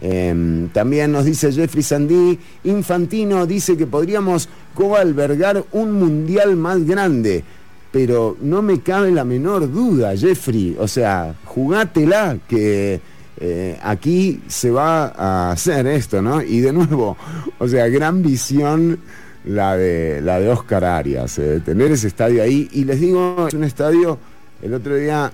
Em, 0.00 0.68
también 0.70 1.12
nos 1.12 1.24
dice 1.24 1.52
Jeffrey 1.52 1.82
Sandí, 1.82 2.38
Infantino 2.64 3.46
dice 3.46 3.76
que 3.76 3.86
podríamos 3.86 4.48
coalbergar 4.74 5.64
un 5.72 5.92
mundial 5.92 6.56
más 6.56 6.84
grande. 6.84 7.44
pero 7.92 8.36
no 8.40 8.60
me 8.60 8.80
cabe 8.80 9.12
la 9.12 9.24
menor 9.24 9.70
duda, 9.70 10.16
Jeffrey. 10.16 10.76
O 10.80 10.88
sea, 10.88 11.36
jugátela 11.44 12.38
que 12.48 13.00
eh, 13.36 13.78
aquí 13.82 14.40
se 14.48 14.70
va 14.70 15.12
a 15.16 15.52
hacer 15.52 15.86
esto, 15.86 16.20
¿no? 16.20 16.42
Y 16.42 16.60
de 16.60 16.72
nuevo, 16.72 17.16
o 17.58 17.68
sea, 17.68 17.86
gran 17.88 18.20
visión 18.20 18.98
la 19.44 19.76
de, 19.76 20.20
la 20.22 20.40
de 20.40 20.48
Oscar 20.48 20.84
Arias, 20.84 21.38
eh, 21.38 21.60
tener 21.64 21.92
ese 21.92 22.08
estadio 22.08 22.42
ahí. 22.42 22.68
Y 22.72 22.84
les 22.84 23.00
digo, 23.00 23.46
es 23.48 23.54
un 23.54 23.64
estadio, 23.64 24.18
el 24.62 24.74
otro 24.74 24.96
día 24.96 25.32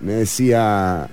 me 0.00 0.12
decía 0.14 1.08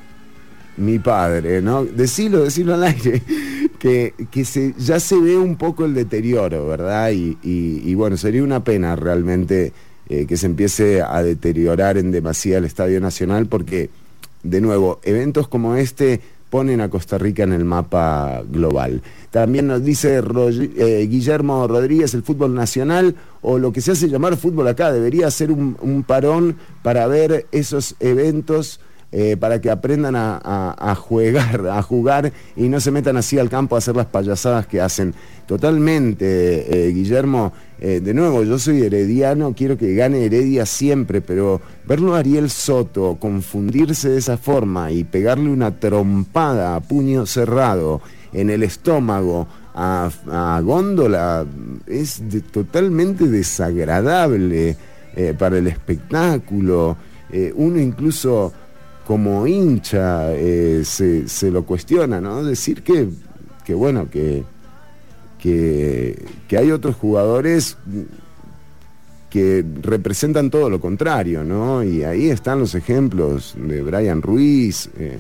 mi 0.77 0.99
padre, 0.99 1.61
¿no? 1.61 1.85
Decilo, 1.85 2.43
decilo 2.43 2.73
al 2.73 2.83
aire, 2.83 3.21
que, 3.79 4.13
que 4.29 4.45
se, 4.45 4.73
ya 4.77 4.99
se 4.99 5.19
ve 5.19 5.37
un 5.37 5.55
poco 5.55 5.85
el 5.85 5.93
deterioro, 5.93 6.67
¿verdad? 6.67 7.11
Y, 7.11 7.95
bueno, 7.95 8.17
sería 8.17 8.43
una 8.43 8.63
pena 8.63 8.95
realmente 8.95 9.71
eh, 10.09 10.25
que 10.25 10.37
se 10.37 10.47
empiece 10.47 11.01
a 11.01 11.23
deteriorar 11.23 11.97
en 11.97 12.11
demasía 12.11 12.57
el 12.57 12.65
Estadio 12.65 12.99
Nacional 12.99 13.47
porque, 13.47 13.89
de 14.43 14.61
nuevo, 14.61 14.99
eventos 15.03 15.47
como 15.47 15.75
este 15.75 16.21
ponen 16.55 16.79
a 16.79 16.89
Costa 16.89 17.17
Rica 17.17 17.43
en 17.43 17.51
el 17.51 17.65
mapa 17.65 18.41
global. 18.49 19.01
También 19.29 19.67
nos 19.67 19.83
dice 19.83 20.21
eh, 20.77 21.05
Guillermo 21.05 21.67
Rodríguez, 21.67 22.13
el 22.13 22.23
fútbol 22.23 22.55
nacional, 22.55 23.13
o 23.41 23.59
lo 23.59 23.73
que 23.73 23.81
se 23.81 23.91
hace 23.91 24.07
llamar 24.07 24.37
fútbol 24.37 24.69
acá, 24.69 24.93
debería 24.93 25.29
ser 25.31 25.51
un 25.51 26.05
parón 26.07 26.55
para 26.81 27.07
ver 27.07 27.45
esos 27.51 27.97
eventos 27.99 28.79
eh, 29.17 29.37
para 29.37 29.61
que 29.61 29.69
aprendan 29.69 30.13
a, 30.17 30.95
jugar, 30.99 31.67
a 31.67 31.81
jugar 31.81 32.33
y 32.57 32.67
no 32.67 32.81
se 32.81 32.91
metan 32.91 33.15
así 33.15 33.39
al 33.39 33.49
campo 33.49 33.75
a 33.75 33.77
hacer 33.77 33.95
las 33.95 34.07
payasadas 34.07 34.67
que 34.67 34.81
hacen. 34.81 35.13
Totalmente, 35.47 36.87
eh, 36.87 36.91
Guillermo, 36.91 37.53
eh, 37.79 37.99
de 38.01 38.13
nuevo, 38.13 38.43
yo 38.43 38.57
soy 38.57 38.83
herediano, 38.83 39.53
quiero 39.55 39.77
que 39.77 39.95
gane 39.95 40.25
Heredia 40.25 40.65
siempre, 40.65 41.21
pero 41.21 41.61
verlo 41.85 42.15
a 42.15 42.19
Ariel 42.19 42.49
Soto 42.49 43.17
confundirse 43.19 44.09
de 44.09 44.17
esa 44.17 44.37
forma 44.37 44.91
y 44.91 45.03
pegarle 45.03 45.49
una 45.49 45.77
trompada 45.79 46.75
a 46.75 46.79
puño 46.79 47.25
cerrado 47.25 48.01
en 48.33 48.49
el 48.49 48.63
estómago 48.63 49.47
a, 49.73 50.09
Góndola 50.63 51.45
es 51.85 52.21
totalmente 52.51 53.27
desagradable 53.27 54.77
para 55.37 55.57
el 55.57 55.67
espectáculo. 55.67 56.95
uno 57.55 57.79
incluso 57.79 58.53
como 59.05 59.45
hincha 59.45 60.33
eh, 60.33 60.83
se, 60.83 61.51
lo 61.51 61.63
cuestiona, 61.63 62.19
¿no? 62.19 62.43
Decir 62.43 62.81
que, 62.81 63.07
que 63.63 63.73
bueno, 63.73 64.09
que, 64.09 64.43
que, 65.45 66.57
hay 66.57 66.71
otros 66.71 66.95
jugadores 66.95 67.77
que 69.29 69.63
representan 69.81 70.49
todo 70.49 70.69
lo 70.69 70.79
contrario, 70.79 71.43
¿no? 71.43 71.83
Y 71.83 72.03
ahí 72.03 72.29
están 72.29 72.59
los 72.59 72.73
ejemplos 72.73 73.53
de 73.55 73.81
Brian 73.83 74.21
Ruiz. 74.21 74.89
Eh, 74.97 75.19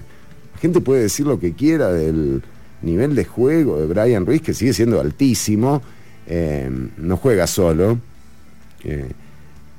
la 0.53 0.59
gente 0.59 0.81
puede 0.81 1.03
decir 1.03 1.27
lo 1.27 1.39
que 1.39 1.53
quiera 1.53 1.91
del 1.91 2.41
nivel 2.81 3.13
de 3.13 3.25
juego 3.25 3.79
de 3.79 3.85
Brian 3.85 4.25
Ruiz, 4.25 4.41
que 4.41 4.53
sigue 4.53 4.73
siendo 4.73 4.99
altísimo, 4.99 5.81
eh, 6.27 6.71
no 6.97 7.17
juega 7.17 7.45
solo, 7.45 7.99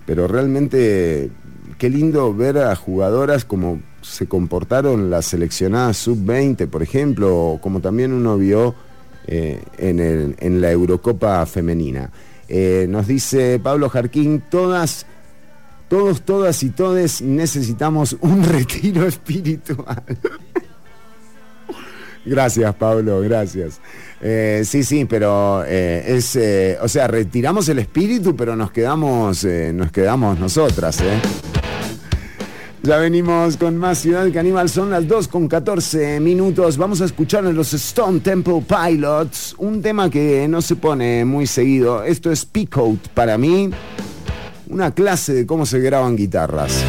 pero 0.05 0.27
realmente 0.27 1.31
qué 1.79 1.89
lindo 1.89 2.35
ver 2.35 2.59
a 2.59 2.75
jugadoras 2.75 3.45
como 3.45 3.81
se 4.03 4.27
comportaron 4.27 5.11
las 5.11 5.27
seleccionadas 5.27 5.97
sub-20, 5.99 6.69
por 6.69 6.83
ejemplo, 6.83 7.37
o 7.37 7.61
como 7.61 7.81
también 7.81 8.13
uno 8.13 8.37
vio 8.37 8.75
eh, 9.27 9.61
en, 9.79 10.61
la 10.61 10.71
Eurocopa 10.71 11.45
femenina. 11.47 12.11
Eh, 12.49 12.87
nos 12.89 13.07
dice 13.07 13.59
Pablo 13.61 13.89
Jarquín, 13.89 14.43
todas, 14.49 15.05
todos, 15.89 16.23
todas 16.23 16.63
y 16.63 16.71
todes 16.71 17.23
necesitamos 17.23 18.17
un 18.21 18.45
retiro 18.49 19.07
espiritual. 19.07 20.03
gracias, 22.25 22.75
Pablo, 22.77 23.21
gracias. 23.21 23.81
Eh, 24.21 24.63
sí, 24.65 24.85
sí, 24.85 25.05
pero 25.05 25.65
es, 25.65 26.39
o 26.81 26.89
sea, 26.89 27.09
retiramos 27.09 27.69
el 27.69 27.81
espíritu, 27.81 28.37
pero 28.37 28.55
nos 28.55 28.71
quedamos, 28.71 29.45
nos 29.45 29.91
quedamos 29.91 30.39
nosotras. 30.39 31.03
Ya 32.87 32.99
venimos 32.99 33.57
con 33.57 33.77
más 33.77 33.99
Ciudad 33.99 34.33
Caníbal, 34.33 34.69
son 34.69 34.91
las 34.91 35.09
2 35.09 35.27
con 35.27 35.49
14 35.49 36.21
minutos. 36.21 36.77
Vamos 36.77 37.01
a 37.01 37.07
escuchar 37.07 37.45
en 37.45 37.57
los 37.57 37.75
Stone 37.75 38.21
Temple 38.21 38.63
Pilots, 38.65 39.57
un 39.59 39.83
tema 39.83 40.09
que 40.09 40.47
no 40.47 40.63
se 40.63 40.77
pone 40.77 41.25
muy 41.25 41.49
seguido. 41.49 42.05
Esto 42.05 42.31
es 42.31 42.45
Peacoat 42.45 43.09
para 43.09 43.39
mí, 43.39 43.71
una 44.69 44.93
clase 44.93 45.35
de 45.35 45.47
cómo 45.47 45.67
se 45.67 45.81
graban 45.81 46.15
guitarras. 46.15 46.85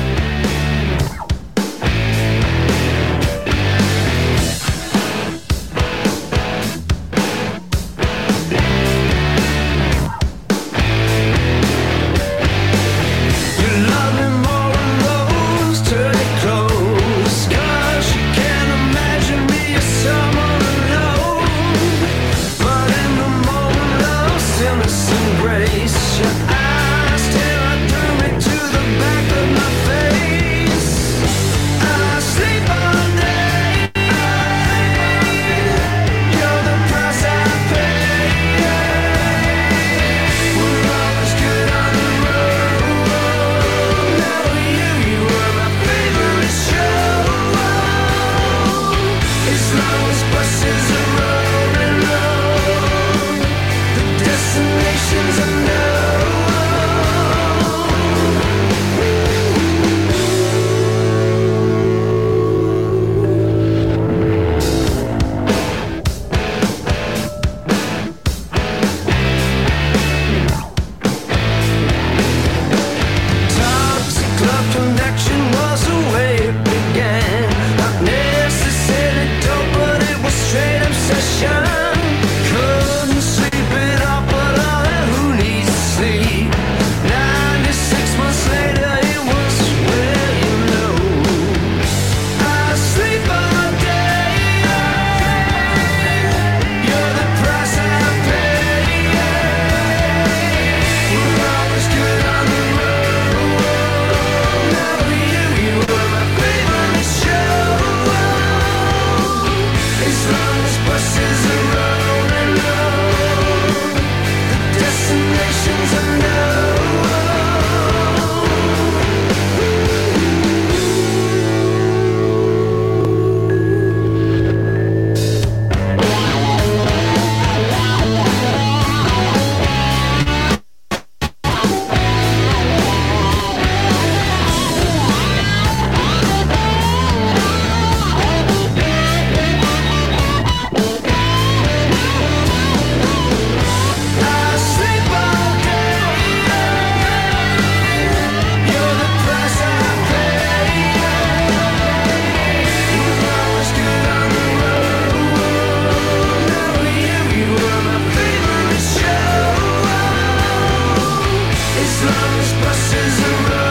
This 162.37 162.53
bus. 162.61 163.66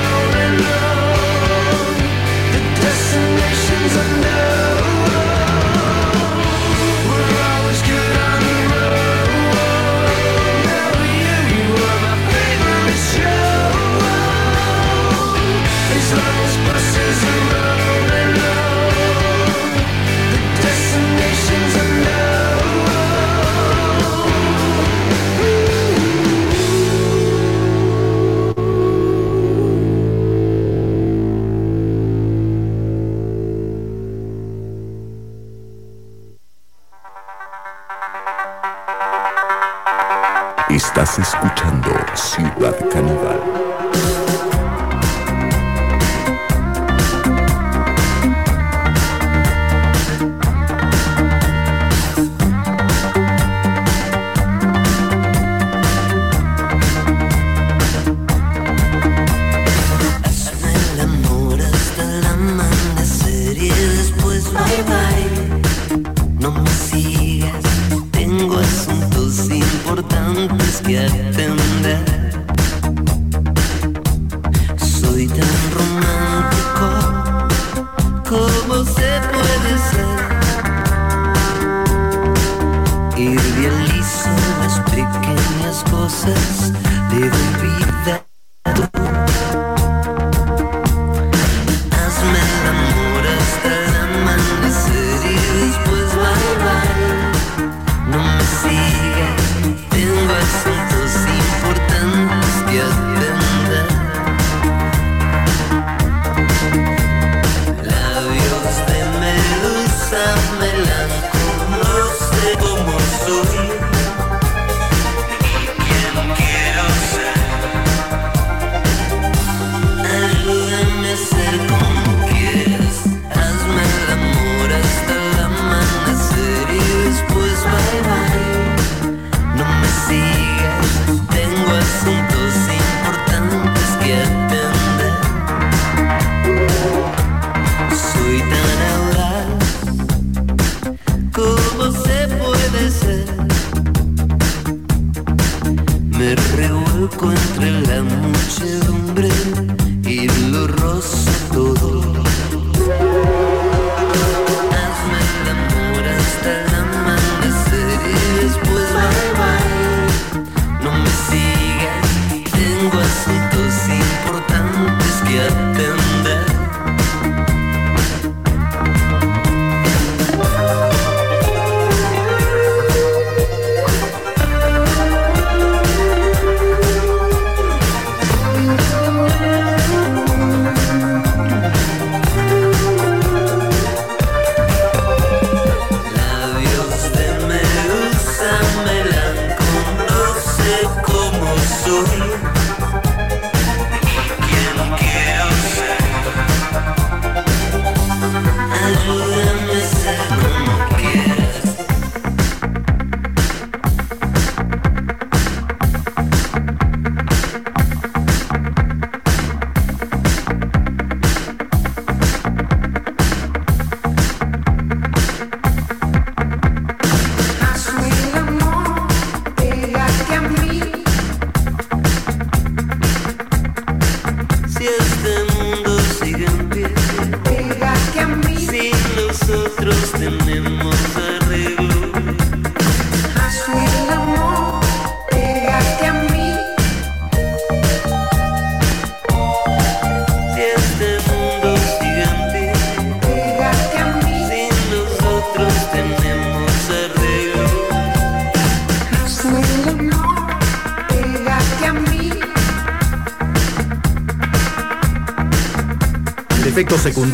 se 41.16 41.22
escuta. 41.22 41.55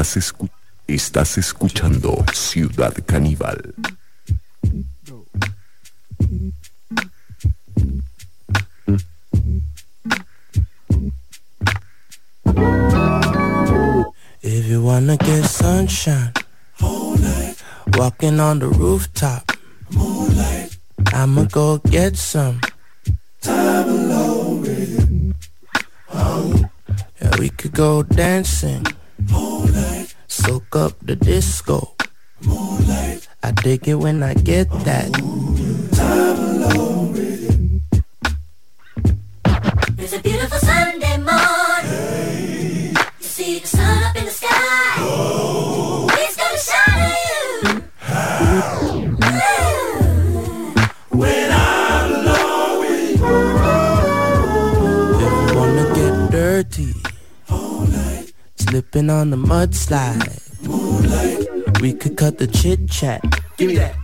Estás 0.00 0.16
escu, 0.16 0.48
estás 0.86 1.36
escuchando 1.36 2.24
Ciudad 2.32 2.94
Caníbal. 3.04 3.74
If 14.42 14.66
you 14.68 14.82
wanna 14.82 15.18
get 15.18 15.44
sunshine, 15.44 16.32
walking 17.98 18.40
on 18.40 18.60
the 18.60 18.68
rooftop, 18.68 19.52
moonlight, 19.90 20.78
I'ma 21.12 21.44
go 21.44 21.76
get 21.90 22.16
some. 22.16 22.58
It 33.90 33.96
when 33.96 34.22
I 34.22 34.34
get 34.34 34.70
that. 34.84 35.12
Time 35.12 36.38
alone 36.38 37.12
with 37.12 37.42
you. 37.60 37.80
It's 39.98 40.12
a 40.12 40.20
beautiful 40.20 40.58
Sunday 40.58 41.16
morning. 41.18 42.94
You 43.20 43.26
see 43.36 43.58
the 43.58 43.66
sun 43.66 44.02
up 44.04 44.16
in 44.16 44.24
the 44.24 44.30
sky. 44.30 44.96
It's 46.22 46.36
gonna 46.36 46.58
shine 46.68 47.00
on 47.02 47.16
you. 47.26 47.40
When 51.10 51.50
I'm 51.50 52.12
alone 52.12 52.78
with 52.80 53.18
you. 53.18 53.26
If 55.24 55.32
you 55.42 55.50
wanna 55.58 55.86
get 55.94 56.14
dirty, 56.30 56.92
slipping 58.56 59.10
on 59.10 59.30
the 59.30 59.36
mudslide. 59.36 60.38
We 61.80 61.92
could 61.94 62.16
cut 62.16 62.38
the 62.38 62.46
chit 62.46 62.88
chat. 62.88 63.22
Give 63.60 63.68
me 63.68 63.76
that. 63.76 63.99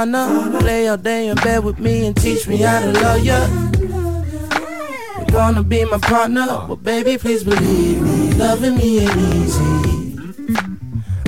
It 0.00 0.06
to 0.06 0.10
Nirvana. 0.10 0.60
Lay 0.60 0.88
all 0.88 0.96
day 0.96 1.28
in 1.28 1.36
bed 1.36 1.64
with 1.64 1.78
me 1.78 2.06
and 2.06 2.16
teach 2.16 2.46
me 2.46 2.56
how 2.58 2.80
to 2.80 2.92
love 2.92 3.24
ya. 3.24 3.46
You 5.28 5.34
wanna 5.34 5.62
be 5.62 5.84
my 5.84 5.98
partner? 5.98 6.46
Well, 6.66 6.76
baby, 6.76 7.18
please 7.18 7.44
believe 7.44 8.02
me. 8.02 8.32
Loving 8.34 8.76
me 8.76 9.00
ain't 9.00 9.16
easy. 9.16 10.16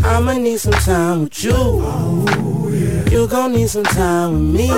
I'ma 0.05 0.35
need 0.35 0.59
some 0.59 0.73
time 0.73 1.23
with 1.24 1.44
you. 1.44 1.53
You 3.11 3.27
gon' 3.28 3.53
need 3.53 3.69
some 3.69 3.85
time 3.85 4.32
with 4.32 4.61
me. 4.61 4.69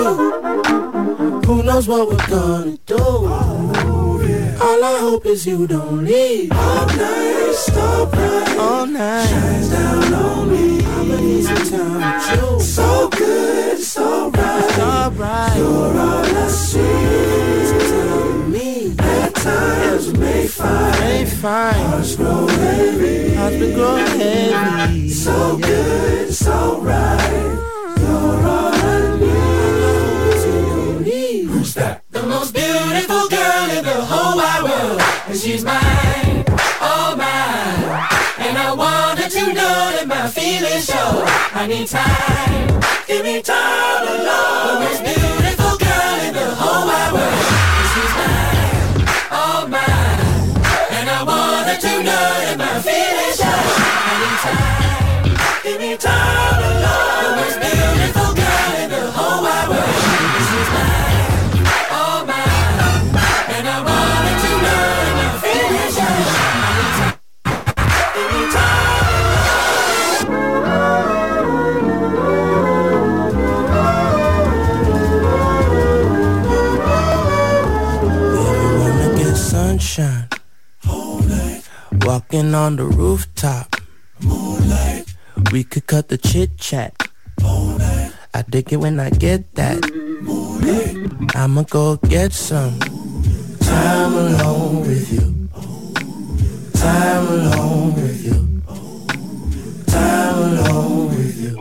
Who 1.47 1.63
knows 1.63 1.87
what 1.87 2.09
we're 2.09 2.27
gonna 2.27 2.77
do? 2.85 2.97
All 4.61 4.83
I 4.83 4.97
hope 4.99 5.25
is 5.25 5.45
you 5.45 5.67
don't 5.67 6.05
leave. 6.05 6.51
All 6.51 6.85
night, 6.87 7.53
stop 7.53 8.13
right. 8.13 8.57
All 8.57 8.85
night, 8.85 9.27
shines 9.27 9.69
down 9.69 10.13
on 10.13 10.51
me. 10.51 10.83
I'ma 10.85 11.15
need 11.19 11.43
some 11.43 11.65
time 11.71 11.95
with 11.95 12.41
you. 12.41 12.59
So 12.61 13.09
good, 13.09 13.64
so 14.61 15.11
right. 15.11 15.57
You're 15.57 15.99
all 15.99 16.25
I 16.25 16.47
see. 16.47 16.79
With 17.75 18.47
me. 18.47 18.95
At 18.99 19.35
times 19.35 20.17
may 20.17 20.47
find. 20.47 20.99
May 20.99 21.25
find. 21.25 21.87
Hearts 21.87 22.15
grow 22.15 22.47
heavy. 22.47 23.33
Hearts 23.35 23.55
heavy. 24.07 25.09
So 25.09 25.57
good, 25.57 26.33
so 26.33 26.79
right. 26.81 27.57
You're 27.99 28.47
all 28.47 28.74
feelings 40.35 40.85
show. 40.85 41.23
I 41.55 41.65
need 41.65 41.87
time, 41.87 42.81
give 43.07 43.23
me 43.23 43.41
time 43.41 44.03
alone. 44.03 44.67
The 44.67 44.75
most 44.83 45.01
beautiful 45.07 45.73
girl 45.79 46.17
in 46.27 46.33
the 46.35 46.47
whole 46.59 46.83
wide 46.89 47.13
world. 47.15 47.47
And 47.79 47.87
she's 47.93 48.13
mine, 48.19 49.07
all 49.31 49.63
mine. 49.71 50.19
And 50.91 51.05
I 51.09 51.19
want 51.23 51.67
her 51.71 51.79
to 51.87 51.93
know 52.07 52.27
that 52.45 52.57
my 52.57 52.75
feelings 52.83 53.37
show. 53.39 53.61
I 54.09 54.13
need 54.21 54.39
time, 54.45 55.63
give 55.63 55.79
me 55.79 55.95
time 55.95 56.63
alone. 56.69 57.64
Walking 82.15 82.55
on 82.55 82.77
the 82.77 82.85
rooftop, 82.85 83.75
moonlight. 84.23 85.03
We 85.51 85.65
could 85.65 85.85
cut 85.85 86.07
the 86.07 86.17
chit 86.17 86.57
chat. 86.57 86.93
I 88.33 88.41
dig 88.47 88.71
it 88.71 88.77
when 88.77 89.01
I 89.01 89.09
get 89.09 89.53
that. 89.55 89.83
Moonlight. 90.21 91.35
I'ma 91.35 91.63
go 91.63 91.97
get 91.97 92.31
some 92.31 92.79
time 93.59 94.13
alone 94.13 94.79
with 94.87 95.11
you. 95.11 95.49
Time 96.79 97.27
alone 97.27 97.95
with 97.95 98.23
you. 98.23 98.61
Time 99.87 100.37
alone 100.47 101.07
with 101.15 101.35
you. 101.43 101.55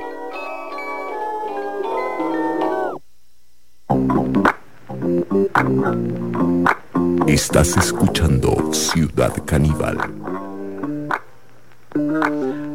Estás 7.26 7.76
escuchando 7.76 8.72
Ciudad 8.72 9.34
Caníbal. 9.44 9.98
Hoy 11.94 12.74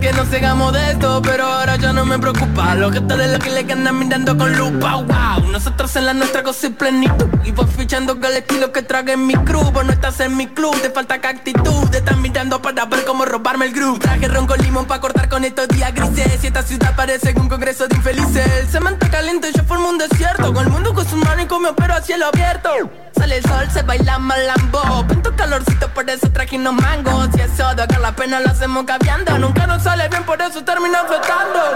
que 0.00 0.12
nos 0.12 0.28
cegamos 0.28 0.72
de 0.72 0.90
esto, 0.92 1.20
pero 1.22 1.46
ahora 1.46 1.73
ya 1.84 1.92
no 1.92 2.06
me 2.06 2.18
preocupa. 2.18 2.74
Lo 2.74 2.90
que 2.90 3.00
de 3.00 3.28
lo 3.28 3.38
que 3.38 3.50
le 3.50 3.72
andan 3.72 3.98
mirando 3.98 4.36
con 4.36 4.56
lupa. 4.56 4.96
Wow, 4.96 5.52
nosotros 5.52 5.94
en 5.96 6.06
la 6.06 6.14
nuestra 6.14 6.42
cosa 6.42 6.66
y 6.66 6.70
plenitud. 6.70 7.26
Y 7.44 7.52
voy 7.52 7.66
fichando 7.66 8.18
que 8.18 8.26
el 8.26 8.36
estilo 8.38 8.72
que 8.72 8.82
trague 8.82 9.12
en 9.12 9.26
mi 9.26 9.34
crew. 9.34 9.70
Vos 9.70 9.84
no 9.84 9.92
estás 9.92 10.18
en 10.20 10.36
mi 10.36 10.46
club, 10.46 10.74
te 10.80 10.90
falta 10.90 11.20
que 11.20 11.28
actitud. 11.28 11.88
Te 11.90 11.98
están 11.98 12.22
mirando 12.22 12.60
para 12.62 12.86
ver 12.86 13.04
cómo 13.04 13.24
robarme 13.26 13.66
el 13.66 13.72
groove. 13.72 13.98
Traje 13.98 14.28
ron 14.28 14.46
con 14.46 14.58
limón 14.60 14.86
para 14.86 15.00
cortar 15.00 15.28
con 15.28 15.44
estos 15.44 15.68
días 15.68 15.92
grises. 15.94 16.42
Y 16.42 16.46
esta 16.46 16.62
ciudad 16.62 16.96
parece 16.96 17.34
un 17.36 17.48
congreso 17.48 17.86
de 17.86 17.96
infelices. 17.96 18.46
El 18.60 18.68
cemento 18.68 19.06
caliente, 19.10 19.50
yo 19.54 19.62
formo 19.64 19.90
un 19.90 19.98
desierto. 19.98 20.54
Con 20.54 20.64
el 20.64 20.72
mundo 20.72 20.94
con 20.94 21.06
su 21.06 21.16
mano 21.16 21.42
y 21.42 21.46
come 21.46 21.70
pero 21.76 21.94
a 21.94 22.00
cielo 22.00 22.26
abierto. 22.32 22.70
Sale 23.14 23.36
el 23.36 23.44
sol, 23.44 23.68
se 23.70 23.82
baila 23.82 24.18
malambo. 24.18 25.06
Pinto 25.06 25.36
calorcito, 25.36 25.88
por 25.92 26.08
eso 26.08 26.30
traje 26.30 26.56
unos 26.56 26.74
mangos. 26.74 27.28
Y 27.36 27.40
eso 27.42 27.74
de 27.74 27.82
acá 27.82 27.98
la 27.98 28.12
pena 28.16 28.40
lo 28.40 28.48
hacemos 28.48 28.84
cambiando 28.84 29.38
Nunca 29.38 29.66
nos 29.66 29.82
sale 29.82 30.08
bien, 30.08 30.24
por 30.24 30.40
eso 30.40 30.64
termina 30.64 31.04
flotando 31.04 31.73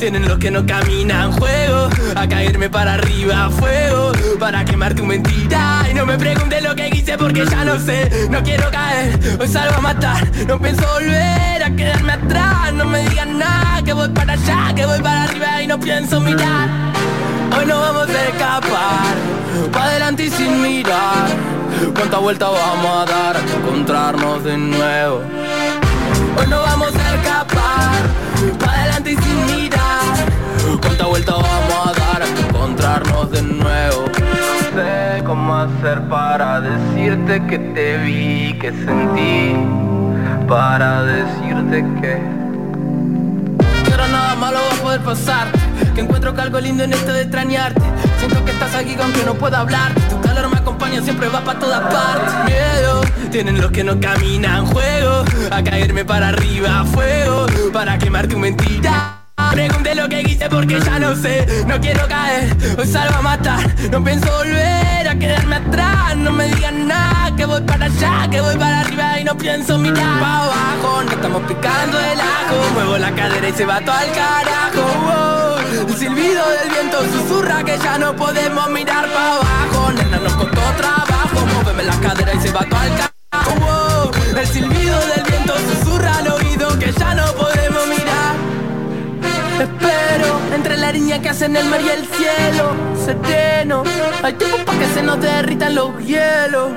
Tienen 0.00 0.26
los 0.26 0.38
que 0.38 0.50
no 0.50 0.64
caminan 0.64 1.30
Juego, 1.32 1.90
a 2.16 2.26
caerme 2.26 2.70
para 2.70 2.94
arriba 2.94 3.50
Fuego, 3.50 4.12
para 4.38 4.64
quemar 4.64 4.94
tu 4.94 5.04
mentira. 5.04 5.82
Y 5.90 5.94
no 5.94 6.06
me 6.06 6.16
preguntes 6.16 6.62
lo 6.62 6.74
que 6.74 6.88
hice 6.88 7.18
porque 7.18 7.44
ya 7.44 7.64
no 7.66 7.78
sé 7.78 8.28
No 8.30 8.42
quiero 8.42 8.70
caer, 8.70 9.18
hoy 9.38 9.46
salgo 9.46 9.76
a 9.76 9.80
matar. 9.80 10.26
No 10.46 10.58
pienso 10.58 10.86
volver 10.94 11.62
a 11.62 11.70
quedarme 11.76 12.12
atrás 12.12 12.72
No 12.72 12.86
me 12.86 13.06
digan 13.10 13.38
nada, 13.38 13.82
que 13.84 13.92
voy 13.92 14.08
para 14.08 14.32
allá 14.32 14.72
Que 14.74 14.86
voy 14.86 15.00
para 15.00 15.24
arriba 15.24 15.62
y 15.62 15.66
no 15.66 15.78
pienso 15.78 16.18
mirar. 16.20 16.68
Hoy 17.58 17.66
no 17.66 17.78
vamos 17.78 18.08
a 18.08 18.28
escapar 18.28 19.40
Pa' 19.72 19.84
adelante 19.84 20.24
y 20.24 20.30
sin 20.30 20.62
mirar. 20.62 21.28
¿Cuántas 21.94 22.20
vueltas 22.20 22.48
vamos 22.50 23.02
a 23.02 23.12
dar 23.12 23.36
hasta 23.36 23.56
encontrarnos 23.56 24.44
de 24.44 24.56
nuevo? 24.56 25.22
Hoy 26.38 26.46
no 26.48 26.62
vamos 26.62 26.94
a 26.94 27.14
escapar 27.14 28.09
¿Cuántas 31.00 31.08
vueltas 31.08 31.36
vamos 31.36 31.86
a 31.86 31.98
dar 31.98 32.22
hasta 32.22 32.40
encontrarnos 32.46 33.30
de 33.30 33.42
nuevo? 33.42 34.04
No 34.04 34.82
sé 34.82 35.24
cómo 35.24 35.56
hacer 35.56 36.02
para 36.10 36.60
decirte 36.60 37.42
que 37.46 37.58
te 37.58 37.96
vi, 37.96 38.58
que 38.58 38.70
sentí 38.70 39.56
Para 40.46 41.02
decirte 41.04 41.86
que 42.02 42.18
nada 44.12 44.34
malo 44.34 44.58
va 44.58 44.76
a 44.76 44.82
poder 44.82 45.00
pasar 45.00 45.46
Que 45.94 46.02
encuentro 46.02 46.34
que 46.34 46.40
algo 46.42 46.60
lindo 46.60 46.84
en 46.84 46.92
esto 46.92 47.14
de 47.14 47.22
extrañarte. 47.22 47.80
Siento 48.18 48.44
que 48.44 48.50
estás 48.50 48.74
aquí 48.74 48.94
aunque 49.00 49.24
no 49.24 49.32
pueda 49.36 49.60
hablar 49.60 49.94
Tu 50.10 50.20
calor 50.20 50.50
me 50.50 50.58
acompaña, 50.58 51.00
siempre 51.00 51.28
va 51.28 51.40
para 51.40 51.58
todas 51.58 51.80
partes. 51.80 52.34
Miedo, 52.44 53.00
tienen 53.30 53.58
los 53.58 53.70
que 53.70 53.84
no 53.84 53.98
caminan 53.98 54.66
Juego, 54.66 55.24
a 55.50 55.62
caerme 55.62 56.04
para 56.04 56.28
arriba 56.28 56.84
Fuego, 56.84 57.46
para 57.72 57.96
quemar 57.96 58.26
tu 58.26 58.38
mentira 58.38 59.19
Pregunté 59.50 59.94
lo 59.94 60.08
que 60.08 60.22
hice 60.22 60.48
porque 60.48 60.80
ya 60.80 60.98
no 60.98 61.14
sé. 61.16 61.64
No 61.66 61.80
quiero 61.80 62.06
caer, 62.08 62.56
hoy 62.78 62.86
salgo 62.86 63.16
a 63.16 63.22
matar. 63.22 63.60
No 63.90 64.02
pienso 64.02 64.30
volver 64.30 65.08
a 65.08 65.18
quedarme 65.18 65.56
atrás. 65.56 66.16
No 66.16 66.32
me 66.32 66.46
digan 66.54 66.86
nada, 66.86 67.34
que 67.36 67.44
voy 67.46 67.62
para 67.62 67.86
allá 67.86 68.28
Que 68.30 68.40
voy 68.40 68.56
para 68.56 68.80
arriba 68.80 69.20
y 69.20 69.24
no 69.24 69.36
pienso 69.36 69.78
mirar. 69.78 70.20
Pa' 70.20 70.44
abajo, 70.44 71.02
no 71.04 71.10
estamos 71.10 71.42
picando 71.42 71.98
el 71.98 72.20
ajo. 72.20 72.56
Muevo 72.74 72.98
la 72.98 73.10
cadera 73.12 73.48
y 73.48 73.52
se 73.52 73.64
va 73.66 73.80
todo 73.80 73.94
al 73.94 74.12
carajo. 74.12 74.82
Wow. 75.04 75.88
El 75.88 75.96
silbido 75.96 76.42
del 76.50 76.70
viento 76.70 76.98
susurra 77.12 77.64
que 77.64 77.78
ya 77.78 77.98
no 77.98 78.14
podemos 78.14 78.70
mirar 78.70 79.06
pa' 79.12 79.34
abajo. 79.34 79.92
Nena, 79.92 80.18
nos 80.18 80.32
costó 80.34 80.60
trabajo. 80.76 81.46
Móveme 81.54 81.84
la 81.84 81.96
cadera 81.96 82.34
y 82.34 82.40
se 82.40 82.52
va 82.52 82.64
todo 82.64 82.80
al 82.80 82.90
carajo. 82.90 83.54
Wow. 83.60 84.38
El 84.38 84.46
silbido 84.46 84.98
del 85.06 85.24
viento 85.24 85.54
susurra 85.58 86.18
al 86.18 86.28
oído 86.28 86.78
que 86.78 86.92
ya 86.92 87.14
no 87.14 87.24
podemos 87.34 87.59
Espero 89.60 90.40
entre 90.54 90.78
la 90.78 90.90
niña 90.90 91.20
que 91.20 91.28
hacen 91.28 91.54
el 91.54 91.66
mar 91.66 91.82
y 91.82 91.88
el 91.90 92.06
cielo 92.06 92.74
sereno. 93.04 93.82
Hay 94.22 94.32
tiempo 94.32 94.56
para 94.64 94.78
que 94.78 94.86
se 94.86 95.02
nos 95.02 95.20
derritan 95.20 95.74
los 95.74 95.98
hielos. 96.02 96.72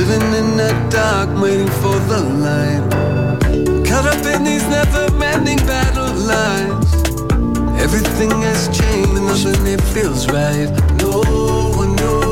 Living 0.00 0.32
in 0.32 0.56
the 0.56 0.72
dark, 0.88 1.28
waiting 1.42 1.68
for 1.82 1.94
the 2.08 2.20
light. 2.46 2.82
Caught 3.86 4.06
up 4.06 4.24
in 4.34 4.44
these 4.44 4.66
never 4.68 5.04
ending 5.22 5.58
battle 5.66 6.14
lines. 6.32 6.88
Everything 7.78 8.30
has 8.30 8.68
changed, 8.68 9.10
and 9.10 9.26
nothing 9.26 9.66
it 9.66 9.82
feels 9.92 10.26
right. 10.28 10.70
No, 11.02 11.20
I 11.82 11.86
know, 12.00 12.29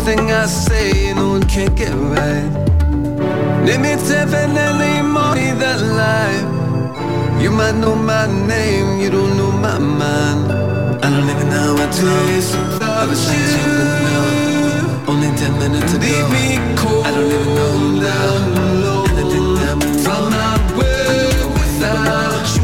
Everything 0.00 0.32
I 0.32 0.46
say, 0.46 1.12
no 1.12 1.28
one 1.28 1.42
can 1.42 1.74
get 1.74 1.92
right. 1.92 2.48
Definitely 3.66 5.02
more 5.02 5.34
than 5.34 5.80
life. 5.94 6.46
You 7.42 7.50
might 7.50 7.74
know 7.74 7.94
my 7.94 8.26
name, 8.46 8.98
you 8.98 9.10
don't 9.10 9.36
know 9.36 9.52
my 9.52 9.76
mind. 9.76 10.52
I 11.04 11.10
don't 11.10 11.28
even 11.28 11.48
know 11.50 11.74
what 11.74 11.92
to 11.92 12.00
do. 12.00 12.08
I 12.80 13.04
was 13.06 13.18
saying. 13.18 14.86
Only 15.06 15.28
ten 15.36 15.52
minutes 15.58 15.92
ago. 15.92 16.06
Leave 16.06 16.30
me 16.32 16.58
cold. 16.80 17.04
I 17.04 17.08
don't 17.10 17.30
even 17.30 17.54
know 17.54 17.76
now. 18.00 19.04
And 19.04 19.18
I 19.18 19.24
didn't 19.28 19.56
have 19.64 19.82
from 20.02 20.30
my 20.32 20.56
way 20.78 21.44
without 21.60 22.48
you. 22.56 22.59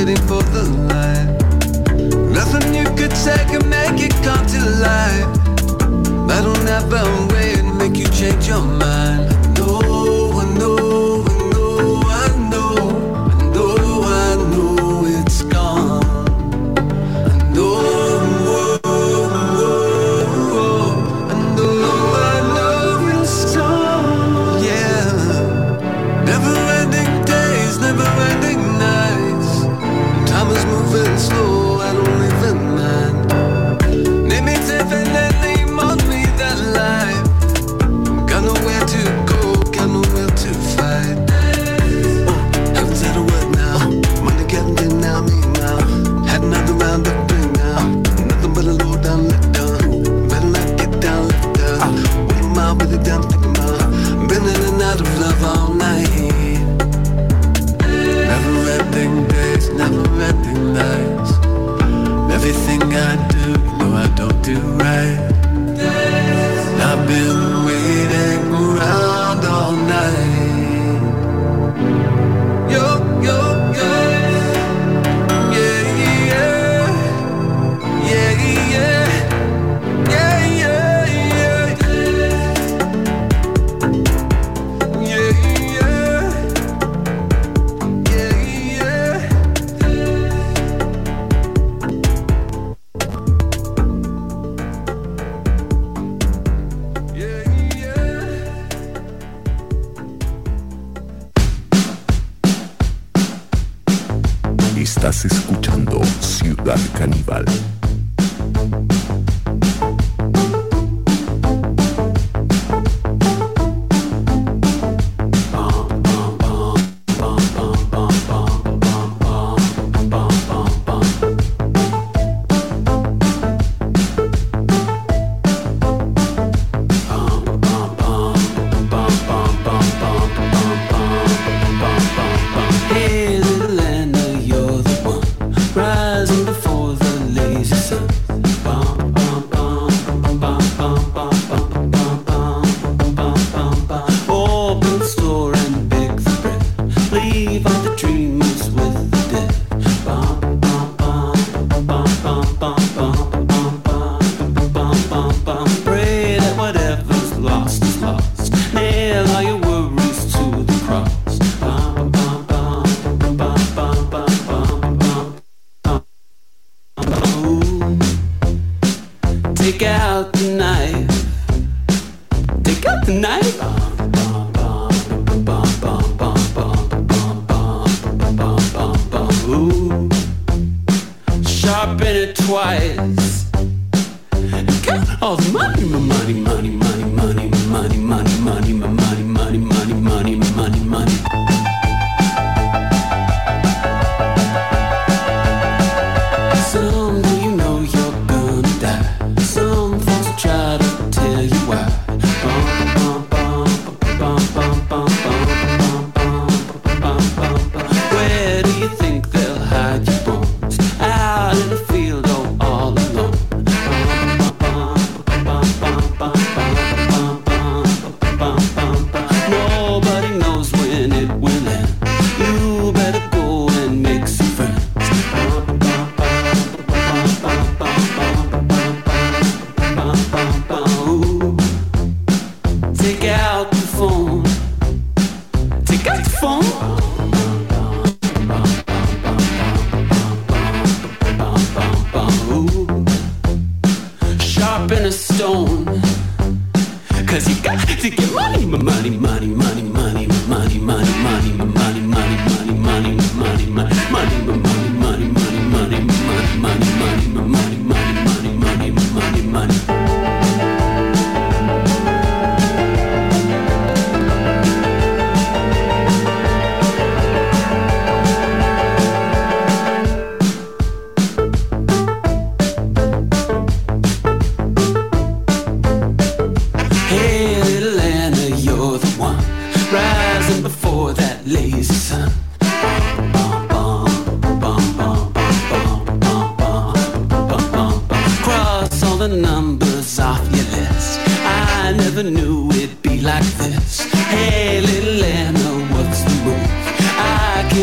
Waiting 0.00 0.26
for 0.26 0.42
the 0.54 0.62
light. 0.88 1.28
Nothing 2.32 2.74
you 2.74 2.84
could 2.96 3.14
say 3.14 3.36
can 3.50 3.68
make 3.68 4.00
it 4.00 4.12
come 4.24 4.46
to 4.46 4.58
life. 4.80 5.28
I 6.30 6.40
don't 6.42 6.64
way 7.34 7.56
to 7.56 7.62
make 7.74 7.96
you 7.96 8.06
change 8.08 8.48
your 8.48 8.62
mind. 8.62 9.39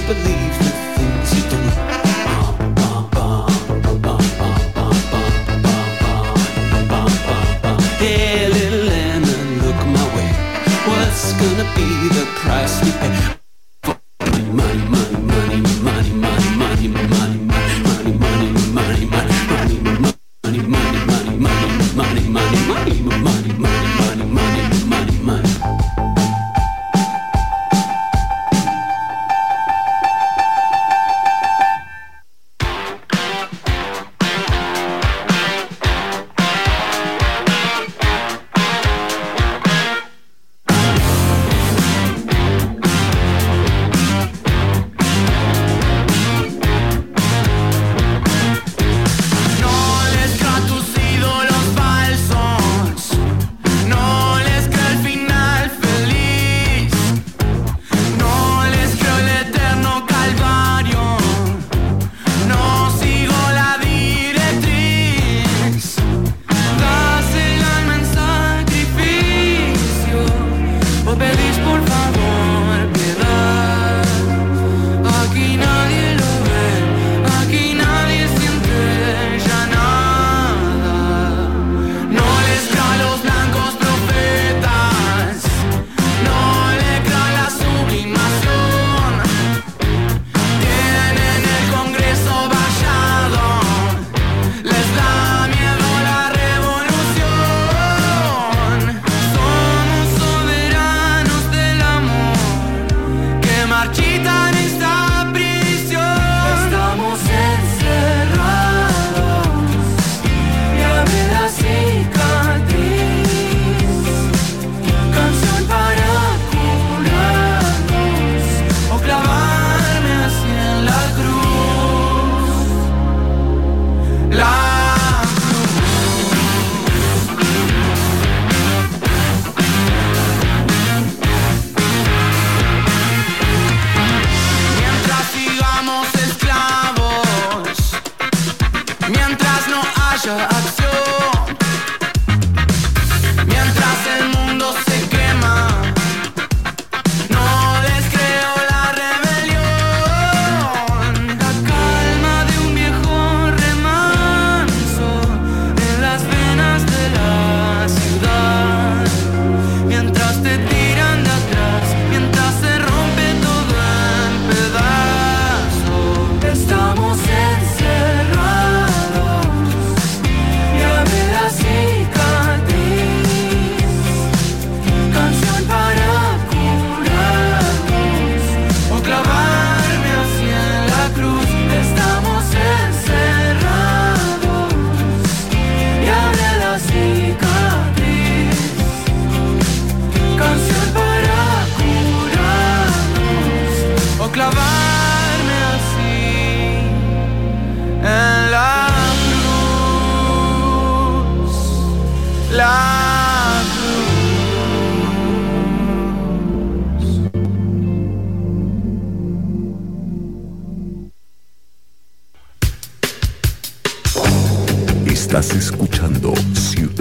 Believe 0.07 0.46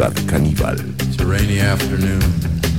ciudad 0.07 0.29
caníbal. 0.29 0.79
It's 1.03 1.21
a 1.21 1.27
rainy 1.27 1.59
afternoon, 1.61 2.23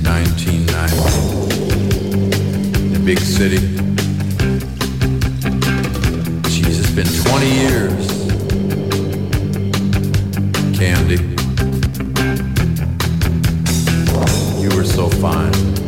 1990. 0.02 2.92
The 2.92 2.98
big 3.04 3.18
city. 3.18 3.58
Jeez, 6.48 6.80
it's 6.80 6.90
been 6.90 7.06
20 7.06 7.46
years. 7.46 8.08
Candy. 10.78 11.18
You 14.60 14.68
were 14.76 14.84
so 14.84 15.08
fine. 15.08 15.87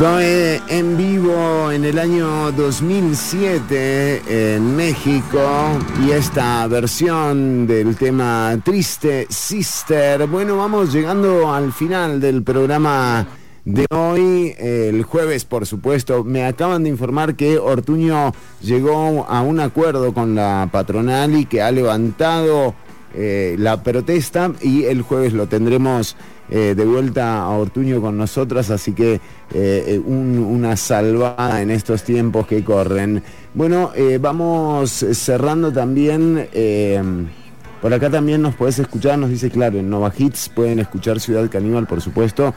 Soy 0.00 0.24
en 0.68 0.96
vivo 0.96 1.70
en 1.70 1.84
el 1.84 1.98
año 1.98 2.50
2007 2.52 4.54
en 4.54 4.74
México 4.74 5.38
y 6.02 6.12
esta 6.12 6.66
versión 6.68 7.66
del 7.66 7.96
tema 7.96 8.58
Triste 8.64 9.26
Sister. 9.28 10.26
Bueno, 10.26 10.56
vamos 10.56 10.90
llegando 10.90 11.52
al 11.52 11.74
final 11.74 12.18
del 12.18 12.42
programa 12.42 13.26
de 13.66 13.84
hoy, 13.90 14.54
el 14.58 15.02
jueves 15.02 15.44
por 15.44 15.66
supuesto. 15.66 16.24
Me 16.24 16.46
acaban 16.46 16.84
de 16.84 16.88
informar 16.88 17.34
que 17.34 17.58
Ortuño 17.58 18.32
llegó 18.62 19.26
a 19.28 19.42
un 19.42 19.60
acuerdo 19.60 20.14
con 20.14 20.34
la 20.34 20.70
patronal 20.72 21.36
y 21.36 21.44
que 21.44 21.60
ha 21.60 21.70
levantado 21.70 22.74
eh, 23.12 23.56
la 23.58 23.82
protesta 23.82 24.52
y 24.62 24.84
el 24.84 25.02
jueves 25.02 25.32
lo 25.32 25.48
tendremos 25.48 26.16
eh, 26.50 26.74
de 26.76 26.84
vuelta 26.84 27.42
a 27.42 27.48
Ortuño 27.50 28.00
con 28.00 28.16
nosotras, 28.18 28.70
así 28.70 28.92
que 28.92 29.14
eh, 29.14 29.20
eh, 29.54 30.00
un- 30.04 30.38
una 30.38 30.76
salvada 30.76 31.62
en 31.62 31.70
estos 31.70 32.02
tiempos 32.02 32.46
que 32.46 32.64
corren. 32.64 33.22
Bueno, 33.54 33.92
vamos 34.20 34.90
cerrando 35.12 35.72
también. 35.72 36.48
por 37.80 37.94
acá 37.94 38.10
también 38.10 38.42
nos 38.42 38.54
podés 38.56 38.78
escuchar, 38.78 39.18
nos 39.18 39.30
dice 39.30 39.48
claro, 39.50 39.78
en 39.78 39.88
Nova 39.88 40.12
Hits 40.16 40.50
pueden 40.50 40.80
escuchar 40.80 41.18
Ciudad 41.18 41.48
Caníbal, 41.50 41.86
por 41.86 42.00
supuesto. 42.02 42.52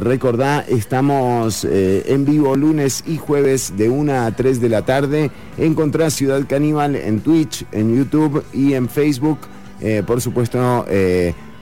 Recordá, 0.00 0.64
estamos 0.68 1.64
en 1.64 2.24
vivo 2.26 2.54
lunes 2.56 3.02
y 3.06 3.16
jueves 3.16 3.72
de 3.76 3.88
1 3.88 4.12
a 4.26 4.30
3 4.32 4.60
de 4.60 4.68
la 4.68 4.82
tarde. 4.82 5.30
Encontrás 5.56 6.12
Ciudad 6.14 6.42
Caníbal 6.46 6.94
en 6.94 7.20
Twitch, 7.20 7.64
en 7.72 7.96
YouTube 7.96 8.44
y 8.52 8.74
en 8.74 8.88
Facebook. 8.88 9.38
Por 10.06 10.20
supuesto, 10.20 10.84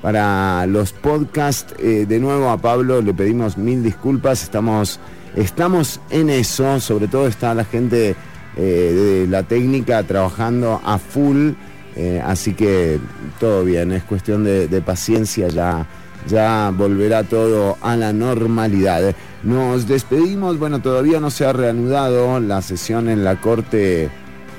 para 0.05 0.67
los 0.67 0.93
podcasts, 0.93 1.75
eh, 1.79 2.05
de 2.07 2.21
nuevo 2.21 2.51
a 2.51 2.59
Pablo 2.59 3.01
le 3.01 3.15
pedimos 3.15 3.57
mil 3.57 3.83
disculpas. 3.83 4.43
Estamos, 4.43 5.01
estamos 5.35 5.99
en 6.11 6.29
eso, 6.29 6.79
sobre 6.79 7.09
todo 7.09 7.27
está 7.27 7.55
la 7.55 7.65
gente 7.65 8.15
eh, 8.55 8.61
de 8.61 9.27
la 9.27 9.45
técnica 9.45 10.03
trabajando 10.03 10.79
a 10.85 10.99
full. 10.99 11.53
Eh, 11.97 12.23
así 12.23 12.53
que 12.53 12.99
todo 13.41 13.65
bien, 13.65 13.93
es 13.93 14.03
cuestión 14.03 14.45
de, 14.45 14.83
paciencia, 14.85 15.49
ya, 15.49 15.87
ya 16.29 16.71
volverá 16.77 17.25
todo 17.25 17.79
a 17.81 17.97
la 17.97 18.13
normalidad. 18.13 19.15
Nos 19.43 19.89
despedimos, 19.89 20.59
bueno, 20.59 20.83
todavía 20.83 21.19
no 21.19 21.31
se 21.31 21.47
ha 21.47 21.55
reanudado 21.55 22.41
la 22.41 22.61
sesión 22.61 23.09
en 23.09 23.25
la 23.25 23.41
Corte, 23.41 24.11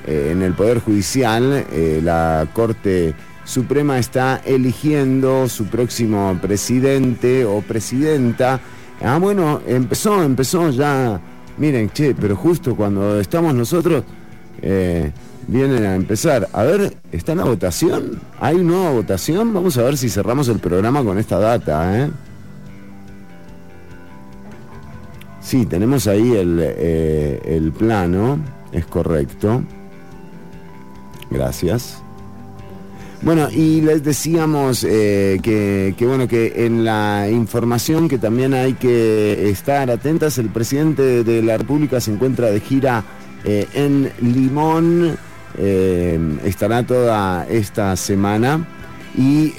en 0.08 0.42
el 0.42 0.54
Poder 0.54 0.80
Judicial, 0.80 1.68
la 2.02 2.48
Corte 2.52 3.14
Suprema 3.46 4.00
está 4.00 4.42
eligiendo 4.44 5.48
su 5.48 5.66
próximo 5.66 6.38
presidente 6.42 7.46
o 7.46 7.62
presidenta. 7.62 8.60
Ah, 9.02 9.20
bueno, 9.20 9.62
empezó, 9.68 10.24
empezó 10.24 10.72
ya. 10.72 11.22
Miren, 11.58 11.90
che, 11.92 12.16
pero 12.16 12.36
justo 12.36 12.76
cuando 12.76 13.20
estamos 13.20 13.54
nosotros, 13.54 14.04
eh, 14.62 15.12
vienen 15.48 15.86
a 15.86 15.96
empezar. 15.96 16.50
A 16.52 16.64
ver, 16.64 16.98
¿está 17.12 17.36
la 17.36 17.44
votación? 17.46 18.20
¿Hay 18.40 18.58
nueva 18.58 18.92
votación? 18.92 19.54
Vamos 19.54 19.78
a 19.78 19.84
ver 19.84 19.96
si 19.96 20.10
cerramos 20.10 20.48
el 20.48 20.60
programa 20.60 21.04
con 21.04 21.20
esta 21.20 21.38
data, 21.40 22.04
¿eh? 22.04 22.10
Sí, 25.40 25.68
tenemos 25.68 26.08
ahí 26.08 26.34
el, 26.34 26.60
eh, 26.60 27.40
el 27.46 27.72
plano, 27.72 28.40
es 28.72 28.88
correcto. 28.88 29.62
Gracias. 31.30 32.05
Bueno, 33.26 33.50
y 33.50 33.82
les 33.82 34.04
decíamos 34.04 34.84
eh, 34.84 35.40
que, 35.42 35.96
que, 35.98 36.06
bueno, 36.06 36.28
que 36.28 36.64
en 36.68 36.86
la 36.86 37.28
información 37.28 38.08
que 38.08 38.20
también 38.20 38.54
hay 38.54 38.74
que 38.74 39.50
estar 39.50 39.90
atentas, 39.90 40.38
el 40.38 40.50
presidente 40.50 41.24
de 41.24 41.42
la 41.42 41.58
República 41.58 42.00
se 42.00 42.14
encuentra 42.14 42.52
de 42.52 42.60
gira 42.60 43.04
eh, 43.44 43.68
en 43.74 44.12
Limón, 44.22 45.18
eh, 45.58 46.38
estará 46.44 46.86
toda 46.86 47.48
esta 47.48 47.96
semana. 47.96 48.68
Y 49.18 49.54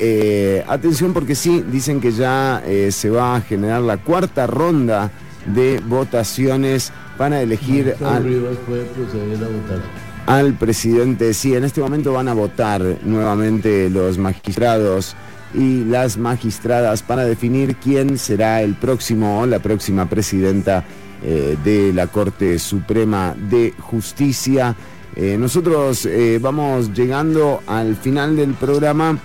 atención 0.69 1.13
porque 1.13 1.35
sí, 1.35 1.65
dicen 1.69 2.01
que 2.01 2.13
ya 2.13 2.63
se 2.91 3.11
va 3.11 3.37
a 3.37 3.41
generar 3.41 3.81
la 3.81 3.97
cuarta 3.97 4.47
ronda 4.47 5.11
de 5.47 5.81
votaciones 5.81 6.93
para 7.17 7.41
elegir 7.41 7.97
al, 8.05 8.25
Rivas 8.25 8.59
puede 8.67 8.85
proceder 8.85 9.39
a 9.39 9.49
votar. 9.49 10.06
Al 10.27 10.55
presidente. 10.55 11.33
Sí, 11.33 11.55
en 11.55 11.65
este 11.65 11.81
momento 11.81 12.13
van 12.13 12.29
a 12.29 12.35
votar 12.35 12.83
nuevamente 13.05 13.89
los 13.89 14.19
magistrados 14.19 15.17
y 15.55 15.85
las 15.85 16.19
magistradas 16.19 17.03
para 17.03 17.25
definir 17.25 17.77
quién 17.77 18.19
será 18.19 18.61
el 18.63 18.75
próximo 18.75 19.41
o 19.41 19.47
la 19.47 19.61
próxima 19.61 20.09
presidenta 20.09 20.85
eh, 21.23 21.57
de 21.65 21.93
la 21.93 22.09
Corte 22.09 22.59
Suprema 22.59 23.35
de 23.37 23.73
Justicia. 23.79 24.77
Eh, 25.15 25.37
nosotros 25.39 26.05
eh, 26.05 26.39
vamos 26.41 26.93
llegando 26.93 27.63
al 27.67 27.97
final 27.97 28.37
del 28.37 28.53
programa, 28.53 29.19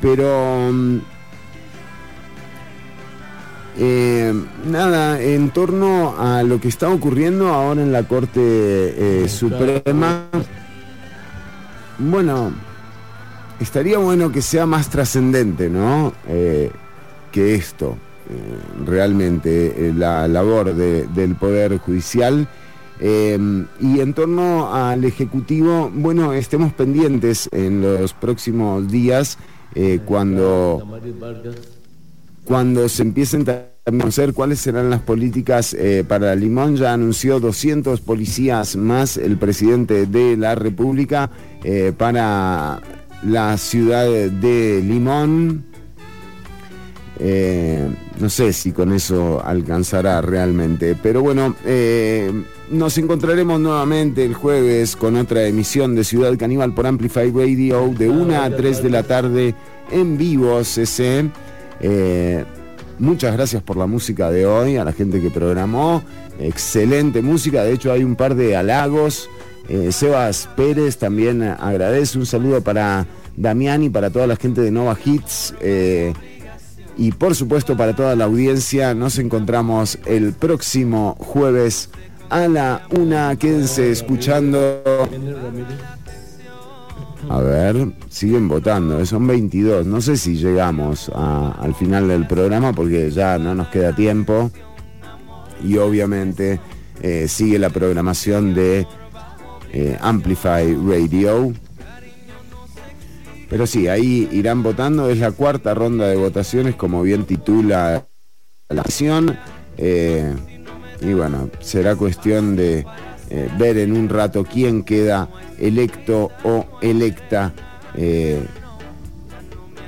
pero 0.00 0.70
mm, 0.72 0.98
eh, 3.76 4.32
nada, 4.66 5.20
en 5.20 5.50
torno 5.50 6.14
a 6.18 6.42
lo 6.42 6.60
que 6.60 6.68
está 6.68 6.88
ocurriendo 6.88 7.48
ahora 7.48 7.82
en 7.82 7.92
la 7.92 8.02
Corte 8.04 8.40
eh, 8.40 9.28
Suprema, 9.28 10.26
bueno, 11.98 12.52
estaría 13.60 13.98
bueno 13.98 14.30
que 14.32 14.42
sea 14.42 14.66
más 14.66 14.88
trascendente, 14.90 15.68
¿no? 15.68 16.12
Eh, 16.28 16.70
que 17.32 17.54
esto, 17.54 17.96
eh, 18.30 18.84
realmente, 18.86 19.92
la 19.96 20.26
labor 20.28 20.74
de- 20.74 21.06
del 21.08 21.34
Poder 21.34 21.78
Judicial. 21.78 22.48
Y 23.00 24.00
en 24.00 24.14
torno 24.14 24.72
al 24.72 25.04
Ejecutivo, 25.04 25.90
bueno, 25.92 26.32
estemos 26.32 26.72
pendientes 26.72 27.48
en 27.52 27.82
los 27.82 28.12
próximos 28.14 28.88
días 28.88 29.36
cuando. 30.06 30.78
Cuando 32.44 32.88
se 32.88 33.02
empiecen 33.02 33.48
a 33.48 33.74
conocer 33.84 34.32
cuáles 34.32 34.60
serán 34.60 34.90
las 34.90 35.00
políticas 35.00 35.74
eh, 35.74 36.04
para 36.06 36.34
Limón, 36.34 36.76
ya 36.76 36.92
anunció 36.92 37.40
200 37.40 38.00
policías 38.00 38.76
más 38.76 39.16
el 39.16 39.36
presidente 39.36 40.06
de 40.06 40.36
la 40.36 40.54
República 40.54 41.30
eh, 41.62 41.92
para 41.96 42.80
la 43.22 43.56
ciudad 43.58 44.06
de 44.06 44.82
Limón. 44.82 45.66
Eh, 47.18 47.88
no 48.18 48.28
sé 48.28 48.52
si 48.52 48.72
con 48.72 48.92
eso 48.92 49.42
alcanzará 49.44 50.20
realmente, 50.20 50.96
pero 51.00 51.22
bueno, 51.22 51.54
nos 52.70 52.98
encontraremos 52.98 53.60
nuevamente 53.60 54.24
el 54.24 54.34
jueves 54.34 54.96
con 54.96 55.16
otra 55.16 55.46
emisión 55.46 55.94
de 55.94 56.04
Ciudad 56.04 56.36
Caníbal 56.36 56.74
por 56.74 56.86
Amplify 56.86 57.30
Radio 57.30 57.88
de 57.96 58.08
1 58.08 58.42
a 58.42 58.50
3 58.50 58.82
de 58.82 58.90
la 58.90 59.02
tarde 59.02 59.54
en 59.90 60.16
vivo, 60.16 60.62
CC. 60.64 61.30
Eh, 61.80 62.44
muchas 62.98 63.32
gracias 63.34 63.62
por 63.62 63.76
la 63.76 63.86
música 63.86 64.30
de 64.30 64.46
hoy, 64.46 64.76
a 64.76 64.84
la 64.84 64.92
gente 64.92 65.20
que 65.20 65.30
programó. 65.30 66.02
Excelente 66.38 67.22
música, 67.22 67.62
de 67.62 67.72
hecho 67.72 67.92
hay 67.92 68.04
un 68.04 68.16
par 68.16 68.34
de 68.34 68.56
halagos. 68.56 69.28
Eh, 69.68 69.92
Sebas 69.92 70.48
Pérez 70.56 70.98
también 70.98 71.42
agradece. 71.42 72.18
Un 72.18 72.26
saludo 72.26 72.60
para 72.60 73.06
Damián 73.36 73.82
y 73.82 73.90
para 73.90 74.10
toda 74.10 74.26
la 74.26 74.36
gente 74.36 74.60
de 74.60 74.70
Nova 74.70 74.96
Hits. 75.02 75.54
eh, 75.60 76.12
y 76.96 77.10
por 77.12 77.34
supuesto 77.34 77.76
para 77.76 77.94
toda 77.96 78.14
la 78.14 78.24
audiencia, 78.24 78.94
nos 78.94 79.18
encontramos 79.18 79.98
el 80.06 80.32
próximo 80.32 81.16
jueves 81.18 81.90
a 82.30 82.46
la 82.46 82.86
una. 82.90 83.36
Quédense 83.36 83.90
escuchando. 83.90 84.82
A 87.28 87.40
ver, 87.40 87.92
siguen 88.08 88.48
votando, 88.48 89.00
eh, 89.00 89.06
son 89.06 89.26
22. 89.26 89.86
No 89.86 90.00
sé 90.00 90.16
si 90.16 90.36
llegamos 90.36 91.10
al 91.14 91.74
final 91.74 92.08
del 92.08 92.26
programa 92.26 92.72
porque 92.72 93.10
ya 93.10 93.38
no 93.38 93.54
nos 93.54 93.68
queda 93.68 93.94
tiempo. 93.94 94.50
Y 95.62 95.78
obviamente 95.78 96.60
eh, 97.00 97.26
sigue 97.28 97.58
la 97.58 97.70
programación 97.70 98.54
de 98.54 98.86
eh, 99.72 99.96
Amplify 100.00 100.74
Radio. 100.74 101.52
Pero 103.48 103.66
sí, 103.66 103.88
ahí 103.88 104.28
irán 104.32 104.62
votando. 104.62 105.08
Es 105.08 105.18
la 105.18 105.32
cuarta 105.32 105.74
ronda 105.74 106.06
de 106.08 106.16
votaciones, 106.16 106.74
como 106.74 107.02
bien 107.02 107.24
titula 107.24 108.06
la 108.68 108.80
acción. 108.80 109.38
Y 109.76 111.12
bueno, 111.12 111.50
será 111.60 111.96
cuestión 111.96 112.56
de 112.56 112.86
eh, 113.36 113.48
ver 113.58 113.78
en 113.78 113.96
un 113.96 114.08
rato 114.08 114.44
quién 114.44 114.84
queda 114.84 115.28
electo 115.58 116.30
o 116.44 116.64
electa 116.80 117.52
eh, 117.96 118.40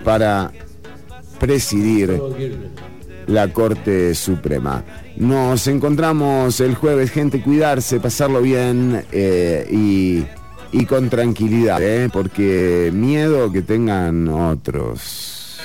para 0.02 0.50
presidir 1.38 2.20
la 3.28 3.52
Corte 3.52 4.16
Suprema. 4.16 4.82
Nos 5.16 5.64
encontramos 5.68 6.58
el 6.58 6.74
jueves, 6.74 7.12
gente, 7.12 7.40
cuidarse, 7.40 8.00
pasarlo 8.00 8.42
bien 8.42 9.04
eh, 9.12 9.64
y, 9.70 10.24
y 10.72 10.84
con 10.84 11.08
tranquilidad, 11.08 11.80
porque 12.12 12.90
miedo 12.92 13.52
que 13.52 13.62
tengan 13.62 14.26
otros. 14.26 15.56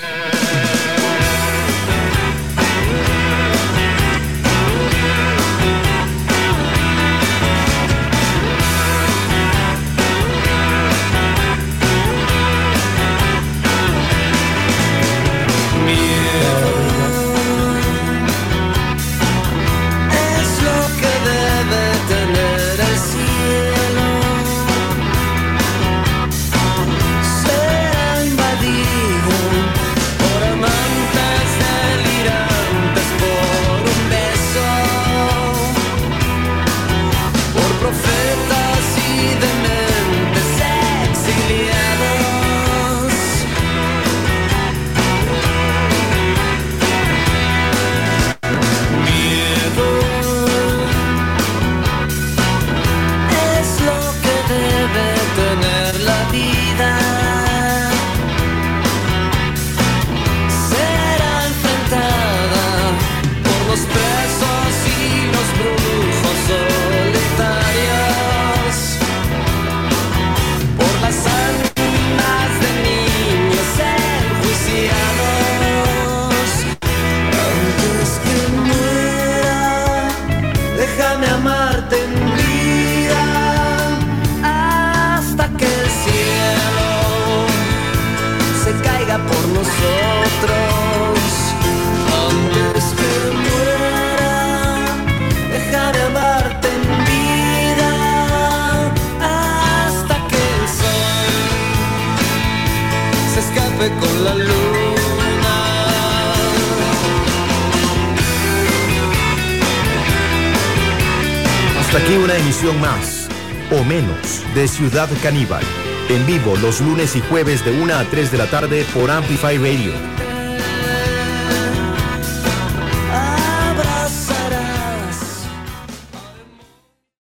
Ciudad 114.81 115.09
Caníbal. 115.21 115.61
En 116.09 116.25
vivo 116.25 116.55
los 116.57 116.81
lunes 116.81 117.15
y 117.15 117.21
jueves 117.21 117.63
de 117.63 117.69
1 117.69 117.93
a 117.93 118.03
3 118.03 118.31
de 118.31 118.37
la 118.39 118.47
tarde 118.47 118.83
por 118.95 119.11
Amplify 119.11 119.59
Radio. 119.59 120.20